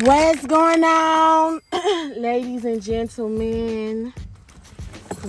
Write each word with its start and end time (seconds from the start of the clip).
What's 0.00 0.46
going 0.46 0.82
on, 0.82 1.60
ladies 2.16 2.64
and 2.64 2.80
gentlemen? 2.80 4.14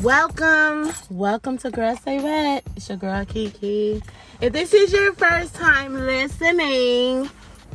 Welcome, 0.01 0.93
welcome 1.09 1.57
to 1.57 1.69
Girl 1.69 1.97
Say 1.97 2.19
What. 2.19 2.63
It's 2.77 2.87
your 2.87 2.97
girl 2.97 3.25
Kiki. 3.25 4.01
If 4.39 4.53
this 4.53 4.73
is 4.73 4.93
your 4.93 5.11
first 5.15 5.53
time 5.53 5.95
listening, 5.95 7.29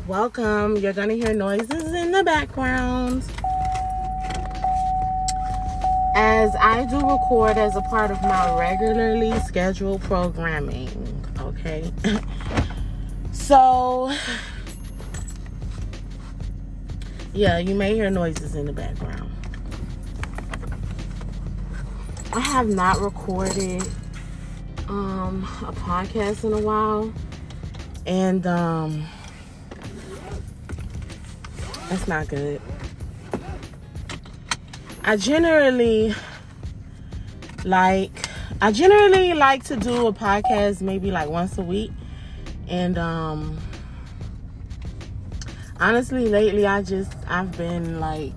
welcome. 0.07 0.79
You're 0.79 0.95
gonna 0.95 1.13
hear 1.13 1.35
noises 1.35 1.93
in 1.93 2.11
the 2.11 2.25
background. 2.25 3.23
As 6.15 6.57
I 6.57 6.87
do 6.89 6.97
record 7.07 7.59
as 7.59 7.77
a 7.77 7.83
part 7.83 8.11
of 8.11 8.23
my 8.23 8.59
regularly 8.59 9.39
scheduled 9.41 10.01
programming, 10.05 10.89
okay? 11.39 11.93
so, 13.33 14.11
yeah, 17.39 17.59
you 17.59 17.73
may 17.73 17.95
hear 17.95 18.11
noises 18.11 18.57
in 18.57 18.67
the 18.67 18.73
background. 18.73 19.31
I 22.33 22.41
have 22.41 22.67
not 22.67 23.01
recorded 23.01 23.83
um, 24.89 25.45
a 25.63 25.73
podcast 25.73 26.43
in 26.43 26.53
a 26.53 26.59
while, 26.59 27.13
and 28.07 28.45
um, 28.45 29.07
that's 31.89 32.09
not 32.09 32.27
good. 32.27 32.61
I 35.05 35.17
generally 35.17 36.17
like 37.65 38.27
I 38.61 38.73
generally 38.73 39.35
like 39.35 39.63
to 39.65 39.77
do 39.77 40.09
a 40.09 40.13
podcast 40.13 40.81
maybe 40.81 41.13
like 41.13 41.29
once 41.29 41.57
a 41.57 41.63
week, 41.63 41.93
and 42.67 42.99
um, 42.99 43.59
honestly 45.81 46.27
lately 46.29 46.67
i 46.67 46.83
just 46.83 47.13
i've 47.29 47.57
been 47.57 48.01
like 48.01 48.35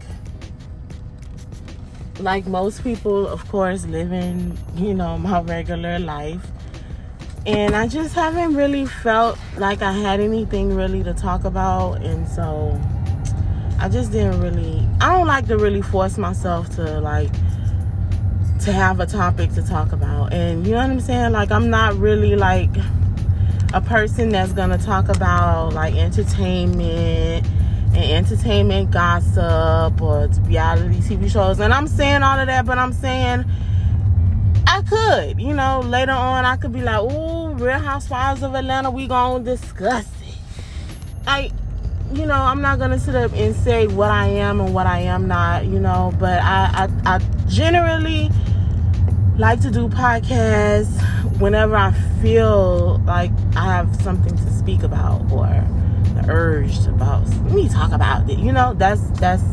like 2.19 2.45
most 2.45 2.83
people 2.83 3.27
of 3.27 3.47
course 3.49 3.85
living 3.85 4.57
you 4.75 4.93
know 4.93 5.17
my 5.17 5.41
regular 5.41 5.97
life. 5.99 6.45
And 7.47 7.75
i 7.75 7.87
just 7.87 8.13
haven't 8.13 8.53
really 8.55 8.85
felt 8.85 9.39
like 9.57 9.81
i 9.81 9.91
had 9.91 10.19
anything 10.19 10.75
really 10.75 11.03
to 11.03 11.13
talk 11.13 11.43
about. 11.43 12.03
And 12.03 12.27
so 12.27 12.79
i 13.79 13.89
just 13.89 14.11
didn't 14.11 14.39
really 14.41 14.87
i 14.99 15.17
don't 15.17 15.25
like 15.25 15.47
to 15.47 15.57
really 15.57 15.81
force 15.81 16.19
myself 16.19 16.69
to 16.75 16.99
like 16.99 17.31
to 18.59 18.71
have 18.71 18.99
a 18.99 19.07
topic 19.07 19.51
to 19.53 19.63
talk 19.63 19.91
about. 19.91 20.31
And 20.31 20.67
you 20.67 20.73
know 20.73 20.77
what 20.77 20.91
i'm 20.91 20.99
saying? 20.99 21.31
Like 21.31 21.49
i'm 21.51 21.71
not 21.71 21.95
really 21.95 22.35
like 22.35 22.69
a 23.73 23.81
person 23.81 24.29
that's 24.29 24.53
gonna 24.53 24.77
talk 24.77 25.07
about 25.07 25.73
like 25.73 25.95
entertainment 25.95 27.47
and 27.93 27.97
entertainment 27.97 28.91
gossip 28.91 30.01
or 30.01 30.27
reality 30.43 30.99
TV 30.99 31.29
shows. 31.29 31.59
And 31.59 31.73
I'm 31.73 31.87
saying 31.87 32.23
all 32.23 32.39
of 32.39 32.47
that, 32.47 32.65
but 32.65 32.77
I'm 32.77 32.93
saying 32.93 33.45
I 34.67 34.81
could, 34.83 35.41
you 35.41 35.53
know, 35.53 35.81
later 35.81 36.11
on 36.11 36.45
I 36.45 36.57
could 36.57 36.73
be 36.73 36.81
like, 36.81 37.01
"Ooh, 37.01 37.53
Real 37.53 37.79
Housewives 37.79 38.43
of 38.43 38.55
Atlanta, 38.55 38.91
we 38.91 39.07
gonna 39.07 39.43
discuss 39.43 40.05
it." 40.05 40.35
I, 41.27 41.51
you 42.13 42.25
know, 42.25 42.33
I'm 42.33 42.61
not 42.61 42.79
gonna 42.79 42.99
sit 42.99 43.15
up 43.15 43.33
and 43.33 43.55
say 43.55 43.87
what 43.87 44.11
I 44.11 44.27
am 44.27 44.59
and 44.59 44.73
what 44.73 44.87
I 44.87 44.99
am 44.99 45.27
not, 45.27 45.65
you 45.65 45.79
know, 45.79 46.13
but 46.19 46.41
I, 46.41 46.87
I, 47.05 47.15
I 47.15 47.19
generally 47.47 48.29
like 49.37 49.61
to 49.61 49.71
do 49.71 49.87
podcasts 49.87 50.99
whenever 51.39 51.75
I 51.75 51.91
feel 52.21 52.99
like 53.05 53.31
I 53.55 53.65
have 53.65 53.95
something 54.01 54.35
to 54.35 54.51
speak 54.51 54.83
about 54.83 55.21
or 55.31 55.47
the 56.15 56.25
urge 56.29 56.85
about 56.87 57.27
let 57.27 57.51
me 57.51 57.69
talk 57.69 57.91
about 57.91 58.29
it. 58.29 58.37
You 58.39 58.51
know, 58.51 58.73
that's 58.73 59.01
that's 59.19 59.43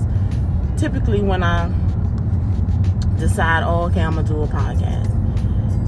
typically 0.77 1.23
when 1.23 1.43
I 1.43 1.73
decide, 3.19 3.65
oh, 3.65 3.85
okay, 3.85 4.01
I'm 4.01 4.15
gonna 4.15 4.29
do 4.29 4.43
a 4.43 4.47
podcast. 4.47 5.09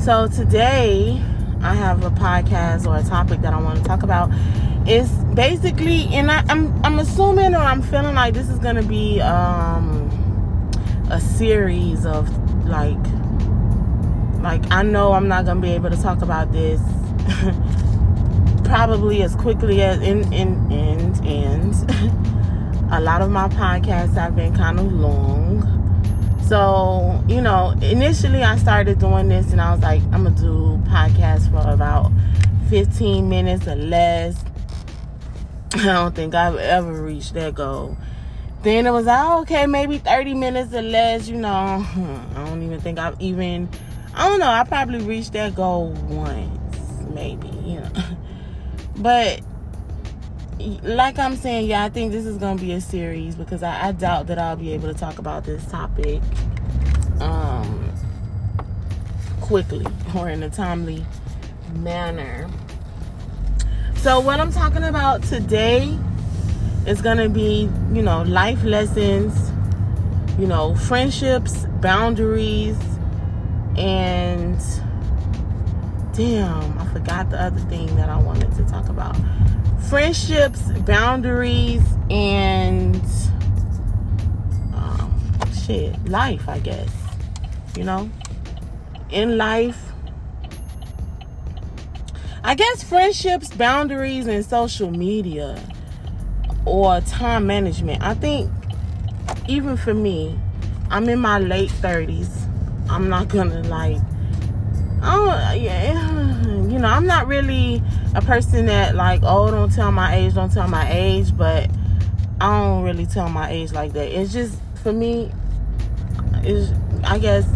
So 0.01 0.29
today 0.29 1.23
I 1.63 1.75
have 1.75 2.05
a 2.05 2.11
podcast 2.11 2.87
or 2.87 2.97
a 2.97 3.03
topic 3.03 3.41
that 3.43 3.53
I 3.53 3.61
want 3.61 3.79
to 3.79 3.85
talk 3.85 4.03
about. 4.03 4.31
It's 4.87 5.11
basically, 5.35 6.07
and 6.15 6.31
I, 6.31 6.39
am 6.49 6.49
I'm, 6.51 6.85
I'm 6.85 6.99
assuming 7.01 7.55
or 7.55 7.59
I'm 7.59 7.83
feeling 7.83 8.15
like 8.15 8.35
this 8.35 8.49
is 8.49 8.59
gonna 8.59 8.83
be 8.83 9.21
um, 9.21 10.09
a 11.11 11.21
series 11.21 12.07
of 12.07 12.29
like 12.67 12.97
like 14.43 14.63
I 14.71 14.83
know 14.83 15.13
I'm 15.13 15.29
not 15.29 15.45
gonna 15.45 15.61
be 15.61 15.71
able 15.73 15.91
to 15.91 16.01
talk 16.01 16.23
about 16.23 16.53
this 16.53 16.81
probably 18.65 19.23
as 19.23 19.35
quickly 19.35 19.83
as 19.83 20.01
in 20.01 20.33
in 20.33 20.71
and 20.71 21.27
and 21.27 21.75
a 22.93 23.01
lot 23.01 23.21
of 23.21 23.31
my 23.31 23.49
podcasts 23.49 24.15
have 24.15 24.37
been 24.37 24.55
kind 24.55 24.79
of 24.79 24.93
long. 24.93 25.77
So, 26.47 27.23
you 27.29 27.41
know, 27.41 27.75
initially 27.83 28.43
I 28.43 28.57
started 28.57 28.99
doing 28.99 29.29
this 29.29 29.53
and 29.53 29.61
I 29.61 29.73
was 29.73 29.81
like, 29.81 30.03
I'm 30.13 30.25
gonna 30.25 30.31
do 30.31 30.81
podcasts 30.89 31.51
for 31.51 31.69
about 31.69 32.11
15 32.69 33.29
minutes 33.29 33.69
or 33.69 33.77
less. 33.77 34.45
I 35.75 35.85
don't 35.85 36.15
think 36.15 36.35
I've 36.35 36.57
ever 36.57 36.93
reached 36.93 37.35
that 37.35 37.55
goal. 37.55 37.97
Then 38.63 38.87
it 38.87 38.91
was 38.91 39.07
like, 39.07 39.19
oh, 39.21 39.41
okay, 39.43 39.67
maybe 39.67 39.99
30 39.99 40.35
minutes 40.35 40.75
or 40.75 40.83
less, 40.83 41.29
you 41.29 41.37
know. 41.37 41.49
I 41.49 42.45
don't 42.47 42.63
even 42.63 42.81
think 42.81 42.99
I've 42.99 43.21
even 43.21 43.69
I 44.15 44.29
don't 44.29 44.41
know. 44.41 44.49
I 44.49 44.65
probably 44.65 45.01
reached 45.01 45.33
that 45.35 45.55
goal 45.55 45.93
once, 46.09 47.11
maybe, 47.15 47.49
you 47.65 47.81
know. 47.81 47.91
But 48.97 49.41
like 50.83 51.19
I'm 51.19 51.37
saying, 51.37 51.69
yeah, 51.69 51.85
I 51.85 51.89
think 51.89 52.13
this 52.13 52.27
is 52.27 52.37
gonna 52.37 52.61
be 52.61 52.73
a 52.73 52.81
series 52.81 53.35
because 53.35 53.63
I, 53.63 53.89
I 53.89 53.93
doubt 53.93 54.27
that 54.27 54.39
I'll 54.39 54.57
be 54.57 54.73
able 54.75 54.93
to 54.93 54.99
talk 54.99 55.19
about 55.19 55.45
this 55.45 55.65
topic 55.67 56.21
um 57.21 57.93
quickly 59.41 59.87
or 60.15 60.29
in 60.29 60.43
a 60.43 60.51
timely 60.51 61.05
manner. 61.75 62.49
So 63.97 64.21
what 64.21 64.41
I'm 64.41 64.53
talking 64.53 64.85
about 64.85 65.23
today 65.23 65.97
is 66.87 67.01
gonna 67.01 67.29
be, 67.29 67.71
you 67.93 68.03
know, 68.03 68.23
life 68.23 68.63
lessons, 68.65 69.51
you 70.39 70.47
know, 70.47 70.75
friendships, 70.75 71.67
boundaries, 71.81 72.79
and 73.77 74.59
damn, 76.13 76.79
I 76.79 76.87
forgot 76.93 77.31
the 77.31 77.41
other 77.41 77.61
thing 77.61 77.95
that 77.97 78.09
I 78.09 78.19
wanted 78.19 78.55
to 78.57 78.65
talk 78.65 78.89
about. 78.89 79.17
Friendships, 79.89 80.61
boundaries, 80.81 81.83
and 82.11 83.03
um, 84.75 85.13
shit, 85.65 86.09
life, 86.09 86.49
I 86.49 86.59
guess. 86.59 86.91
You 87.77 87.85
know, 87.85 88.11
in 89.11 89.39
life, 89.39 89.81
I 92.43 92.55
guess 92.55 92.83
friendships, 92.83 93.55
boundaries, 93.55 94.27
and 94.27 94.45
social 94.45 94.91
media 94.91 95.63
or 96.65 97.01
time 97.03 97.47
management. 97.47 98.03
I 98.03 98.15
think 98.15 98.51
even 99.49 99.77
for 99.77 99.95
me, 99.95 100.39
I'm 100.91 101.09
in 101.09 101.21
my 101.21 101.39
late 101.39 101.71
30s 101.71 102.40
I'm 102.91 103.09
not 103.09 103.29
gonna 103.29 103.63
like 103.63 103.99
oh 105.03 105.53
yeah 105.55 105.93
you 106.69 106.79
know 106.79 106.89
I'm 106.89 107.07
not 107.07 107.27
really 107.27 107.83
a 108.15 108.21
person 108.21 108.67
that 108.67 108.95
like 108.95 109.21
oh 109.23 109.51
don't 109.51 109.73
tell 109.73 109.93
my 109.93 110.15
age 110.17 110.35
don't 110.35 110.53
tell 110.53 110.69
my 110.69 110.91
age 110.93 111.37
but 111.37 111.71
I 112.41 112.61
don't 112.61 112.83
really 112.85 113.07
tell 113.07 113.29
my 113.29 113.51
age 113.51 113.73
like 113.73 113.93
that. 113.93 114.09
It's 114.09 114.33
just 114.33 114.59
for 114.83 114.93
me 114.93 115.31
is 116.43 116.73
I 117.05 117.19
guess 117.19 117.47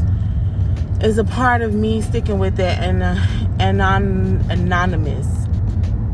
is 1.00 1.18
a 1.18 1.24
part 1.24 1.62
of 1.62 1.74
me 1.74 2.00
sticking 2.02 2.38
with 2.38 2.56
that 2.56 2.82
and 2.82 3.02
an 3.02 3.80
anonymous 4.50 5.26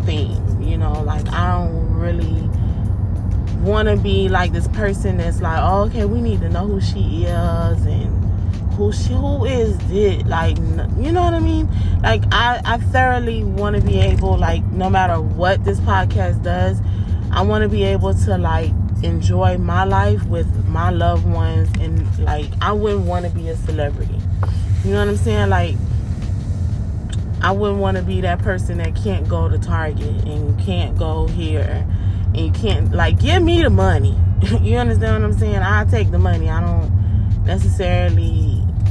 thing 0.04 0.62
you 0.62 0.78
know 0.78 1.02
like 1.02 1.28
I 1.28 1.58
don't 1.58 1.94
really 1.94 2.48
want 3.60 3.88
to 3.88 3.96
be 3.96 4.28
like 4.28 4.52
this 4.52 4.68
person 4.68 5.18
that's 5.18 5.40
like 5.40 5.58
oh, 5.60 5.82
okay 5.82 6.04
we 6.04 6.20
need 6.20 6.40
to 6.40 6.48
know 6.48 6.66
who 6.66 6.80
she 6.80 7.24
is 7.24 7.86
and 7.86 8.19
who 8.80 8.90
she 8.92 9.12
who 9.12 9.44
is 9.44 9.76
it? 9.90 10.26
Like 10.26 10.56
you 10.56 11.12
know 11.12 11.22
what 11.22 11.34
i 11.34 11.38
mean? 11.38 11.68
Like 12.02 12.22
i 12.32 12.62
i 12.64 12.78
thoroughly 12.78 13.44
want 13.44 13.76
to 13.76 13.82
be 13.82 14.00
able 14.00 14.38
like 14.38 14.64
no 14.72 14.88
matter 14.88 15.20
what 15.20 15.62
this 15.66 15.78
podcast 15.80 16.42
does 16.42 16.80
i 17.30 17.42
want 17.42 17.62
to 17.62 17.68
be 17.68 17.84
able 17.84 18.14
to 18.14 18.38
like 18.38 18.70
enjoy 19.02 19.58
my 19.58 19.84
life 19.84 20.24
with 20.24 20.48
my 20.66 20.88
loved 20.88 21.26
ones 21.26 21.68
and 21.78 22.18
like 22.20 22.48
i 22.62 22.72
wouldn't 22.72 23.04
want 23.04 23.26
to 23.26 23.30
be 23.30 23.50
a 23.50 23.56
celebrity. 23.56 24.18
You 24.82 24.92
know 24.92 25.00
what 25.00 25.08
i'm 25.08 25.16
saying? 25.18 25.50
Like 25.50 25.76
i 27.42 27.52
wouldn't 27.52 27.80
want 27.80 27.98
to 27.98 28.02
be 28.02 28.22
that 28.22 28.38
person 28.38 28.78
that 28.78 28.96
can't 28.96 29.28
go 29.28 29.46
to 29.50 29.58
target 29.58 30.24
and 30.24 30.58
can't 30.58 30.96
go 30.96 31.26
here 31.26 31.86
and 32.34 32.38
you 32.38 32.52
can't 32.52 32.92
like 32.92 33.20
give 33.20 33.42
me 33.42 33.62
the 33.62 33.68
money. 33.68 34.16
You 34.62 34.78
understand 34.78 35.22
what 35.22 35.30
i'm 35.30 35.38
saying? 35.38 35.56
I 35.56 35.84
take 35.84 36.10
the 36.10 36.18
money. 36.18 36.48
I 36.48 36.62
don't 36.62 37.44
necessarily 37.44 38.49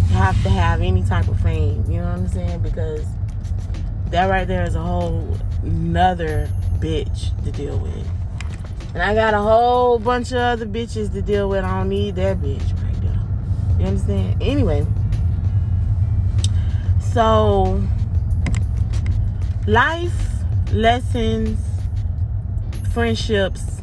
have 0.10 0.42
to 0.44 0.50
have 0.50 0.82
any 0.82 1.04
type 1.04 1.28
of 1.28 1.40
fame. 1.42 1.84
You 1.90 2.00
know 2.00 2.06
what 2.06 2.20
I'm 2.20 2.28
saying? 2.28 2.62
Because 2.62 3.06
that 4.10 4.26
right 4.26 4.48
there 4.48 4.64
is 4.64 4.76
a 4.76 4.82
whole 4.82 5.38
another 5.64 6.50
bitch 6.80 7.44
to 7.44 7.52
deal 7.52 7.78
with. 7.80 8.08
And 8.94 9.04
I 9.04 9.14
got 9.14 9.34
a 9.34 9.40
whole 9.40 10.00
bunch 10.00 10.32
of 10.32 10.40
other 10.40 10.66
bitches 10.66 11.12
to 11.14 11.22
deal 11.22 11.48
with. 11.50 11.64
I 11.64 11.78
don't 11.78 11.90
need 11.90 12.16
that 12.16 12.38
bitch 12.38 12.84
right 12.84 13.02
there. 13.02 13.22
You 13.80 13.86
understand? 13.86 14.42
Anyway. 14.42 14.86
So, 17.14 17.84
life 19.68 20.30
lessons, 20.72 21.60
friendships, 22.94 23.82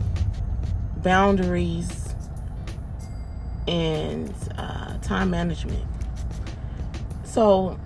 boundaries, 0.99 2.15
and 3.67 4.33
uh, 4.57 4.99
time 4.99 5.31
management. 5.31 5.85
So, 7.37 7.79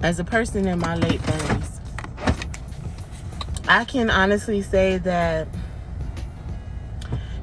as 0.00 0.18
a 0.18 0.24
person 0.24 0.66
in 0.66 0.78
my 0.78 0.94
late 0.94 1.20
30s, 1.20 1.80
I 3.68 3.84
can 3.84 4.08
honestly 4.08 4.62
say 4.62 4.96
that, 4.96 5.46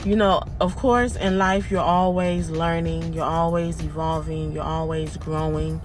you 0.03 0.15
know, 0.15 0.41
of 0.59 0.75
course, 0.75 1.15
in 1.15 1.37
life, 1.37 1.69
you're 1.69 1.81
always 1.81 2.49
learning, 2.49 3.13
you're 3.13 3.23
always 3.23 3.79
evolving, 3.83 4.53
you're 4.53 4.63
always 4.63 5.17
growing. 5.17 5.79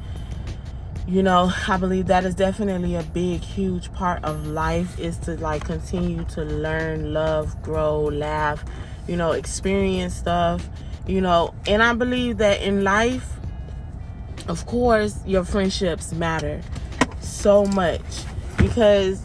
You 1.06 1.22
know, 1.22 1.52
I 1.69 1.76
believe 1.76 2.06
that 2.06 2.25
is 2.25 2.34
definitely 2.34 2.94
a 2.94 3.02
big, 3.02 3.42
huge 3.42 3.92
part 3.92 4.25
of 4.25 4.46
life 4.46 4.98
is 4.98 5.19
to 5.19 5.32
like 5.32 5.66
continue 5.66 6.25
to 6.31 6.42
learn, 6.42 7.12
love, 7.12 7.60
grow, 7.60 8.00
laugh, 8.04 8.64
you 9.06 9.16
know, 9.16 9.32
experience 9.32 10.14
stuff, 10.14 10.66
you 11.06 11.20
know, 11.20 11.55
and 11.67 11.82
I 11.82 11.93
believe 11.94 12.38
that 12.38 12.62
in 12.62 12.85
life, 12.85 13.29
of 14.49 14.67
course, 14.67 15.19
your 15.26 15.44
friendships 15.44 16.12
matter 16.12 16.61
so 17.20 17.64
much. 17.67 18.00
Because 18.56 19.25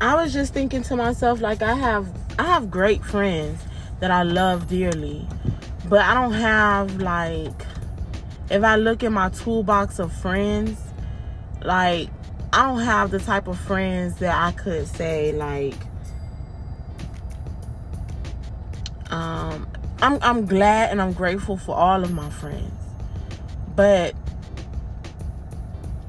I 0.00 0.14
was 0.14 0.32
just 0.32 0.52
thinking 0.52 0.82
to 0.84 0.96
myself 0.96 1.40
like 1.40 1.62
I 1.62 1.74
have 1.74 2.06
I 2.38 2.44
have 2.44 2.70
great 2.70 3.04
friends 3.04 3.62
that 4.00 4.10
I 4.10 4.22
love 4.22 4.68
dearly, 4.68 5.26
but 5.88 6.00
I 6.00 6.14
don't 6.14 6.34
have 6.34 7.00
like 7.00 7.52
if 8.50 8.62
I 8.62 8.76
look 8.76 9.02
at 9.02 9.10
my 9.10 9.30
toolbox 9.30 9.98
of 9.98 10.12
friends, 10.12 10.78
like 11.62 12.10
I 12.52 12.64
don't 12.64 12.80
have 12.80 13.10
the 13.10 13.18
type 13.18 13.48
of 13.48 13.58
friends 13.58 14.16
that 14.16 14.34
I 14.34 14.52
could 14.52 14.86
say 14.86 15.32
like 15.32 15.74
um 19.10 19.66
I'm 20.02 20.18
I'm 20.22 20.46
glad 20.46 20.90
and 20.90 21.00
I'm 21.00 21.12
grateful 21.12 21.56
for 21.56 21.74
all 21.74 22.02
of 22.04 22.12
my 22.12 22.30
friends. 22.30 22.72
But 23.74 24.14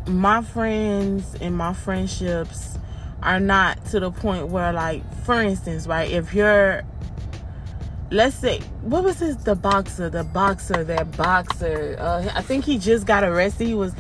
my 0.08 0.42
friends 0.42 1.36
and 1.42 1.56
my 1.56 1.74
friendships 1.74 2.78
are 3.22 3.40
not 3.40 3.84
to 3.88 4.00
the 4.00 4.12
point 4.12 4.48
where 4.48 4.72
like 4.72 5.04
for 5.24 5.42
instance 5.42 5.88
right 5.88 6.10
if 6.12 6.34
you're 6.34 6.84
let's 8.12 8.36
say 8.36 8.60
what 8.82 9.04
was 9.04 9.20
this 9.20 9.36
the 9.38 9.56
boxer 9.56 10.10
the 10.10 10.24
boxer 10.24 10.84
that 10.84 11.18
boxer 11.18 11.98
uh, 12.00 12.30
i 12.36 12.42
think 12.42 12.64
he 12.64 12.78
just 12.78 13.06
got 13.06 13.24
arrested. 13.24 13.68
He 13.68 13.74
was 13.74 13.94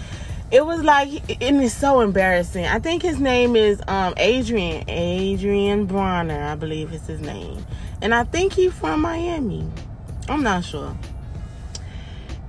it 0.49 0.65
was 0.65 0.81
like 0.81 1.09
and 1.41 1.61
it's 1.61 1.73
so 1.73 1.99
embarrassing. 1.99 2.65
I 2.65 2.79
think 2.79 3.01
his 3.01 3.19
name 3.19 3.57
is 3.57 3.81
um 3.87 4.13
adrian 4.17 4.89
Adrien 4.89 5.87
Broner 5.87 6.51
i 6.51 6.55
believe 6.55 6.93
is 6.93 7.05
his 7.05 7.19
name 7.19 7.65
and 8.01 8.13
i 8.13 8.23
think 8.23 8.53
he's 8.53 8.73
from 8.73 9.01
miami 9.01 9.65
i'm 10.29 10.43
not 10.43 10.63
sure 10.63 10.97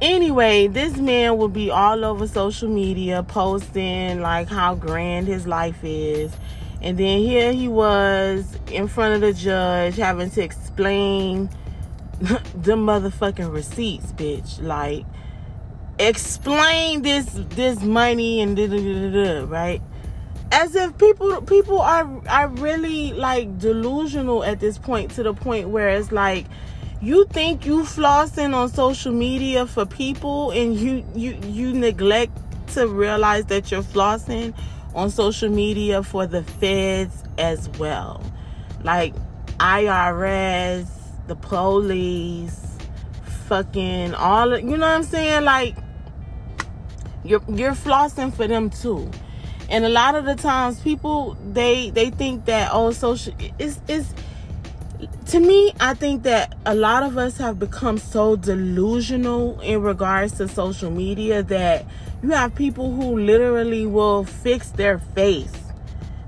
anyway, 0.00 0.68
this 0.68 0.96
man 0.96 1.36
will 1.36 1.48
be 1.48 1.70
all 1.70 2.04
over 2.04 2.26
social 2.26 2.68
media 2.68 3.22
posting 3.22 4.20
like 4.20 4.48
how 4.48 4.74
grand 4.74 5.26
his 5.26 5.46
life 5.46 5.82
is. 5.82 6.32
And 6.80 6.96
then 6.96 7.20
here 7.20 7.52
he 7.52 7.68
was 7.68 8.56
in 8.70 8.86
front 8.86 9.14
of 9.14 9.20
the 9.20 9.32
judge 9.32 9.96
having 9.96 10.30
to 10.30 10.42
explain 10.42 11.50
the 12.20 12.76
motherfucking 12.76 13.52
receipts, 13.52 14.12
bitch. 14.12 14.62
Like 14.62 15.04
explain 15.98 17.02
this 17.02 17.26
this 17.50 17.82
money 17.82 18.40
and 18.40 18.56
da 18.56 18.68
da 18.68 18.76
da 18.76 19.10
da, 19.10 19.46
right? 19.48 19.82
As 20.50 20.74
if 20.74 20.96
people 20.96 21.42
people 21.42 21.80
are 21.80 22.08
are 22.28 22.48
really 22.48 23.12
like 23.12 23.58
delusional 23.58 24.44
at 24.44 24.60
this 24.60 24.78
point 24.78 25.10
to 25.12 25.22
the 25.22 25.34
point 25.34 25.68
where 25.68 25.90
it's 25.90 26.10
like 26.10 26.46
you 27.02 27.26
think 27.26 27.66
you 27.66 27.82
flossing 27.82 28.54
on 28.54 28.68
social 28.70 29.12
media 29.12 29.66
for 29.66 29.84
people 29.84 30.50
and 30.50 30.74
you 30.76 31.04
you 31.14 31.38
you 31.44 31.72
neglect 31.72 32.32
to 32.68 32.88
realize 32.88 33.44
that 33.46 33.70
you're 33.70 33.82
flossing 33.82 34.54
on 34.94 35.10
social 35.10 35.50
media 35.50 36.02
for 36.02 36.26
the 36.26 36.42
feds 36.42 37.24
as 37.36 37.68
well. 37.78 38.22
Like 38.82 39.14
IRS 39.58 40.88
the 41.26 41.36
police 41.36 42.78
fucking 43.46 44.14
all 44.14 44.58
you 44.58 44.76
know 44.76 44.78
what 44.78 44.84
I'm 44.84 45.02
saying? 45.02 45.44
Like 45.44 45.76
you're 47.22 47.42
you're 47.48 47.72
flossing 47.72 48.32
for 48.32 48.46
them 48.46 48.70
too 48.70 49.10
and 49.68 49.84
a 49.84 49.88
lot 49.88 50.14
of 50.14 50.24
the 50.24 50.34
times 50.34 50.80
people 50.80 51.36
they 51.52 51.90
they 51.90 52.10
think 52.10 52.46
that 52.46 52.70
oh 52.72 52.90
social 52.90 53.34
it's 53.58 53.80
it's 53.88 54.14
to 55.28 55.40
me, 55.40 55.74
I 55.78 55.92
think 55.92 56.22
that 56.22 56.56
a 56.64 56.74
lot 56.74 57.02
of 57.02 57.18
us 57.18 57.36
have 57.36 57.58
become 57.58 57.98
so 57.98 58.34
delusional 58.34 59.60
in 59.60 59.82
regards 59.82 60.38
to 60.38 60.48
social 60.48 60.90
media 60.90 61.42
that 61.44 61.84
you 62.22 62.30
have 62.30 62.54
people 62.54 62.92
who 62.94 63.18
literally 63.18 63.84
will 63.84 64.24
fix 64.24 64.70
their 64.70 64.98
face. 64.98 65.52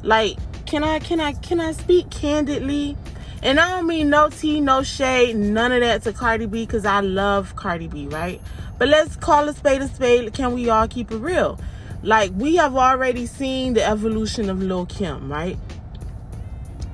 Like, 0.03 0.37
can 0.67 0.85
I 0.85 0.99
can 0.99 1.19
I 1.19 1.33
can 1.33 1.61
I 1.61 1.73
speak 1.73 2.11
candidly? 2.11 2.97
And 3.43 3.59
I 3.59 3.71
don't 3.71 3.87
mean 3.87 4.11
no 4.11 4.29
tea, 4.29 4.61
no 4.61 4.83
shade, 4.83 5.35
none 5.35 5.73
of 5.73 5.81
that 5.81 6.03
to 6.03 6.13
Cardi 6.13 6.45
B 6.45 6.67
because 6.67 6.85
I 6.85 7.01
love 7.01 7.57
Cardi 7.57 7.89
B, 7.89 8.07
right? 8.07 8.39
But 8.77 8.89
let's 8.89 9.17
call 9.17 9.49
a 9.49 9.55
spade 9.55 9.81
a 9.81 9.89
spade. 9.89 10.35
Can 10.35 10.53
we 10.53 10.69
all 10.69 10.87
keep 10.87 11.11
it 11.11 11.17
real? 11.17 11.59
Like 12.03 12.33
we 12.35 12.57
have 12.57 12.77
already 12.77 13.27
seen 13.27 13.75
the 13.75 13.85
evolution 13.85 14.49
of 14.49 14.63
Lil 14.63 14.87
Kim, 14.87 15.31
right? 15.31 15.59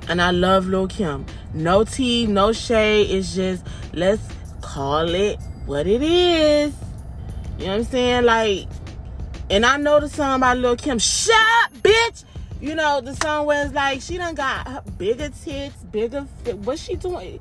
And 0.08 0.20
I 0.20 0.31
love 0.31 0.67
Lil 0.67 0.88
Kim. 0.88 1.26
No 1.55 1.85
tea, 1.85 2.26
no 2.26 2.53
shade. 2.53 3.11
It's 3.11 3.35
just 3.35 3.64
let's 3.93 4.23
call 4.61 5.08
it 5.14 5.38
what 5.67 5.87
it 5.87 6.03
is. 6.03 6.75
You 7.58 7.67
know 7.67 7.73
what 7.73 7.79
I'm 7.79 7.85
saying? 7.85 8.25
Like, 8.25 8.69
and 9.49 9.64
I 9.64 9.76
know 9.76 10.00
the 10.00 10.08
song 10.08 10.41
by 10.41 10.55
Lil 10.55 10.77
Kim. 10.77 10.98
Shut 10.98 11.34
up, 11.34 11.72
bitch. 11.75 12.25
You 12.60 12.75
know 12.75 13.01
the 13.01 13.15
song 13.15 13.46
was 13.46 13.72
like 13.72 14.01
she 14.01 14.17
done 14.17 14.34
got 14.34 14.98
bigger 14.98 15.29
tits, 15.29 15.77
bigger. 15.84 16.22
What's 16.65 16.82
she 16.82 16.96
doing? 16.96 17.39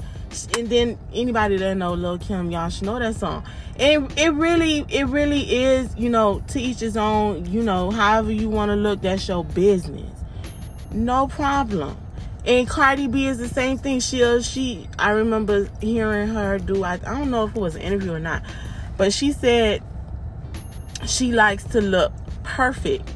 And 0.57 0.69
then 0.69 0.97
anybody 1.13 1.57
that 1.57 1.75
know 1.75 1.93
Lil 1.93 2.17
Kim, 2.17 2.51
y'all 2.51 2.69
should 2.69 2.85
know 2.85 2.99
that 2.99 3.15
song. 3.15 3.45
And 3.77 4.11
it 4.17 4.29
really, 4.33 4.85
it 4.89 5.07
really 5.07 5.63
is. 5.63 5.95
You 5.97 6.09
know, 6.09 6.41
to 6.49 6.59
each 6.59 6.79
his 6.79 6.97
own. 6.97 7.45
You 7.45 7.63
know, 7.63 7.91
however 7.91 8.31
you 8.31 8.49
want 8.49 8.69
to 8.69 8.75
look, 8.75 9.01
that's 9.01 9.27
your 9.27 9.43
business. 9.43 10.11
No 10.91 11.27
problem. 11.27 11.97
And 12.45 12.67
Cardi 12.67 13.07
B 13.07 13.25
is 13.25 13.39
the 13.39 13.49
same 13.49 13.77
thing. 13.77 13.99
She 13.99 14.23
uh, 14.23 14.41
she 14.41 14.87
I 14.99 15.11
remember 15.11 15.67
hearing 15.81 16.27
her 16.29 16.59
do 16.59 16.83
I, 16.83 16.93
I 16.93 16.97
don't 16.97 17.31
know 17.31 17.45
if 17.45 17.55
it 17.55 17.59
was 17.59 17.75
an 17.75 17.81
interview 17.81 18.13
or 18.13 18.19
not, 18.19 18.43
but 18.97 19.11
she 19.11 19.31
said 19.31 19.81
she 21.07 21.31
likes 21.31 21.63
to 21.65 21.81
look 21.81 22.13
perfect. 22.43 23.11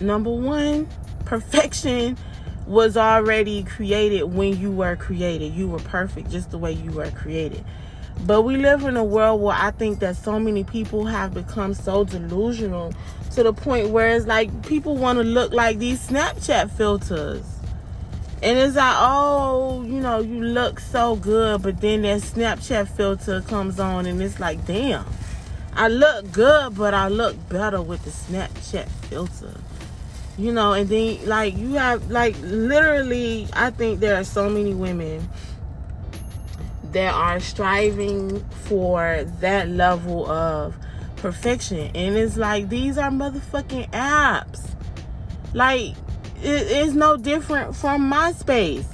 Number 0.00 0.30
one, 0.30 0.88
perfection 1.24 2.16
was 2.68 2.98
already 2.98 3.62
created 3.64 4.24
when 4.24 4.58
you 4.60 4.70
were 4.70 4.94
created. 4.94 5.54
You 5.54 5.68
were 5.68 5.78
perfect 5.78 6.30
just 6.30 6.50
the 6.50 6.58
way 6.58 6.72
you 6.72 6.92
were 6.92 7.10
created. 7.10 7.64
But 8.26 8.42
we 8.42 8.56
live 8.56 8.84
in 8.84 8.96
a 8.96 9.04
world 9.04 9.40
where 9.40 9.56
I 9.58 9.70
think 9.70 10.00
that 10.00 10.16
so 10.16 10.38
many 10.38 10.64
people 10.64 11.06
have 11.06 11.32
become 11.32 11.72
so 11.72 12.04
delusional 12.04 12.92
to 13.32 13.42
the 13.42 13.54
point 13.54 13.88
where 13.88 14.10
it's 14.10 14.26
like 14.26 14.66
people 14.66 14.96
want 14.96 15.18
to 15.18 15.24
look 15.24 15.52
like 15.52 15.78
these 15.78 16.06
Snapchat 16.06 16.70
filters. 16.72 17.44
And 18.42 18.58
it's 18.58 18.76
like, 18.76 18.96
oh, 18.98 19.82
you 19.82 20.00
know, 20.00 20.20
you 20.20 20.42
look 20.42 20.78
so 20.78 21.16
good, 21.16 21.62
but 21.62 21.80
then 21.80 22.02
that 22.02 22.20
Snapchat 22.20 22.88
filter 22.88 23.40
comes 23.40 23.80
on 23.80 24.06
and 24.06 24.20
it's 24.22 24.38
like, 24.38 24.64
damn, 24.66 25.06
I 25.72 25.88
look 25.88 26.30
good, 26.32 26.76
but 26.76 26.92
I 26.92 27.08
look 27.08 27.36
better 27.48 27.80
with 27.80 28.04
the 28.04 28.10
Snapchat 28.10 28.88
filter. 29.08 29.54
You 30.38 30.52
know, 30.52 30.72
and 30.72 30.88
then 30.88 31.26
like 31.26 31.56
you 31.56 31.74
have 31.74 32.10
like 32.10 32.36
literally 32.42 33.48
I 33.52 33.70
think 33.70 33.98
there 33.98 34.14
are 34.14 34.24
so 34.24 34.48
many 34.48 34.72
women 34.72 35.28
that 36.92 37.12
are 37.12 37.40
striving 37.40 38.44
for 38.62 39.24
that 39.40 39.68
level 39.68 40.30
of 40.30 40.76
perfection. 41.16 41.90
And 41.94 42.16
it's 42.16 42.36
like 42.36 42.68
these 42.68 42.98
are 42.98 43.10
motherfucking 43.10 43.90
apps. 43.90 44.64
Like 45.52 45.94
it 46.40 46.70
is 46.70 46.94
no 46.94 47.16
different 47.16 47.74
from 47.74 48.10
MySpace. 48.10 48.86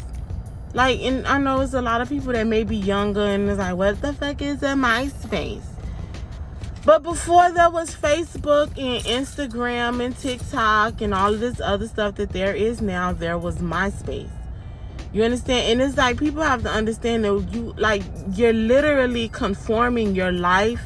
Like, 0.73 1.01
and 1.03 1.27
I 1.27 1.39
know 1.39 1.61
it's 1.61 1.75
a 1.75 1.83
lot 1.83 2.01
of 2.01 2.09
people 2.09 2.33
that 2.33 2.47
may 2.47 2.65
be 2.65 2.77
younger 2.77 3.21
and 3.21 3.49
it's 3.49 3.59
like, 3.59 3.77
what 3.77 4.01
the 4.01 4.13
fuck 4.13 4.43
is 4.43 4.63
a 4.63 4.75
MySpace? 4.75 5.74
But 6.85 7.03
before 7.03 7.51
there 7.51 7.71
was 7.71 7.95
Facebook 7.95 8.69
and 8.77 9.03
Instagram 9.05 10.05
and 10.05 10.17
TikTok 10.17 11.01
and 11.01 11.15
all 11.15 11.33
of 11.33 11.41
this 11.41 11.59
other 11.59 11.89
stuff 11.89 12.17
that 12.17 12.31
there 12.31 12.55
is 12.55 12.83
now, 12.83 13.15
there 13.15 13.39
was 13.39 13.57
MySpace. 13.57 14.29
You 15.11 15.23
understand? 15.23 15.81
And 15.81 15.81
it's 15.81 15.97
like 15.97 16.19
people 16.19 16.43
have 16.43 16.63
to 16.65 16.71
understand 16.71 17.25
that 17.25 17.49
you 17.53 17.73
like 17.79 18.03
you're 18.33 18.53
literally 18.53 19.29
conforming 19.29 20.15
your 20.15 20.33
life 20.33 20.83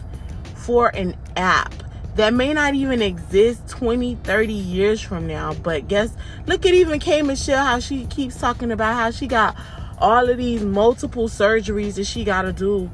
for 0.54 0.94
an 0.94 1.16
app 1.36 1.74
that 2.14 2.32
may 2.34 2.52
not 2.52 2.74
even 2.74 3.00
exist 3.00 3.66
20, 3.68 4.16
30 4.16 4.52
years 4.52 5.00
from 5.00 5.26
now. 5.26 5.54
But 5.54 5.88
guess 5.88 6.14
look 6.46 6.64
at 6.64 6.74
even 6.74 7.00
K 7.00 7.22
Michelle 7.22 7.64
how 7.64 7.80
she 7.80 8.04
keeps 8.04 8.38
talking 8.38 8.70
about 8.70 8.94
how 8.94 9.10
she 9.10 9.26
got 9.26 9.56
all 9.98 10.28
of 10.28 10.36
these 10.36 10.62
multiple 10.62 11.28
surgeries 11.28 11.94
that 11.94 12.06
she 12.06 12.22
gotta 12.22 12.52
do 12.52 12.88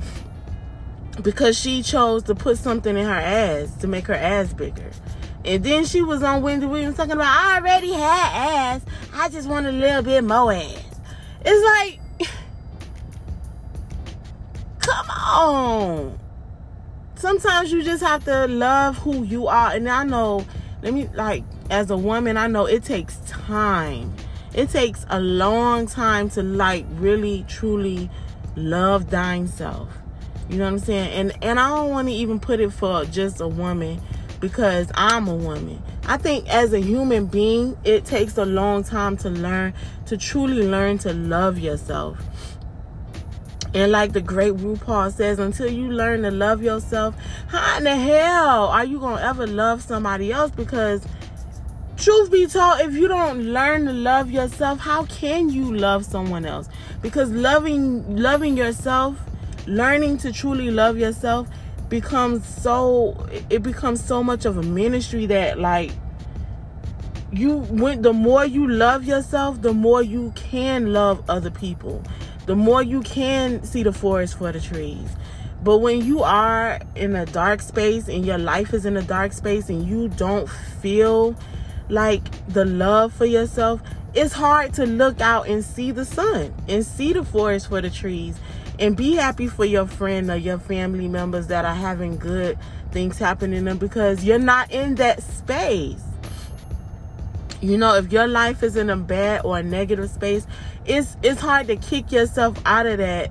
because 1.22 1.58
she 1.58 1.82
chose 1.82 2.22
to 2.24 2.34
put 2.34 2.58
something 2.58 2.96
in 2.96 3.04
her 3.04 3.12
ass 3.12 3.74
to 3.76 3.86
make 3.86 4.06
her 4.06 4.14
ass 4.14 4.52
bigger. 4.52 4.90
And 5.44 5.62
then 5.62 5.84
she 5.84 6.02
was 6.02 6.22
on 6.22 6.42
Wendy 6.42 6.66
Williams 6.66 6.96
talking 6.96 7.12
about 7.12 7.26
I 7.26 7.58
already 7.58 7.92
had 7.92 8.80
ass. 8.80 8.82
I 9.14 9.28
just 9.28 9.48
want 9.48 9.66
a 9.66 9.72
little 9.72 10.02
bit 10.02 10.24
more 10.24 10.52
ass. 10.52 11.00
It's 11.44 11.98
like, 12.18 12.30
come 14.78 15.10
on. 15.10 16.18
Sometimes 17.16 17.70
you 17.72 17.82
just 17.82 18.02
have 18.02 18.24
to 18.24 18.46
love 18.46 18.96
who 18.98 19.22
you 19.22 19.46
are. 19.46 19.72
And 19.72 19.88
I 19.88 20.04
know, 20.04 20.46
let 20.82 20.94
me, 20.94 21.08
like, 21.14 21.44
as 21.70 21.90
a 21.90 21.96
woman, 21.96 22.36
I 22.36 22.46
know 22.46 22.66
it 22.66 22.82
takes 22.82 23.16
time. 23.26 24.14
It 24.54 24.70
takes 24.70 25.04
a 25.08 25.20
long 25.20 25.86
time 25.86 26.30
to, 26.30 26.42
like, 26.42 26.86
really, 26.92 27.44
truly 27.48 28.10
love 28.56 29.10
thine 29.10 29.46
self. 29.46 29.88
You 30.48 30.58
know 30.58 30.64
what 30.64 30.72
I'm 30.72 30.78
saying? 30.78 31.10
And 31.12 31.44
and 31.44 31.58
I 31.58 31.68
don't 31.68 31.90
want 31.90 32.08
to 32.08 32.14
even 32.14 32.38
put 32.38 32.60
it 32.60 32.72
for 32.72 33.04
just 33.06 33.40
a 33.40 33.48
woman 33.48 34.00
because 34.40 34.90
I'm 34.94 35.26
a 35.26 35.34
woman. 35.34 35.82
I 36.06 36.18
think 36.18 36.48
as 36.48 36.72
a 36.74 36.80
human 36.80 37.26
being, 37.26 37.78
it 37.84 38.04
takes 38.04 38.36
a 38.36 38.44
long 38.44 38.84
time 38.84 39.16
to 39.18 39.30
learn, 39.30 39.72
to 40.06 40.18
truly 40.18 40.68
learn 40.68 40.98
to 40.98 41.14
love 41.14 41.58
yourself. 41.58 42.18
And 43.72 43.90
like 43.90 44.12
the 44.12 44.20
great 44.20 44.52
RuPaul 44.54 45.12
says, 45.12 45.38
until 45.38 45.68
you 45.68 45.90
learn 45.90 46.22
to 46.22 46.30
love 46.30 46.62
yourself, 46.62 47.16
how 47.48 47.78
in 47.78 47.84
the 47.84 47.96
hell 47.96 48.68
are 48.68 48.84
you 48.84 49.00
to 49.00 49.16
ever 49.16 49.46
love 49.46 49.82
somebody 49.82 50.30
else? 50.30 50.50
Because 50.52 51.04
truth 51.96 52.30
be 52.30 52.46
told, 52.46 52.80
if 52.80 52.92
you 52.92 53.08
don't 53.08 53.40
learn 53.46 53.86
to 53.86 53.92
love 53.92 54.30
yourself, 54.30 54.78
how 54.78 55.06
can 55.06 55.48
you 55.48 55.74
love 55.74 56.04
someone 56.04 56.44
else? 56.44 56.68
Because 57.02 57.30
loving 57.30 58.16
loving 58.16 58.56
yourself, 58.56 59.18
learning 59.66 60.18
to 60.18 60.32
truly 60.32 60.70
love 60.70 60.98
yourself 60.98 61.48
becomes 61.88 62.46
so 62.46 63.28
it 63.50 63.62
becomes 63.62 64.02
so 64.02 64.22
much 64.22 64.44
of 64.44 64.56
a 64.56 64.62
ministry 64.62 65.26
that 65.26 65.58
like 65.58 65.90
you 67.32 67.58
when 67.58 68.02
the 68.02 68.12
more 68.12 68.44
you 68.44 68.66
love 68.66 69.04
yourself 69.04 69.60
the 69.60 69.72
more 69.72 70.02
you 70.02 70.32
can 70.34 70.92
love 70.92 71.22
other 71.28 71.50
people. 71.50 72.02
The 72.46 72.54
more 72.54 72.82
you 72.82 73.00
can 73.00 73.64
see 73.64 73.82
the 73.82 73.92
forest 73.92 74.36
for 74.36 74.52
the 74.52 74.60
trees. 74.60 75.08
But 75.62 75.78
when 75.78 76.04
you 76.04 76.22
are 76.22 76.78
in 76.94 77.16
a 77.16 77.24
dark 77.24 77.62
space 77.62 78.08
and 78.08 78.26
your 78.26 78.36
life 78.36 78.74
is 78.74 78.84
in 78.84 78.98
a 78.98 79.02
dark 79.02 79.32
space 79.32 79.70
and 79.70 79.86
you 79.86 80.08
don't 80.08 80.48
feel 80.48 81.34
like 81.88 82.22
the 82.48 82.64
love 82.64 83.12
for 83.12 83.26
yourself 83.26 83.80
it's 84.14 84.32
hard 84.32 84.72
to 84.72 84.86
look 84.86 85.20
out 85.20 85.48
and 85.48 85.64
see 85.64 85.90
the 85.90 86.04
sun 86.04 86.54
and 86.68 86.86
see 86.86 87.12
the 87.12 87.24
forest 87.24 87.68
for 87.68 87.80
the 87.80 87.90
trees 87.90 88.38
and 88.78 88.96
be 88.96 89.14
happy 89.14 89.46
for 89.46 89.64
your 89.64 89.86
friend 89.86 90.30
or 90.30 90.36
your 90.36 90.58
family 90.58 91.08
members 91.08 91.46
that 91.48 91.64
are 91.64 91.74
having 91.74 92.16
good 92.16 92.58
things 92.90 93.18
happening 93.18 93.64
them 93.64 93.78
because 93.78 94.24
you're 94.24 94.38
not 94.38 94.70
in 94.70 94.96
that 94.96 95.22
space. 95.22 96.02
You 97.60 97.78
know, 97.78 97.94
if 97.94 98.12
your 98.12 98.26
life 98.26 98.62
is 98.62 98.76
in 98.76 98.90
a 98.90 98.96
bad 98.96 99.44
or 99.44 99.58
a 99.58 99.62
negative 99.62 100.10
space, 100.10 100.46
it's 100.84 101.16
it's 101.22 101.40
hard 101.40 101.66
to 101.68 101.76
kick 101.76 102.12
yourself 102.12 102.60
out 102.66 102.86
of 102.86 102.98
that 102.98 103.30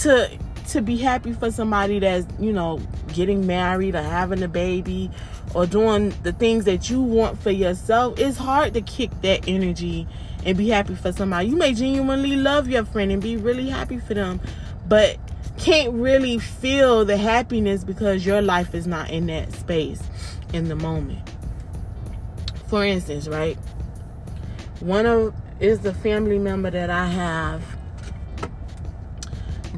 to 0.00 0.30
to 0.68 0.80
be 0.80 0.96
happy 0.96 1.32
for 1.32 1.50
somebody 1.50 1.98
that's, 1.98 2.26
you 2.40 2.52
know, 2.52 2.80
getting 3.08 3.46
married 3.46 3.94
or 3.94 4.02
having 4.02 4.42
a 4.42 4.48
baby 4.48 5.10
or 5.54 5.66
doing 5.66 6.14
the 6.22 6.32
things 6.32 6.64
that 6.64 6.88
you 6.88 7.00
want 7.00 7.38
for 7.42 7.50
yourself. 7.50 8.18
It's 8.18 8.38
hard 8.38 8.72
to 8.74 8.80
kick 8.80 9.10
that 9.20 9.46
energy 9.46 10.06
and 10.44 10.56
be 10.58 10.68
happy 10.68 10.94
for 10.94 11.12
somebody. 11.12 11.48
You 11.48 11.56
may 11.56 11.74
genuinely 11.74 12.36
love 12.36 12.68
your 12.68 12.84
friend 12.84 13.12
and 13.12 13.22
be 13.22 13.36
really 13.36 13.68
happy 13.68 13.98
for 13.98 14.14
them, 14.14 14.40
but 14.88 15.18
can't 15.58 15.92
really 15.92 16.38
feel 16.38 17.04
the 17.04 17.16
happiness 17.16 17.84
because 17.84 18.26
your 18.26 18.42
life 18.42 18.74
is 18.74 18.86
not 18.86 19.10
in 19.10 19.26
that 19.26 19.52
space 19.52 20.02
in 20.52 20.68
the 20.68 20.76
moment. 20.76 21.20
For 22.66 22.84
instance, 22.84 23.28
right? 23.28 23.56
One 24.80 25.06
of 25.06 25.34
is 25.60 25.80
the 25.80 25.94
family 25.94 26.38
member 26.38 26.70
that 26.70 26.90
I 26.90 27.06
have 27.06 27.62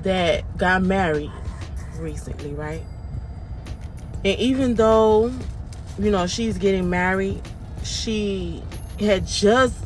that 0.03 0.57
got 0.57 0.83
married 0.83 1.33
recently, 1.99 2.55
right? 2.55 2.83
And 4.25 4.39
even 4.39 4.77
though, 4.77 5.31
you 5.99 6.11
know, 6.11 6.27
she's 6.27 6.57
getting 6.57 6.89
married, 6.89 7.43
she 7.83 8.63
had 8.99 9.27
just 9.27 9.77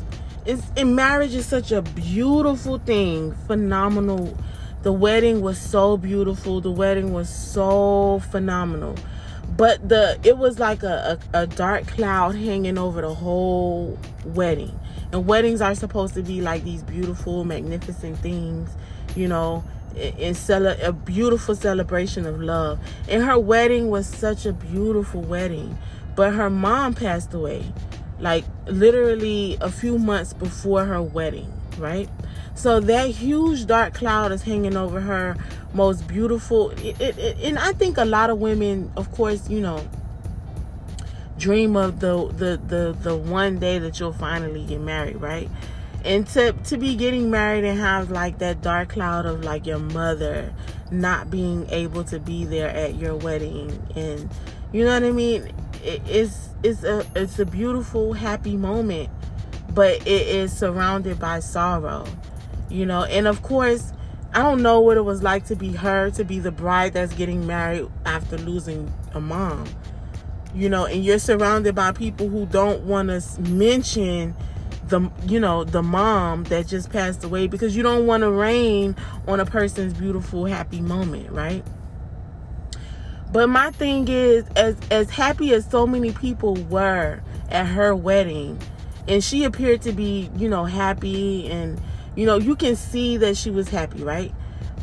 it's 0.49 0.62
in 0.76 0.95
marriage 0.95 1.35
is 1.35 1.45
such 1.45 1.73
a 1.73 1.83
beautiful 1.83 2.78
thing. 2.78 3.33
Phenomenal. 3.47 4.35
The 4.83 4.93
wedding 4.93 5.43
was 5.43 5.61
so 5.61 5.99
beautiful. 5.99 6.62
The 6.62 6.71
wedding 6.71 7.12
was 7.12 7.28
so 7.28 8.23
phenomenal. 8.31 8.97
But 9.59 9.87
the 9.87 10.19
it 10.25 10.38
was 10.38 10.59
like 10.59 10.83
a, 10.83 11.21
a, 11.35 11.43
a 11.43 11.47
dark 11.47 11.87
cloud 11.87 12.35
hanging 12.35 12.78
over 12.78 13.02
the 13.02 13.14
whole 13.14 13.99
wedding. 14.25 14.78
And 15.12 15.26
weddings 15.26 15.61
are 15.61 15.75
supposed 15.75 16.14
to 16.14 16.23
be 16.23 16.40
like 16.40 16.64
these 16.64 16.83
beautiful 16.83 17.45
magnificent 17.45 18.19
things 18.19 18.71
you 19.17 19.26
know 19.28 19.64
in 19.97 20.35
cele- 20.35 20.81
a 20.83 20.93
beautiful 20.93 21.57
celebration 21.57 22.25
of 22.25 22.40
love. 22.40 22.78
And 23.07 23.23
her 23.23 23.38
wedding 23.38 23.90
was 23.90 24.07
such 24.07 24.47
a 24.47 24.55
beautiful 24.55 25.21
wedding. 25.21 25.76
But 26.17 26.33
her 26.33 26.49
mom 26.49 26.95
passed 26.95 27.35
away 27.35 27.71
like 28.20 28.44
literally 28.66 29.56
a 29.60 29.70
few 29.70 29.98
months 29.98 30.32
before 30.32 30.84
her 30.84 31.00
wedding, 31.02 31.52
right? 31.78 32.08
So 32.54 32.80
that 32.80 33.10
huge 33.10 33.66
dark 33.66 33.94
cloud 33.94 34.32
is 34.32 34.42
hanging 34.42 34.76
over 34.76 35.00
her 35.00 35.37
most 35.72 36.08
beautiful. 36.08 36.70
It, 36.70 37.00
it, 37.00 37.18
it, 37.18 37.37
and 37.42 37.58
I 37.58 37.72
think 37.72 37.98
a 37.98 38.04
lot 38.04 38.30
of 38.30 38.38
women, 38.38 38.90
of 38.96 39.12
course, 39.12 39.48
you 39.48 39.60
know, 39.60 39.87
dream 41.38 41.76
of 41.76 42.00
the, 42.00 42.26
the 42.37 42.60
the 42.66 42.96
the 43.00 43.16
one 43.16 43.58
day 43.58 43.78
that 43.78 44.00
you'll 44.00 44.12
finally 44.12 44.64
get 44.64 44.80
married, 44.80 45.16
right? 45.16 45.48
And 46.04 46.26
to 46.28 46.52
to 46.52 46.76
be 46.76 46.96
getting 46.96 47.30
married 47.30 47.64
and 47.64 47.78
have 47.78 48.10
like 48.10 48.38
that 48.38 48.60
dark 48.60 48.90
cloud 48.90 49.25
of 49.25 49.44
like 49.44 49.66
your 49.66 49.78
mother 49.78 50.52
not 50.90 51.30
being 51.30 51.68
able 51.70 52.02
to 52.02 52.18
be 52.18 52.44
there 52.44 52.70
at 52.70 52.94
your 52.94 53.14
wedding 53.14 53.78
and 53.94 54.28
you 54.72 54.84
know 54.84 54.94
what 54.94 55.04
I 55.04 55.10
mean? 55.10 55.52
it's 55.84 56.48
it's 56.62 56.83
a 56.85 57.05
it's 57.15 57.38
a 57.38 57.47
beautiful 57.47 58.12
happy 58.12 58.57
moment 58.57 59.09
but 59.75 59.95
it 60.07 60.27
is 60.27 60.57
surrounded 60.57 61.19
by 61.19 61.41
sorrow 61.41 62.07
you 62.71 62.85
know? 62.85 63.05
And 63.05 63.27
of 63.27 63.43
course 63.43 63.93
i 64.35 64.43
don't 64.43 64.62
know 64.62 64.81
what 64.81 64.97
it 64.97 65.03
was 65.03 65.23
like 65.23 65.47
to 65.47 65.57
be 65.57 65.73
her 65.73 66.11
to 66.11 66.25
be 66.25 66.38
the 66.38 66.50
bride 66.50 66.93
that's 66.93 67.15
getting 67.15 67.47
married 67.47 67.88
after 68.05 68.37
losing 68.38 68.93
a 69.15 69.21
mom 69.21 69.65
you 70.55 70.69
know? 70.69 70.87
And 70.87 71.05
you're 71.05 71.19
surrounded 71.19 71.75
by 71.75 71.93
people 71.93 72.29
who 72.29 72.47
don't 72.47 72.83
want 72.85 73.09
to 73.09 73.41
mention 73.43 74.35
the 74.88 75.11
you 75.27 75.38
know 75.38 75.65
the 75.65 75.83
mom 75.83 76.45
that 76.45 76.67
just 76.67 76.91
passed 76.91 77.23
away 77.25 77.47
because 77.47 77.77
you 77.77 77.83
don't 77.83 78.07
want 78.07 78.23
to 78.23 78.31
rain 78.31 78.97
on 79.27 79.41
a 79.41 79.45
person's 79.45 79.93
beautiful 79.93 80.47
happy 80.47 80.81
moment 80.81 81.31
right 81.31 81.62
but 83.32 83.49
my 83.49 83.70
thing 83.73 84.08
is, 84.08 84.47
as 84.56 84.76
as 84.90 85.11
happy 85.11 85.52
as 85.52 85.68
so 85.68 85.87
many 85.87 86.12
people 86.12 86.54
were 86.54 87.20
at 87.50 87.66
her 87.66 87.94
wedding, 87.94 88.61
and 89.06 89.23
she 89.23 89.44
appeared 89.44 89.82
to 89.82 89.92
be, 89.92 90.30
you 90.37 90.49
know, 90.49 90.64
happy, 90.64 91.50
and 91.50 91.80
you 92.16 92.26
know, 92.26 92.37
you 92.37 92.56
can 92.56 92.75
see 92.75 93.16
that 93.18 93.37
she 93.37 93.50
was 93.50 93.68
happy, 93.68 94.02
right? 94.02 94.32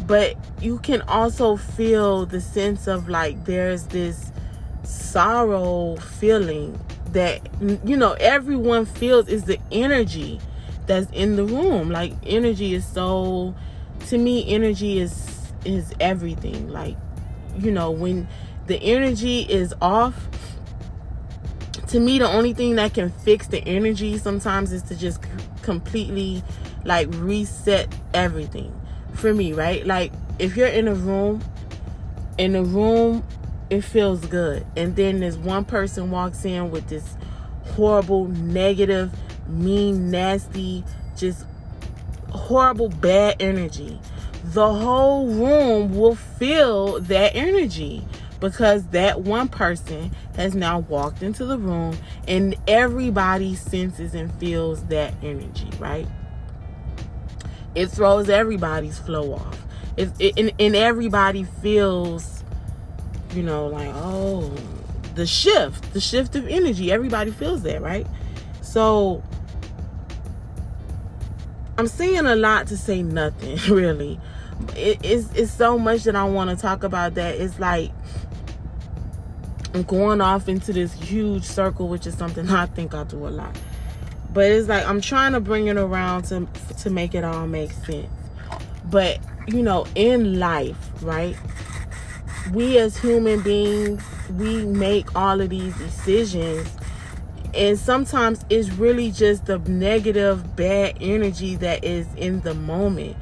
But 0.05 0.35
you 0.61 0.79
can 0.79 1.01
also 1.01 1.55
feel 1.57 2.25
the 2.25 2.39
sense 2.39 2.87
of 2.87 3.09
like 3.09 3.45
there's 3.45 3.87
this 3.87 4.31
sorrow 4.83 5.95
feeling 5.95 6.79
that 7.11 7.41
you 7.85 7.97
know 7.97 8.11
everyone 8.19 8.85
feels 8.85 9.27
is 9.27 9.45
the 9.45 9.59
energy 9.71 10.39
that's 10.85 11.09
in 11.11 11.35
the 11.35 11.43
room. 11.43 11.89
Like 11.89 12.13
energy 12.25 12.75
is 12.75 12.85
so 12.85 13.55
to 14.07 14.17
me 14.17 14.53
energy 14.53 14.99
is 14.99 15.51
is 15.63 15.93
everything. 15.99 16.71
Like 16.71 16.97
you 17.57 17.71
know, 17.71 17.91
when 17.91 18.27
the 18.67 18.77
energy 18.77 19.41
is 19.41 19.74
off, 19.81 20.27
to 21.88 22.00
me, 22.00 22.19
the 22.19 22.27
only 22.27 22.53
thing 22.53 22.75
that 22.75 22.93
can 22.93 23.09
fix 23.09 23.47
the 23.47 23.59
energy 23.65 24.17
sometimes 24.17 24.71
is 24.71 24.81
to 24.83 24.95
just 24.95 25.19
completely 25.62 26.43
like 26.83 27.07
reset 27.12 27.93
everything 28.13 28.74
for 29.13 29.33
me, 29.33 29.53
right? 29.53 29.85
Like, 29.85 30.12
if 30.39 30.57
you're 30.57 30.67
in 30.67 30.88
a 30.88 30.95
room, 30.95 31.43
in 32.38 32.55
a 32.55 32.63
room 32.63 33.24
it 33.69 33.81
feels 33.81 34.25
good. 34.25 34.65
And 34.75 34.95
then 34.95 35.19
this 35.19 35.35
one 35.35 35.65
person 35.65 36.12
walks 36.12 36.45
in 36.45 36.71
with 36.71 36.88
this 36.88 37.15
horrible, 37.63 38.27
negative, 38.27 39.12
mean, 39.47 40.12
nasty, 40.12 40.83
just 41.17 41.45
horrible, 42.29 42.89
bad 42.89 43.38
energy. 43.39 44.00
The 44.53 44.73
whole 44.73 45.27
room 45.27 45.95
will 45.95 46.15
feel 46.15 46.99
that 47.01 47.35
energy 47.35 48.03
because 48.39 48.85
that 48.87 49.21
one 49.21 49.47
person 49.47 50.11
has 50.35 50.53
now 50.53 50.79
walked 50.79 51.23
into 51.23 51.45
the 51.45 51.57
room 51.57 51.97
and 52.27 52.55
everybody 52.67 53.55
senses 53.55 54.13
and 54.13 54.31
feels 54.35 54.83
that 54.85 55.13
energy, 55.23 55.69
right? 55.79 56.07
It 57.73 57.87
throws 57.87 58.29
everybody's 58.29 58.99
flow 58.99 59.33
off. 59.33 59.65
It, 59.97 60.11
it, 60.19 60.37
and, 60.37 60.53
and 60.59 60.75
everybody 60.75 61.43
feels, 61.43 62.43
you 63.33 63.41
know, 63.41 63.67
like, 63.67 63.91
oh, 63.95 64.53
the 65.15 65.25
shift, 65.25 65.91
the 65.93 65.99
shift 65.99 66.35
of 66.35 66.47
energy. 66.47 66.91
Everybody 66.91 67.31
feels 67.31 67.63
that, 67.63 67.81
right? 67.81 68.05
So 68.61 69.23
I'm 71.77 71.87
saying 71.87 72.25
a 72.25 72.35
lot 72.35 72.67
to 72.67 72.77
say 72.77 73.01
nothing, 73.01 73.57
really. 73.73 74.19
It, 74.75 75.00
it's, 75.03 75.31
it's 75.33 75.51
so 75.51 75.77
much 75.77 76.03
that 76.03 76.15
I 76.15 76.24
want 76.25 76.50
to 76.50 76.55
talk 76.55 76.83
about 76.83 77.15
that 77.15 77.35
it's 77.35 77.59
like 77.59 77.91
I'm 79.74 79.83
going 79.83 80.21
off 80.21 80.47
into 80.47 80.71
this 80.74 80.93
huge 80.93 81.43
circle, 81.43 81.88
which 81.88 82.07
is 82.07 82.17
something 82.17 82.50
I 82.51 82.65
think 82.65 82.93
I 82.93 83.03
do 83.03 83.27
a 83.27 83.29
lot. 83.29 83.57
But 84.33 84.51
it's 84.51 84.67
like 84.67 84.85
I'm 84.85 85.01
trying 85.01 85.33
to 85.33 85.39
bring 85.39 85.67
it 85.67 85.77
around 85.77 86.24
to 86.25 86.47
to 86.79 86.89
make 86.89 87.15
it 87.15 87.24
all 87.24 87.47
make 87.47 87.71
sense. 87.71 88.09
But 88.85 89.19
you 89.47 89.62
know, 89.62 89.85
in 89.95 90.39
life, 90.39 90.77
right? 91.01 91.38
We 92.53 92.77
as 92.77 92.97
human 92.97 93.41
beings, 93.41 94.03
we 94.38 94.65
make 94.65 95.15
all 95.15 95.41
of 95.41 95.50
these 95.50 95.75
decisions 95.77 96.69
and 97.55 97.79
sometimes 97.79 98.43
it's 98.50 98.69
really 98.74 99.12
just 99.12 99.45
the 99.45 99.59
negative 99.59 100.55
bad 100.57 100.97
energy 101.00 101.55
that 101.55 101.83
is 101.85 102.05
in 102.15 102.41
the 102.41 102.53
moment 102.53 103.15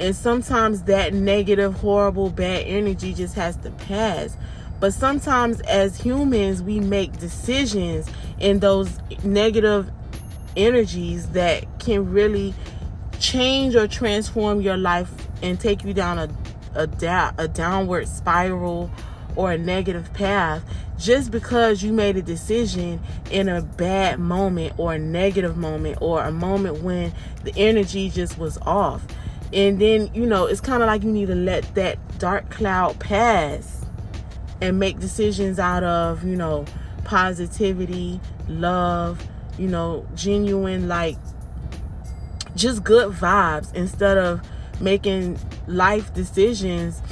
and 0.00 0.16
sometimes 0.16 0.82
that 0.82 1.14
negative 1.14 1.74
horrible 1.74 2.30
bad 2.30 2.64
energy 2.66 3.14
just 3.14 3.34
has 3.34 3.56
to 3.56 3.70
pass 3.70 4.36
but 4.80 4.94
sometimes 4.94 5.60
as 5.60 6.00
humans, 6.00 6.62
we 6.62 6.80
make 6.80 7.18
decisions 7.18 8.10
in 8.38 8.60
those 8.60 8.98
negative 9.22 9.90
energies 10.56 11.28
that 11.30 11.66
can 11.78 12.10
really 12.10 12.54
change 13.20 13.76
or 13.76 13.86
transform 13.86 14.62
your 14.62 14.78
life 14.78 15.10
and 15.42 15.60
take 15.60 15.84
you 15.84 15.92
down 15.92 16.18
a 16.18 16.28
a, 16.74 16.86
da- 16.86 17.32
a 17.36 17.48
downward 17.48 18.06
spiral 18.06 18.90
or 19.34 19.52
a 19.52 19.58
negative 19.58 20.12
path 20.14 20.62
just 20.96 21.30
because 21.32 21.82
you 21.82 21.92
made 21.92 22.16
a 22.16 22.22
decision 22.22 23.00
in 23.30 23.48
a 23.48 23.60
bad 23.60 24.20
moment 24.20 24.72
or 24.76 24.94
a 24.94 24.98
negative 24.98 25.56
moment 25.56 25.98
or 26.00 26.22
a 26.22 26.30
moment 26.30 26.80
when 26.82 27.12
the 27.42 27.52
energy 27.56 28.08
just 28.08 28.38
was 28.38 28.56
off. 28.58 29.02
And 29.52 29.80
then, 29.80 30.10
you 30.14 30.26
know, 30.26 30.46
it's 30.46 30.60
kind 30.60 30.82
of 30.82 30.86
like 30.86 31.02
you 31.02 31.10
need 31.10 31.26
to 31.26 31.34
let 31.34 31.74
that 31.74 31.98
dark 32.18 32.50
cloud 32.50 32.98
pass 33.00 33.84
and 34.60 34.78
make 34.78 35.00
decisions 35.00 35.58
out 35.58 35.82
of, 35.82 36.24
you 36.24 36.36
know, 36.36 36.64
positivity, 37.04 38.20
love, 38.48 39.26
you 39.58 39.66
know, 39.66 40.06
genuine, 40.14 40.86
like 40.86 41.16
just 42.54 42.84
good 42.84 43.12
vibes 43.12 43.74
instead 43.74 44.18
of 44.18 44.40
making 44.80 45.38
life 45.66 46.12
decisions 46.14 47.02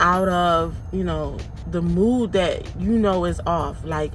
out 0.00 0.28
of, 0.28 0.76
you 0.92 1.04
know, 1.04 1.38
the 1.70 1.82
mood 1.82 2.32
that 2.32 2.64
you 2.80 2.98
know 2.98 3.24
is 3.24 3.40
off. 3.46 3.84
Like, 3.84 4.12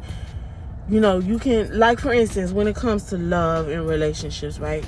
you 0.89 0.99
know, 0.99 1.19
you 1.19 1.39
can, 1.39 1.77
like, 1.77 1.99
for 1.99 2.13
instance, 2.13 2.51
when 2.51 2.67
it 2.67 2.75
comes 2.75 3.05
to 3.05 3.17
love 3.17 3.67
and 3.67 3.87
relationships, 3.87 4.59
right? 4.59 4.85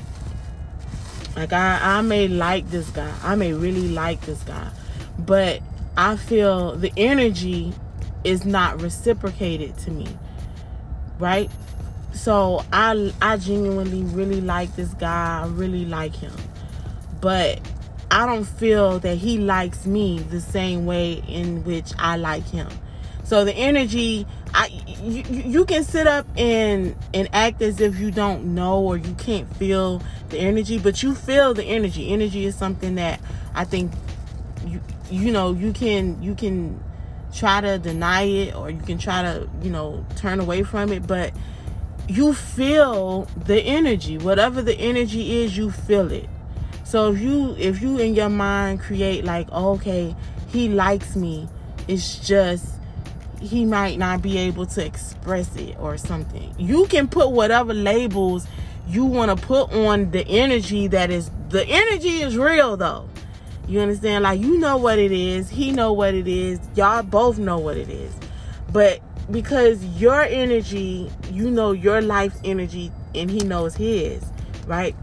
Like, 1.36 1.54
I, 1.54 1.98
I 1.98 2.02
may 2.02 2.28
like 2.28 2.70
this 2.70 2.90
guy, 2.90 3.14
I 3.24 3.36
may 3.36 3.54
really 3.54 3.90
like 3.90 4.22
this 4.22 4.42
guy, 4.44 4.70
but 5.20 5.62
I 5.98 6.16
feel 6.16 6.76
the 6.76 6.92
energy 6.98 7.74
is 8.24 8.46
not 8.46 8.82
reciprocated 8.82 9.78
to 9.80 9.92
me. 9.92 10.08
Right? 11.20 11.50
So 12.14 12.64
I 12.72 13.14
I 13.22 13.38
genuinely 13.38 14.04
really 14.04 14.42
like 14.42 14.76
this 14.76 14.94
guy. 14.94 15.42
I 15.44 15.48
really 15.48 15.86
like 15.86 16.16
him. 16.16 16.34
But 17.22 17.60
I 18.10 18.26
don't 18.26 18.46
feel 18.46 19.00
that 19.00 19.18
he 19.18 19.38
likes 19.38 19.86
me 19.86 20.20
the 20.20 20.40
same 20.40 20.86
way 20.86 21.24
in 21.28 21.64
which 21.64 21.92
I 22.00 22.18
like 22.18 22.48
him. 22.48 22.70
So 23.24 23.44
the 23.44 23.54
energy, 23.54 24.26
I 24.56 24.68
you, 25.04 25.24
you 25.28 25.66
can 25.66 25.84
sit 25.84 26.08
up 26.08 26.26
and 26.38 26.96
and 27.14 27.28
act 27.34 27.62
as 27.62 27.82
if 27.82 28.00
you 28.00 28.10
don't 28.10 28.56
know 28.56 28.80
or 28.80 28.96
you 28.96 29.14
can't 29.16 29.54
feel 29.58 30.02
the 30.30 30.38
energy, 30.38 30.80
but 30.80 31.04
you 31.04 31.14
feel 31.14 31.54
the 31.54 31.66
energy. 31.66 32.10
Energy 32.12 32.46
is 32.46 32.56
something 32.56 32.96
that 32.96 33.20
I 33.54 33.66
think 33.66 33.92
you 34.66 34.82
you 35.12 35.32
know 35.32 35.52
you 35.52 35.74
can 35.74 36.22
you 36.24 36.36
can 36.36 36.82
try 37.34 37.60
to 37.60 37.78
deny 37.78 38.22
it 38.22 38.56
or 38.56 38.70
you 38.70 38.80
can 38.80 38.98
try 38.98 39.22
to 39.22 39.48
you 39.62 39.70
know 39.70 40.06
turn 40.16 40.40
away 40.40 40.64
from 40.64 40.92
it 40.92 41.06
but 41.06 41.34
you 42.08 42.34
feel 42.34 43.26
the 43.46 43.60
energy 43.62 44.18
whatever 44.18 44.62
the 44.62 44.76
energy 44.76 45.44
is 45.44 45.58
you 45.58 45.70
feel 45.70 46.12
it 46.12 46.30
so 46.86 47.12
if 47.12 47.20
you 47.20 47.56
if 47.60 47.82
you 47.82 47.98
in 47.98 48.16
your 48.16 48.30
mind 48.30 48.80
create 48.80 49.26
like 49.26 49.48
oh, 49.52 49.74
okay 49.74 50.16
he 50.48 50.70
likes 50.70 51.16
me 51.16 51.48
it's 51.88 52.26
just 52.26 52.75
he 53.46 53.66
might 53.66 53.98
not 53.98 54.22
be 54.22 54.38
able 54.38 54.66
to 54.66 54.84
express 54.84 55.56
it 55.56 55.76
or 55.80 55.98
something 55.98 56.54
you 56.58 56.86
can 56.88 57.08
put 57.08 57.32
whatever 57.32 57.74
labels 57.74 58.48
you 58.88 59.06
want 59.06 59.36
to 59.36 59.46
put 59.48 59.72
on 59.74 60.12
the 60.12 60.28
energy 60.28 60.88
that 60.88 61.10
is 61.10 61.32
the 61.50 61.66
energy 61.68 62.22
is 62.22 62.38
real 62.38 62.78
though 62.78 63.08
you 63.68 63.80
understand? 63.80 64.24
Like 64.24 64.40
you 64.40 64.60
know 64.60 64.78
what 64.78 65.00
it 65.00 65.12
is, 65.12 65.50
he 65.50 65.72
know 65.72 65.92
what 65.92 66.14
it 66.14 66.28
is, 66.28 66.60
y'all 66.76 67.04
both 67.04 67.40
know 67.40 67.58
what 67.58 67.78
it 67.78 67.90
is. 67.90 68.14
But 68.72 69.02
because 69.32 69.84
your 70.00 70.22
energy, 70.22 71.12
you 71.32 71.50
know 71.50 71.72
your 71.72 72.02
life 72.02 72.36
energy 72.44 72.92
and 73.16 73.30
he 73.30 73.40
knows 73.40 73.76
his, 73.76 74.24
right? 74.68 74.96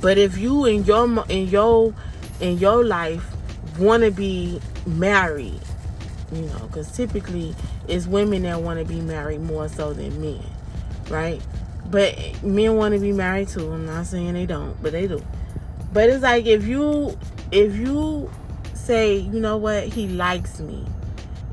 But 0.00 0.18
if 0.18 0.36
you 0.36 0.64
in 0.64 0.84
your 0.84 1.24
in 1.28 1.48
your 1.48 1.94
in 2.40 2.58
your 2.58 2.84
life 2.84 3.24
want 3.78 4.02
to 4.02 4.10
be 4.10 4.60
married, 4.86 5.60
you 6.32 6.42
know, 6.42 6.58
because 6.66 6.90
typically 6.90 7.54
it's 7.88 8.06
women 8.06 8.42
that 8.42 8.60
want 8.60 8.78
to 8.78 8.84
be 8.84 9.00
married 9.00 9.40
more 9.40 9.68
so 9.68 9.92
than 9.92 10.20
men, 10.20 10.42
right? 11.08 11.40
But 11.90 12.42
men 12.42 12.76
want 12.76 12.94
to 12.94 13.00
be 13.00 13.12
married 13.12 13.48
too. 13.48 13.70
I'm 13.72 13.86
not 13.86 14.06
saying 14.06 14.34
they 14.34 14.46
don't, 14.46 14.80
but 14.82 14.92
they 14.92 15.06
do. 15.06 15.22
But 15.92 16.10
it's 16.10 16.22
like 16.22 16.46
if 16.46 16.66
you 16.66 17.16
if 17.52 17.76
you 17.76 18.30
say, 18.74 19.16
you 19.16 19.40
know 19.40 19.56
what, 19.56 19.84
he 19.84 20.08
likes 20.08 20.60
me, 20.60 20.84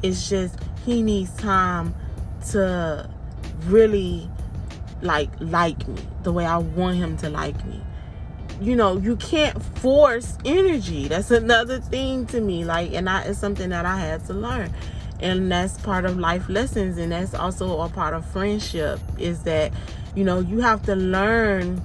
it's 0.03 0.29
just 0.29 0.57
he 0.85 1.01
needs 1.01 1.33
time 1.37 1.93
to 2.51 3.09
really 3.65 4.29
like 5.01 5.29
like 5.39 5.87
me 5.87 6.01
the 6.23 6.31
way 6.31 6.45
I 6.45 6.57
want 6.57 6.97
him 6.97 7.17
to 7.17 7.29
like 7.29 7.65
me. 7.65 7.81
You 8.61 8.75
know, 8.75 8.97
you 8.97 9.15
can't 9.15 9.61
force 9.79 10.37
energy. 10.45 11.07
That's 11.07 11.31
another 11.31 11.79
thing 11.79 12.27
to 12.27 12.39
me. 12.39 12.63
Like, 12.63 12.93
and 12.93 13.07
that 13.07 13.25
is 13.25 13.37
something 13.37 13.69
that 13.71 13.85
I 13.85 13.97
had 13.97 14.23
to 14.27 14.33
learn. 14.33 14.71
And 15.19 15.51
that's 15.51 15.79
part 15.79 16.05
of 16.05 16.17
life 16.17 16.47
lessons, 16.47 16.97
and 16.97 17.11
that's 17.11 17.33
also 17.33 17.81
a 17.81 17.89
part 17.89 18.13
of 18.13 18.25
friendship. 18.25 18.99
Is 19.17 19.43
that 19.43 19.73
you 20.15 20.23
know 20.23 20.39
you 20.39 20.59
have 20.59 20.83
to 20.83 20.95
learn 20.95 21.81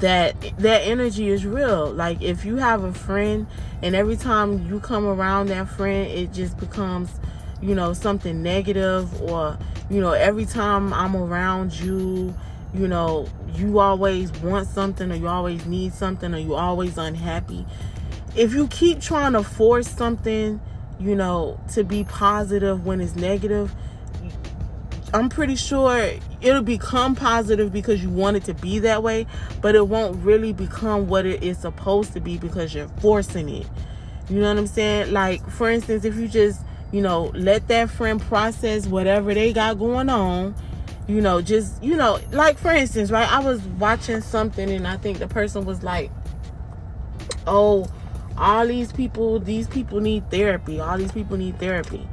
that 0.00 0.34
that 0.58 0.82
energy 0.82 1.28
is 1.28 1.46
real. 1.46 1.90
Like 1.90 2.20
if 2.22 2.44
you 2.44 2.56
have 2.56 2.84
a 2.84 2.92
friend 2.92 3.46
and 3.82 3.94
every 3.94 4.16
time 4.16 4.66
you 4.68 4.80
come 4.80 5.06
around 5.06 5.48
that 5.48 5.68
friend, 5.68 6.10
it 6.10 6.32
just 6.32 6.58
becomes, 6.58 7.10
you 7.60 7.74
know, 7.74 7.92
something 7.92 8.42
negative 8.42 9.22
or, 9.22 9.58
you 9.90 10.00
know, 10.00 10.12
every 10.12 10.44
time 10.46 10.92
I'm 10.92 11.16
around 11.16 11.78
you, 11.78 12.34
you 12.74 12.88
know, 12.88 13.28
you 13.54 13.78
always 13.78 14.32
want 14.40 14.68
something 14.68 15.10
or 15.10 15.14
you 15.14 15.28
always 15.28 15.64
need 15.66 15.94
something 15.94 16.34
or 16.34 16.38
you 16.38 16.54
always 16.54 16.98
unhappy. 16.98 17.66
If 18.34 18.52
you 18.52 18.68
keep 18.68 19.00
trying 19.00 19.32
to 19.32 19.42
force 19.42 19.88
something, 19.88 20.60
you 20.98 21.14
know, 21.14 21.60
to 21.72 21.84
be 21.84 22.04
positive 22.04 22.84
when 22.84 23.00
it's 23.00 23.16
negative, 23.16 23.74
I'm 25.14 25.28
pretty 25.28 25.56
sure 25.56 26.10
it'll 26.40 26.62
become 26.62 27.14
positive 27.14 27.72
because 27.72 28.02
you 28.02 28.10
want 28.10 28.36
it 28.36 28.44
to 28.44 28.54
be 28.54 28.80
that 28.80 29.02
way, 29.02 29.26
but 29.62 29.74
it 29.74 29.88
won't 29.88 30.22
really 30.22 30.52
become 30.52 31.08
what 31.08 31.24
it 31.24 31.42
is 31.42 31.58
supposed 31.58 32.12
to 32.14 32.20
be 32.20 32.36
because 32.36 32.74
you're 32.74 32.88
forcing 33.00 33.48
it. 33.48 33.66
You 34.28 34.40
know 34.40 34.48
what 34.48 34.58
I'm 34.58 34.66
saying? 34.66 35.12
Like, 35.12 35.48
for 35.48 35.70
instance, 35.70 36.04
if 36.04 36.16
you 36.16 36.28
just, 36.28 36.60
you 36.92 37.00
know, 37.00 37.30
let 37.34 37.68
that 37.68 37.88
friend 37.88 38.20
process 38.20 38.86
whatever 38.86 39.32
they 39.32 39.52
got 39.52 39.78
going 39.78 40.10
on, 40.10 40.54
you 41.06 41.20
know, 41.20 41.40
just, 41.40 41.82
you 41.82 41.96
know, 41.96 42.18
like 42.32 42.58
for 42.58 42.72
instance, 42.72 43.10
right? 43.10 43.30
I 43.30 43.40
was 43.40 43.60
watching 43.62 44.20
something 44.20 44.70
and 44.70 44.86
I 44.86 44.96
think 44.96 45.18
the 45.18 45.28
person 45.28 45.64
was 45.64 45.82
like, 45.82 46.10
oh, 47.46 47.86
all 48.36 48.66
these 48.66 48.92
people, 48.92 49.38
these 49.38 49.68
people 49.68 50.00
need 50.00 50.30
therapy. 50.30 50.80
All 50.80 50.98
these 50.98 51.12
people 51.12 51.36
need 51.36 51.58
therapy. 51.58 52.06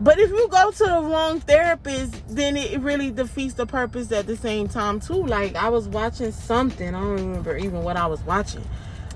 But 0.00 0.18
if 0.18 0.30
you 0.30 0.48
go 0.48 0.70
to 0.70 0.84
the 0.84 1.00
wrong 1.00 1.38
therapist, 1.40 2.26
then 2.28 2.56
it 2.56 2.80
really 2.80 3.12
defeats 3.12 3.54
the 3.54 3.66
purpose 3.66 4.10
at 4.10 4.26
the 4.26 4.36
same 4.36 4.68
time 4.68 4.98
too. 4.98 5.24
Like 5.24 5.54
I 5.54 5.68
was 5.68 5.86
watching 5.86 6.32
something, 6.32 6.88
I 6.88 7.00
don't 7.00 7.16
remember 7.16 7.56
even 7.56 7.82
what 7.82 7.96
I 7.96 8.06
was 8.06 8.20
watching. 8.22 8.64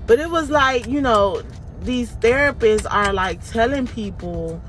But 0.05 0.19
it 0.19 0.29
was 0.29 0.49
like, 0.49 0.87
you 0.87 1.01
know, 1.01 1.41
these 1.81 2.11
therapists 2.17 2.85
are 2.89 3.11
like 3.11 3.45
telling 3.49 3.87
people, 3.87 4.61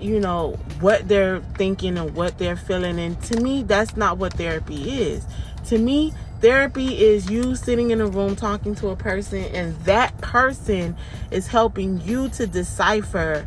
you 0.00 0.20
know, 0.20 0.52
what 0.80 1.08
they're 1.08 1.40
thinking 1.56 1.98
and 1.98 2.14
what 2.14 2.38
they're 2.38 2.56
feeling. 2.56 2.98
And 2.98 3.20
to 3.24 3.40
me, 3.40 3.62
that's 3.62 3.96
not 3.96 4.18
what 4.18 4.34
therapy 4.34 5.02
is. 5.02 5.26
To 5.66 5.78
me, 5.78 6.12
therapy 6.40 7.04
is 7.04 7.30
you 7.30 7.54
sitting 7.54 7.90
in 7.90 8.00
a 8.00 8.06
room 8.06 8.36
talking 8.36 8.74
to 8.76 8.88
a 8.88 8.96
person, 8.96 9.44
and 9.54 9.76
that 9.80 10.16
person 10.18 10.96
is 11.30 11.46
helping 11.48 12.00
you 12.00 12.28
to 12.30 12.46
decipher 12.46 13.46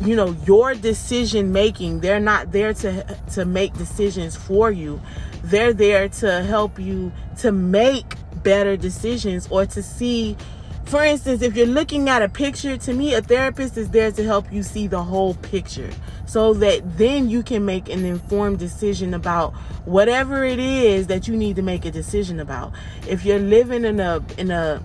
you 0.00 0.16
know 0.16 0.36
your 0.44 0.74
decision 0.74 1.52
making 1.52 2.00
they're 2.00 2.18
not 2.18 2.50
there 2.50 2.74
to 2.74 3.16
to 3.30 3.44
make 3.44 3.72
decisions 3.74 4.34
for 4.34 4.70
you 4.72 5.00
they're 5.44 5.72
there 5.72 6.08
to 6.08 6.42
help 6.42 6.80
you 6.80 7.12
to 7.38 7.52
make 7.52 8.16
better 8.42 8.76
decisions 8.76 9.46
or 9.50 9.64
to 9.64 9.82
see 9.82 10.36
for 10.84 11.02
instance 11.02 11.42
if 11.42 11.56
you're 11.56 11.66
looking 11.66 12.08
at 12.08 12.22
a 12.22 12.28
picture 12.28 12.76
to 12.76 12.92
me 12.92 13.14
a 13.14 13.22
therapist 13.22 13.76
is 13.76 13.90
there 13.90 14.12
to 14.12 14.24
help 14.24 14.52
you 14.52 14.62
see 14.62 14.86
the 14.86 15.02
whole 15.02 15.34
picture 15.34 15.90
so 16.26 16.52
that 16.54 16.98
then 16.98 17.28
you 17.28 17.42
can 17.42 17.64
make 17.64 17.88
an 17.88 18.04
informed 18.04 18.58
decision 18.58 19.14
about 19.14 19.52
whatever 19.86 20.44
it 20.44 20.58
is 20.58 21.06
that 21.06 21.26
you 21.26 21.36
need 21.36 21.56
to 21.56 21.62
make 21.62 21.84
a 21.84 21.90
decision 21.90 22.40
about 22.40 22.72
if 23.08 23.24
you're 23.24 23.38
living 23.38 23.84
in 23.84 24.00
a 24.00 24.22
in 24.36 24.50
a 24.50 24.82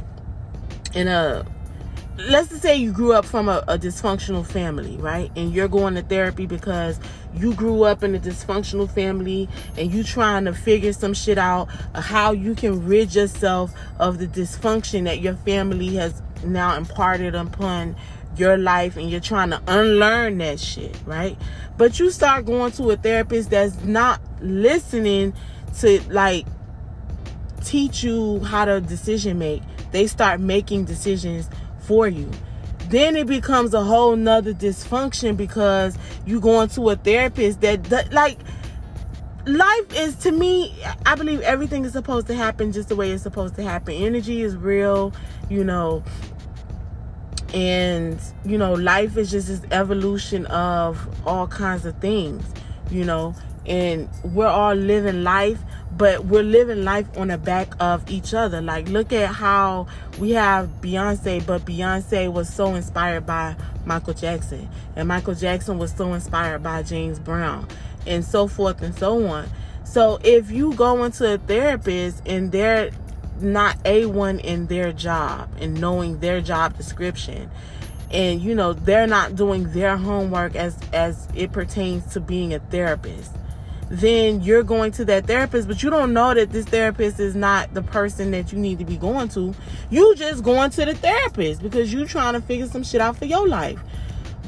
in 0.93 1.07
a 1.07 1.45
let's 2.27 2.49
just 2.49 2.61
say 2.61 2.75
you 2.75 2.91
grew 2.91 3.13
up 3.13 3.25
from 3.25 3.47
a, 3.47 3.63
a, 3.67 3.77
dysfunctional 3.77 4.45
family, 4.45 4.97
right? 4.97 5.31
And 5.35 5.53
you're 5.53 5.69
going 5.69 5.95
to 5.95 6.01
therapy 6.01 6.45
because 6.45 6.99
you 7.35 7.53
grew 7.53 7.83
up 7.83 8.03
in 8.03 8.15
a 8.15 8.19
dysfunctional 8.19 8.89
family 8.89 9.47
and 9.77 9.93
you 9.93 10.03
trying 10.03 10.45
to 10.45 10.53
figure 10.53 10.93
some 10.93 11.13
shit 11.13 11.37
out 11.37 11.67
how 11.93 12.31
you 12.31 12.55
can 12.55 12.85
rid 12.85 13.13
yourself 13.13 13.73
of 13.99 14.17
the 14.17 14.27
dysfunction 14.27 15.05
that 15.05 15.19
your 15.19 15.35
family 15.35 15.95
has 15.95 16.21
now 16.43 16.75
imparted 16.75 17.35
upon 17.35 17.95
your 18.35 18.57
life 18.57 18.95
and 18.97 19.09
you're 19.09 19.19
trying 19.19 19.49
to 19.49 19.61
unlearn 19.67 20.37
that 20.37 20.59
shit, 20.59 20.95
right? 21.05 21.37
But 21.77 21.99
you 21.99 22.09
start 22.09 22.45
going 22.45 22.71
to 22.73 22.91
a 22.91 22.97
therapist 22.97 23.49
that's 23.49 23.83
not 23.83 24.21
listening 24.41 25.33
to 25.79 26.01
like 26.09 26.45
teach 27.63 28.03
you 28.03 28.39
how 28.39 28.65
to 28.65 28.81
decision 28.81 29.39
make. 29.39 29.61
They 29.91 30.07
start 30.07 30.39
making 30.39 30.85
decisions 30.85 31.49
for 31.79 32.07
you 32.07 32.29
then 32.89 33.15
it 33.15 33.27
becomes 33.27 33.73
a 33.73 33.83
whole 33.83 34.15
nother 34.15 34.53
dysfunction 34.53 35.37
because 35.37 35.97
you 36.25 36.39
going 36.39 36.69
to 36.69 36.89
a 36.89 36.95
therapist 36.95 37.61
that, 37.61 37.83
that 37.85 38.11
like 38.11 38.37
life 39.45 39.95
is 39.95 40.15
to 40.15 40.31
me 40.31 40.75
i 41.05 41.15
believe 41.15 41.41
everything 41.41 41.83
is 41.85 41.93
supposed 41.93 42.27
to 42.27 42.35
happen 42.35 42.71
just 42.71 42.89
the 42.89 42.95
way 42.95 43.11
it's 43.11 43.23
supposed 43.23 43.55
to 43.55 43.63
happen. 43.63 43.93
Energy 43.93 44.41
is 44.41 44.55
real 44.55 45.13
you 45.49 45.63
know. 45.63 46.03
And 47.53 48.19
you 48.45 48.57
know 48.57 48.73
life 48.73 49.17
is 49.17 49.31
just 49.31 49.47
this 49.47 49.61
evolution 49.71 50.45
of 50.47 51.07
all 51.25 51.47
kinds 51.47 51.85
of 51.85 51.97
things 51.99 52.43
you 52.91 53.03
know. 53.03 53.33
And 53.65 54.09
we're 54.23 54.47
all 54.47 54.73
living 54.73 55.23
life 55.23 55.59
but 55.99 56.25
we're 56.27 56.43
living 56.43 56.85
life 56.85 57.05
on 57.17 57.27
the 57.27 57.37
back 57.37 57.73
of 57.81 58.09
each 58.09 58.33
other. 58.33 58.61
Like, 58.61 58.87
look 58.87 59.11
at 59.11 59.27
how 59.27 59.85
we 60.17 60.31
have 60.31 60.69
Beyonce, 60.79 61.45
but 61.45 61.65
Beyonce 61.65 62.31
was 62.31 62.51
so 62.51 62.73
inspired 62.73 63.25
by 63.25 63.57
Michael 63.85 64.13
Jackson, 64.13 64.69
and 64.95 65.09
Michael 65.09 65.35
Jackson 65.35 65.77
was 65.77 65.91
so 65.91 66.13
inspired 66.13 66.63
by 66.63 66.83
James 66.83 67.19
Brown, 67.19 67.67
and 68.07 68.23
so 68.23 68.47
forth 68.47 68.81
and 68.81 68.95
so 68.95 69.27
on. 69.27 69.49
So, 69.83 70.19
if 70.23 70.49
you 70.49 70.73
go 70.73 71.03
into 71.03 71.33
a 71.33 71.37
therapist 71.37 72.25
and 72.25 72.49
they're 72.49 72.91
not 73.41 73.75
a 73.83 74.05
one 74.05 74.39
in 74.39 74.67
their 74.67 74.93
job 74.93 75.49
and 75.59 75.81
knowing 75.81 76.21
their 76.21 76.39
job 76.39 76.77
description, 76.77 77.51
and 78.09 78.41
you 78.41 78.55
know 78.55 78.71
they're 78.71 79.05
not 79.05 79.35
doing 79.35 79.69
their 79.73 79.97
homework 79.97 80.55
as 80.55 80.77
as 80.93 81.27
it 81.35 81.51
pertains 81.51 82.13
to 82.13 82.21
being 82.21 82.53
a 82.53 82.59
therapist 82.59 83.33
then 83.89 84.41
you're 84.41 84.63
going 84.63 84.91
to 84.93 85.05
that 85.05 85.25
therapist, 85.25 85.67
but 85.67 85.81
you 85.81 85.89
don't 85.89 86.13
know 86.13 86.33
that 86.33 86.51
this 86.51 86.65
therapist 86.65 87.19
is 87.19 87.35
not 87.35 87.73
the 87.73 87.81
person 87.81 88.31
that 88.31 88.53
you 88.53 88.59
need 88.59 88.77
to 88.79 88.85
be 88.85 88.97
going 88.97 89.29
to. 89.29 89.53
You 89.89 90.15
just 90.15 90.43
going 90.43 90.69
to 90.71 90.85
the 90.85 90.93
therapist 90.93 91.63
because 91.63 91.91
you 91.91 92.05
trying 92.05 92.33
to 92.33 92.41
figure 92.41 92.67
some 92.67 92.83
shit 92.83 93.01
out 93.01 93.17
for 93.17 93.25
your 93.25 93.47
life. 93.47 93.79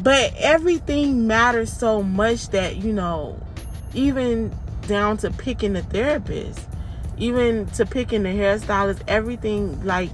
But 0.04 0.34
everything 0.38 1.27
matters 1.27 1.73
so 1.73 2.04
much 2.04 2.49
that, 2.49 2.77
you 2.77 2.93
know, 2.93 3.39
even 3.93 4.56
down 4.88 5.17
to 5.17 5.32
picking 5.32 5.73
the 5.73 5.82
therapist, 5.82 6.60
even 7.17 7.65
to 7.67 7.86
picking 7.86 8.23
the 8.23 8.30
hairstylist, 8.30 9.01
everything 9.08 9.84
like 9.84 10.12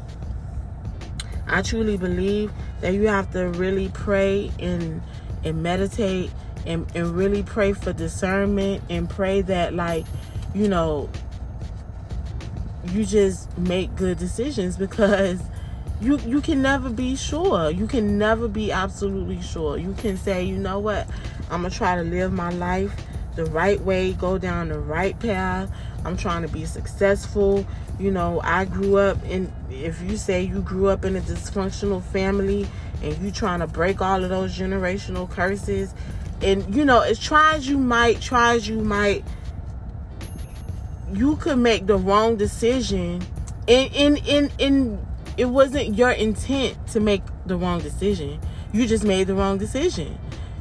I 1.48 1.62
truly 1.62 1.98
believe 1.98 2.52
that 2.82 2.94
you 2.94 3.08
have 3.08 3.32
to 3.32 3.48
really 3.50 3.90
pray 3.90 4.52
and 4.60 5.02
and 5.44 5.64
meditate 5.64 6.32
and, 6.68 6.86
and 6.96 7.16
really 7.16 7.42
pray 7.42 7.74
for 7.74 7.94
discernment 7.94 8.84
and 8.90 9.10
pray 9.10 9.42
that 9.42 9.74
like 9.74 10.06
you 10.54 10.68
know 10.68 11.10
you 12.92 13.06
just 13.06 13.56
make 13.58 13.96
good 13.96 14.18
decisions 14.18 14.78
because 14.78 15.42
you 16.02 16.20
you 16.20 16.42
can 16.42 16.62
never 16.62 16.90
be 16.90 17.16
sure. 17.16 17.72
You 17.72 17.88
can 17.88 18.18
never 18.18 18.48
be 18.48 18.72
absolutely 18.72 19.42
sure. 19.42 19.78
You 19.78 19.94
can 19.94 20.18
say 20.18 20.44
you 20.44 20.58
know 20.58 20.80
what? 20.80 21.08
I'm 21.50 21.62
gonna 21.62 21.70
try 21.70 21.96
to 21.96 22.04
live 22.04 22.32
my 22.32 22.50
life 22.52 22.94
the 23.36 23.46
right 23.46 23.80
way 23.82 24.14
go 24.14 24.38
down 24.38 24.70
the 24.70 24.80
right 24.80 25.18
path. 25.20 25.72
I'm 26.06 26.18
trying 26.18 26.42
to 26.44 26.48
be 26.48 26.66
successful. 26.66 27.66
You 28.00 28.12
know 28.12 28.40
i 28.44 28.64
grew 28.66 28.98
up 28.98 29.18
in 29.26 29.52
if 29.72 30.00
you 30.04 30.18
say 30.18 30.44
you 30.44 30.62
grew 30.62 30.88
up 30.88 31.04
in 31.04 31.16
a 31.16 31.22
dysfunctional 31.22 32.04
family 32.04 32.68
and 33.02 33.18
you 33.18 33.32
trying 33.32 33.60
to 33.60 33.68
break 33.68 34.02
all 34.02 34.24
of 34.24 34.30
those 34.30 34.56
generational 34.56 35.28
curses 35.28 35.96
and 36.42 36.76
you 36.76 36.86
know 36.86 37.02
as 37.02 37.20
try 37.20 37.56
as 37.56 37.68
you 37.68 37.78
might 37.78 38.22
try 38.22 38.56
as 38.56 38.68
you 38.68 38.80
might 38.80 39.24
you 41.14 41.36
could 41.38 41.58
make 41.58 41.86
the 41.88 41.98
wrong 41.98 42.36
decision. 42.36 43.26
And 43.68 43.94
in 43.94 44.18
in 44.18 44.52
in 44.58 45.06
it 45.38 45.46
wasn't 45.46 45.96
your 45.96 46.12
intent 46.12 46.88
to 46.88 47.00
make 47.00 47.22
the 47.46 47.58
wrong 47.58 47.80
decision. 47.80 48.40
You 48.74 48.88
just 48.88 49.04
made 49.04 49.28
the 49.28 49.36
wrong 49.36 49.58
decision. 49.58 50.18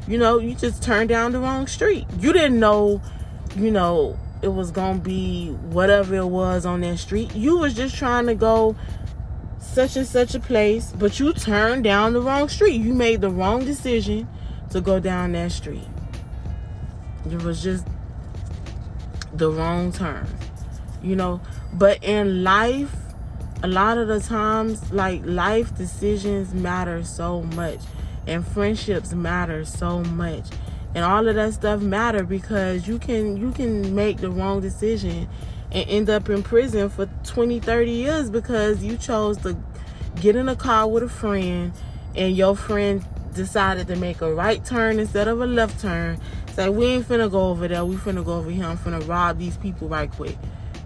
You 0.07 0.19
know 0.19 0.39
you 0.39 0.55
just 0.55 0.83
turned 0.83 1.09
down 1.09 1.33
the 1.33 1.41
wrong 1.41 1.67
street. 1.67 2.07
You 2.19 2.33
didn't 2.33 2.61
know 2.61 3.01
you 3.55 3.71
know 3.71 4.19
it 4.43 4.49
was 4.49 4.71
gonna 4.71 4.99
be 4.99 5.51
whatever 5.51 6.15
it 6.15 6.27
was 6.27 6.67
on 6.67 6.81
that 6.83 6.99
street. 6.99 7.35
You 7.35 7.59
was 7.59 7.75
just 7.75 7.97
trying 7.97 8.27
to 8.27 8.35
go 8.35 8.77
such 9.59 9.97
and 9.97 10.07
such 10.07 10.35
a 10.35 10.41
place 10.41 10.93
but 10.97 11.19
you 11.19 11.33
turned 11.33 11.85
down 11.85 12.13
the 12.13 12.21
wrong 12.21 12.49
street. 12.49 12.81
You 12.81 12.95
made 12.95 13.21
the 13.21 13.31
wrong 13.31 13.65
decision 13.65 14.29
to 14.77 14.83
go 14.83 15.01
down 15.01 15.33
that 15.33 15.51
street. 15.51 15.89
It 17.31 17.43
was 17.43 17.63
just 17.63 17.87
the 19.33 19.51
wrong 19.51 19.91
turn, 19.91 20.27
you 21.03 21.17
know. 21.17 21.41
But 21.73 22.05
in 22.05 22.45
life, 22.45 22.95
a 23.63 23.69
lot 23.69 23.99
of 23.99 24.07
the 24.09 24.21
times, 24.21 24.93
like 24.93 25.23
life 25.25 25.75
decisions 25.77 26.55
matter 26.55 27.03
so 27.05 27.43
much, 27.43 27.81
and 28.27 28.47
friendships 28.47 29.13
matter 29.13 29.65
so 29.65 30.01
much, 30.01 30.45
and 30.95 31.05
all 31.05 31.27
of 31.27 31.35
that 31.35 31.55
stuff 31.55 31.81
matter 31.81 32.23
because 32.23 32.87
you 32.87 32.99
can 32.99 33.37
you 33.37 33.53
can 33.53 33.95
make 33.95 34.19
the 34.19 34.31
wrong 34.31 34.61
decision 34.61 35.29
and 35.73 35.89
end 35.89 36.11
up 36.11 36.29
in 36.29 36.43
prison 36.43 36.89
for 36.89 37.09
20 37.25 37.61
30 37.61 37.91
years 37.91 38.31
because 38.31 38.85
you 38.85 38.97
chose 38.97 39.37
to 39.39 39.57
get 40.21 40.37
in 40.37 40.49
a 40.49 40.57
car 40.57 40.87
with 40.87 41.03
a 41.03 41.09
friend 41.09 41.73
and 42.15 42.37
your 42.37 42.55
friend 42.55 43.05
decided 43.37 43.87
to 43.89 43.97
make 43.97 44.21
a 44.21 44.35
right 44.35 44.65
turn 44.65 44.99
instead 44.99 45.29
of 45.29 45.41
a 45.41 45.47
left 45.47 45.81
turn. 45.81 46.19
Say 46.53 46.69
we 46.69 46.87
ain't 46.87 47.09
finna 47.09 47.31
go 47.31 47.49
over 47.51 47.69
there. 47.69 47.85
We 47.85 47.97
finna 47.97 48.25
go 48.25 48.35
over 48.39 48.51
here. 48.51 48.65
I'm 48.65 48.79
finna 48.79 49.07
rob 49.07 49.39
these 49.39 49.57
people 49.59 49.89
right 49.89 50.11
quick. 50.11 50.37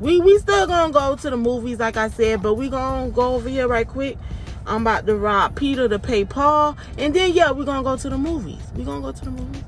We 0.01 0.21
we 0.21 0.39
still 0.39 0.67
gonna 0.67 0.93
go 0.93 1.17
to 1.17 1.31
the 1.31 1.37
movies 1.37 1.79
like 1.79 1.97
I 1.97 2.09
said, 2.09 2.43
but 2.43 2.55
we 2.55 2.69
gonna 2.69 3.11
go 3.11 3.35
over 3.35 3.49
here 3.49 3.69
right 3.69 3.87
quick. 3.87 4.19
I'm 4.67 4.83
about 4.83 5.07
to 5.07 5.17
rob 5.17 5.57
Peter 5.57 5.89
to 5.89 5.99
pay 5.99 6.25
Paul, 6.25 6.77
and 6.99 7.15
then 7.15 7.33
yeah, 7.33 7.51
we're 7.51 7.65
gonna 7.65 7.83
go 7.83 7.97
to 7.97 8.09
the 8.09 8.19
movies. 8.19 8.63
We 8.75 8.85
gonna 8.85 9.01
go 9.01 9.13
to 9.13 9.25
the 9.25 9.31
movies, 9.31 9.65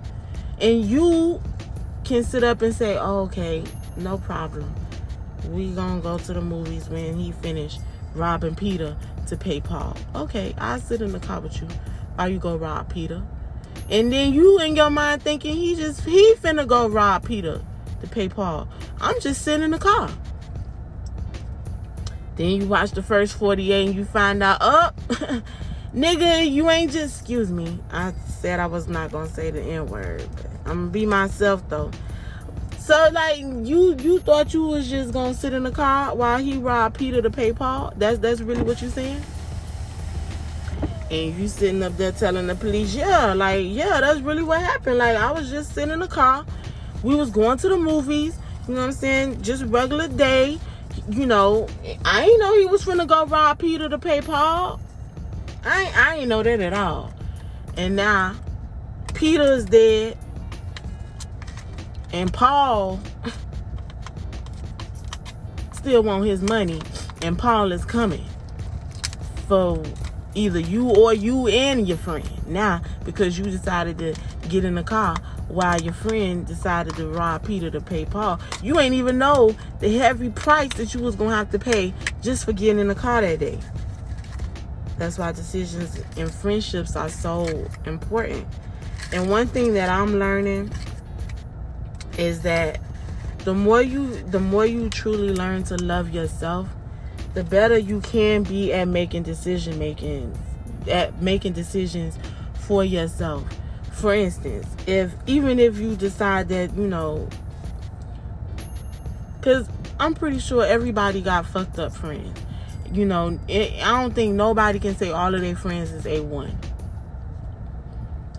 and 0.61 0.85
you 0.85 1.41
can 2.05 2.25
sit 2.25 2.45
up 2.45 2.63
and 2.63 2.75
say, 2.75 2.97
oh, 2.99 3.21
okay, 3.21 3.65
no 3.97 4.19
problem. 4.19 4.73
We 5.51 5.71
gonna 5.73 6.01
go 6.01 6.19
to 6.19 6.33
the 6.33 6.41
movies 6.41 6.89
when 6.89 7.17
he 7.17 7.33
finished 7.33 7.81
robbing 8.15 8.55
Peter 8.55 8.97
to 9.27 9.37
pay 9.37 9.61
Paul. 9.61 9.97
Okay, 10.15 10.55
I 10.59 10.79
sit 10.79 11.03
in 11.03 11.13
the 11.13 11.21
car 11.21 11.41
with 11.41 11.61
you. 11.61 11.69
Or 12.19 12.29
you 12.29 12.39
go 12.39 12.57
rob 12.57 12.93
Peter. 12.93 13.23
And 13.91 14.13
then 14.13 14.33
you 14.33 14.61
in 14.61 14.77
your 14.77 14.91
mind 14.91 15.23
thinking 15.23 15.55
he 15.55 15.75
just 15.75 16.03
he 16.05 16.35
finna 16.35 16.67
go 16.67 16.89
rob 16.89 17.27
Peter 17.27 17.61
to 18.01 18.07
pay 18.07 18.29
Paul. 18.29 18.69
I'm 19.01 19.21
just 19.21 19.43
sitting 19.43 19.65
in 19.65 19.71
the 19.71 19.79
car. 19.79 20.11
Then 22.37 22.61
you 22.61 22.67
watch 22.67 22.93
the 22.93 23.03
first 23.03 23.37
48 23.37 23.87
and 23.87 23.95
you 23.95 24.05
find 24.05 24.43
out, 24.43 24.59
oh, 24.61 24.91
nigga, 25.95 26.51
you 26.51 26.71
ain't 26.71 26.91
just, 26.91 27.21
excuse 27.21 27.51
me. 27.51 27.79
I 27.91 28.15
said 28.27 28.59
I 28.59 28.67
was 28.67 28.89
not 28.89 29.11
to 29.11 29.29
say 29.29 29.51
the 29.51 29.61
N 29.61 29.87
word, 29.87 30.27
but 30.37 30.47
I'm 30.65 30.87
to 30.87 30.91
be 30.91 31.07
myself 31.07 31.69
though. 31.69 31.91
So 32.79 33.11
like 33.13 33.39
you 33.39 33.95
you 33.97 34.19
thought 34.19 34.53
you 34.53 34.65
was 34.65 34.91
just 34.91 35.13
gonna 35.13 35.35
sit 35.35 35.53
in 35.53 35.63
the 35.63 35.71
car 35.71 36.17
while 36.17 36.39
he 36.39 36.59
robbed 36.59 36.99
Peter 36.99 37.23
to 37.23 37.31
pay 37.31 37.53
Paul? 37.53 37.93
That's 37.97 38.19
that's 38.19 38.41
really 38.41 38.63
what 38.63 38.83
you 38.83 38.89
saying? 38.89 39.23
And 41.13 41.39
you 41.39 41.47
sitting 41.47 41.83
up 41.83 41.95
there 41.99 42.11
telling 42.11 42.47
the 42.47 42.55
police, 42.55 42.95
yeah, 42.95 43.35
like 43.35 43.67
yeah, 43.67 44.01
that's 44.01 44.21
really 44.21 44.43
what 44.43 44.61
happened. 44.61 44.97
Like 44.97 45.15
I 45.15 45.31
was 45.31 45.51
just 45.51 45.75
sitting 45.75 45.91
in 45.91 45.99
the 45.99 46.09
car, 46.09 46.47
we 47.03 47.15
was 47.15 47.31
going 47.31 47.59
to 47.59 47.69
the 47.69 47.77
movies, 47.77 48.39
you 48.67 48.75
know 48.75 48.81
what 48.81 48.87
I'm 48.87 48.93
saying? 48.93 49.43
Just 49.43 49.63
regular 49.65 50.09
day, 50.09 50.59
you 51.11 51.27
know. 51.27 51.69
I 52.07 52.23
ain't 52.23 52.41
know 52.41 52.59
he 52.59 52.65
was 52.65 52.83
finna 52.83 53.07
go 53.07 53.27
rob 53.27 53.59
Peter 53.59 53.91
to 53.91 53.99
pay 53.99 54.23
Paul. 54.23 54.81
I 55.67 55.83
ain't, 55.83 55.99
I 55.99 56.17
ain't 56.17 56.29
know 56.29 56.43
that 56.43 56.61
at 56.61 56.73
all. 56.73 57.13
And 57.77 57.95
now 57.95 58.35
Peter 59.13 59.53
is 59.53 59.67
dead 59.67 60.17
and 62.13 62.33
Paul 62.33 63.01
still 65.73 66.03
want 66.03 66.25
his 66.25 66.43
money, 66.43 66.81
and 67.21 67.39
Paul 67.39 67.73
is 67.73 67.85
coming 67.85 68.25
for 69.47 69.83
either 70.35 70.59
you 70.59 70.89
or 70.89 71.13
you 71.13 71.49
and 71.49 71.87
your 71.87 71.99
friend. 71.99 72.29
Now, 72.47 72.83
because 73.05 73.39
you 73.39 73.45
decided 73.45 73.99
to 73.99 74.15
get 74.49 74.65
in 74.65 74.75
the 74.75 74.83
car 74.83 75.17
while 75.49 75.81
your 75.81 75.93
friend 75.93 76.47
decided 76.47 76.97
to 76.97 77.07
rob 77.09 77.45
Peter 77.47 77.71
to 77.71 77.81
pay 77.81 78.05
Paul, 78.05 78.41
you 78.63 78.81
ain't 78.81 78.95
even 78.95 79.19
know 79.19 79.55
the 79.81 79.97
heavy 79.99 80.31
price 80.31 80.73
that 80.75 80.95
you 80.95 81.01
was 81.01 81.17
gonna 81.17 81.37
have 81.37 81.51
to 81.51 81.59
pay 81.59 81.93
just 82.23 82.45
for 82.45 82.53
getting 82.53 82.79
in 82.79 82.89
the 82.89 82.95
car 82.95 83.21
that 83.21 83.39
day. 83.39 83.59
That's 84.99 85.19
why 85.19 85.33
decisions 85.33 86.01
and 86.17 86.31
friendships 86.31 86.97
are 86.97 87.09
so 87.09 87.69
important. 87.87 88.47
And 89.13 89.29
one 89.31 89.47
thing 89.47 89.75
that 89.75 89.89
I'm 89.89 90.19
learning 90.19 90.71
is 92.19 92.43
that 92.43 92.81
the 93.39 93.55
more 93.55 93.83
you 93.83 94.23
the 94.23 94.39
more 94.39 94.65
you 94.65 94.89
truly 94.89 95.35
learn 95.35 95.65
to 95.65 95.77
love 95.77 96.11
yourself, 96.11 96.69
the 97.35 97.45
better 97.45 97.79
you 97.79 98.01
can 98.01 98.43
be 98.43 98.73
at 98.73 98.89
making 98.89 99.23
decision 99.23 99.79
making 99.79 100.37
at 100.91 101.23
making 101.23 101.53
decisions 101.53 102.19
for 102.55 102.85
yourself. 102.85 103.45
For 103.93 104.15
instance, 104.15 104.67
if 104.87 105.15
even 105.27 105.59
if 105.59 105.79
you 105.79 105.95
decide 105.97 106.49
that, 106.49 106.75
you 106.75 106.87
know, 106.87 107.29
cuz 109.41 109.69
I'm 110.01 110.15
pretty 110.15 110.39
sure 110.39 110.65
everybody 110.65 111.21
got 111.21 111.47
fucked 111.47 111.79
up 111.79 111.95
friends. 111.95 112.39
You 112.93 113.07
know, 113.07 113.39
it, 113.49 113.73
I 113.83 114.03
don't 114.03 114.15
think 114.15 114.35
nobody 114.35 114.79
can 114.79 114.97
say 114.97 115.11
all 115.11 115.35
of 115.35 115.41
their 115.41 115.57
friends 115.57 115.93
is 115.93 116.05
A1. 116.05 116.53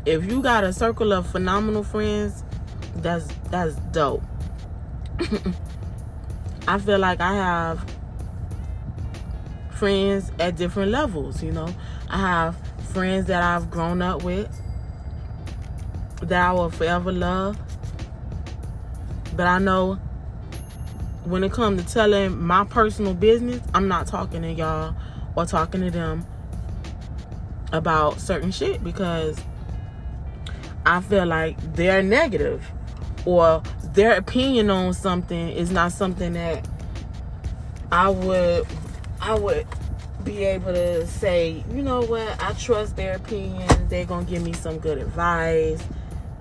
If 0.05 0.29
you 0.29 0.41
got 0.41 0.63
a 0.63 0.73
circle 0.73 1.13
of 1.13 1.25
phenomenal 1.25 1.83
friends, 1.83 2.43
that's 2.97 3.27
that's 3.49 3.75
dope. 3.91 4.23
I 6.67 6.77
feel 6.77 6.99
like 6.99 7.21
I 7.21 7.33
have 7.33 7.92
friends 9.73 10.31
at 10.39 10.55
different 10.55 10.91
levels, 10.91 11.43
you 11.43 11.51
know. 11.51 11.73
I 12.09 12.17
have 12.17 12.55
friends 12.91 13.27
that 13.27 13.43
I've 13.43 13.69
grown 13.69 14.01
up 14.01 14.23
with 14.23 14.49
that 16.21 16.49
I 16.49 16.53
will 16.53 16.69
forever 16.69 17.11
love. 17.11 17.57
But 19.35 19.47
I 19.47 19.59
know 19.59 19.95
when 21.25 21.43
it 21.43 21.51
comes 21.51 21.83
to 21.83 21.93
telling 21.93 22.41
my 22.41 22.65
personal 22.65 23.13
business, 23.13 23.61
I'm 23.73 23.87
not 23.87 24.07
talking 24.07 24.41
to 24.41 24.51
y'all 24.51 24.95
or 25.35 25.45
talking 25.45 25.81
to 25.81 25.91
them 25.91 26.25
about 27.71 28.19
certain 28.19 28.51
shit 28.51 28.83
because 28.83 29.39
I 30.85 31.01
feel 31.01 31.25
like 31.25 31.57
they're 31.73 32.03
negative 32.03 32.69
or 33.25 33.63
their 33.93 34.13
opinion 34.17 34.69
on 34.69 34.93
something 34.93 35.49
is 35.49 35.71
not 35.71 35.91
something 35.91 36.33
that 36.33 36.67
I 37.91 38.09
would 38.09 38.67
I 39.25 39.35
would 39.35 39.65
be 40.25 40.43
able 40.43 40.73
to 40.73 41.07
say, 41.07 41.63
you 41.71 41.81
know 41.81 42.01
what, 42.01 42.43
I 42.43 42.51
trust 42.53 42.97
their 42.97 43.15
opinion. 43.15 43.69
They're 43.87 44.03
gonna 44.03 44.25
give 44.25 44.43
me 44.43 44.51
some 44.51 44.79
good 44.79 44.97
advice. 44.97 45.81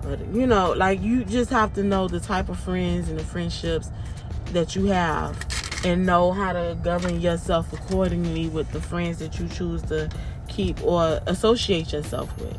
But 0.01 0.19
you 0.33 0.45
know, 0.45 0.73
like 0.73 1.01
you 1.01 1.23
just 1.23 1.49
have 1.49 1.73
to 1.75 1.83
know 1.83 2.09
the 2.09 2.19
type 2.19 2.49
of 2.49 2.59
friends 2.59 3.07
and 3.07 3.17
the 3.17 3.23
friendships 3.23 3.89
that 4.47 4.75
you 4.75 4.87
have 4.87 5.37
and 5.85 6.05
know 6.05 6.33
how 6.33 6.51
to 6.51 6.77
govern 6.83 7.21
yourself 7.21 7.71
accordingly 7.71 8.49
with 8.49 8.69
the 8.73 8.81
friends 8.81 9.19
that 9.19 9.39
you 9.39 9.47
choose 9.47 9.81
to 9.83 10.09
keep 10.49 10.83
or 10.83 11.21
associate 11.27 11.93
yourself 11.93 12.37
with. 12.37 12.57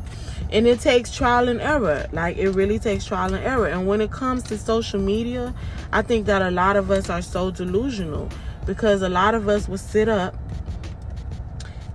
And 0.51 0.65
it 0.65 0.79
takes 0.79 1.15
trial 1.15 1.49
and 1.49 1.61
error. 1.61 2.07
Like 2.11 2.37
it 2.37 2.49
really 2.49 2.79
takes 2.79 3.05
trial 3.05 3.31
and 3.31 3.45
error. 3.45 3.67
And 3.67 3.85
when 3.85 4.01
it 4.01 4.09
comes 4.09 4.41
to 4.45 4.57
social 4.57 4.99
media, 4.99 5.53
I 5.91 6.01
think 6.01 6.25
that 6.25 6.41
a 6.41 6.49
lot 6.49 6.77
of 6.77 6.89
us 6.89 7.11
are 7.11 7.21
so 7.21 7.51
delusional 7.51 8.31
because 8.65 9.01
a 9.01 9.09
lot 9.09 9.35
of 9.35 9.47
us 9.47 9.67
will 9.67 9.77
sit 9.77 10.09
up 10.09 10.35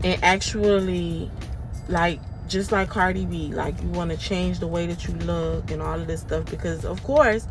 and 0.02 0.22
actually 0.22 1.30
like 1.88 2.20
just 2.48 2.72
like 2.72 2.88
Cardi 2.88 3.26
B, 3.26 3.52
like 3.52 3.80
you 3.80 3.88
want 3.88 4.11
to 4.11 4.16
change 4.16 4.59
the 4.59 4.66
way 4.66 4.87
that 4.87 5.06
you 5.06 5.14
look 5.14 5.70
and 5.70 5.80
all 5.80 6.00
of 6.00 6.06
this 6.06 6.20
stuff 6.20 6.46
because 6.46 6.85
of 6.85 7.02
course 7.02 7.46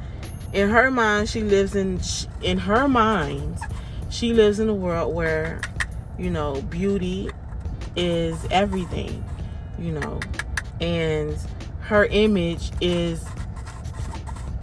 in 0.51 0.69
her 0.69 0.89
mind 0.89 1.29
she 1.29 1.41
lives 1.41 1.75
in 1.75 1.99
in 2.41 2.57
her 2.57 2.87
mind 2.87 3.57
she 4.09 4.33
lives 4.33 4.59
in 4.59 4.67
a 4.67 4.73
world 4.73 5.13
where 5.13 5.61
you 6.17 6.29
know 6.29 6.61
beauty 6.63 7.29
is 7.95 8.45
everything, 8.51 9.23
you 9.77 9.91
know, 9.91 10.19
and 10.79 11.37
her 11.81 12.05
image 12.05 12.71
is 12.81 13.25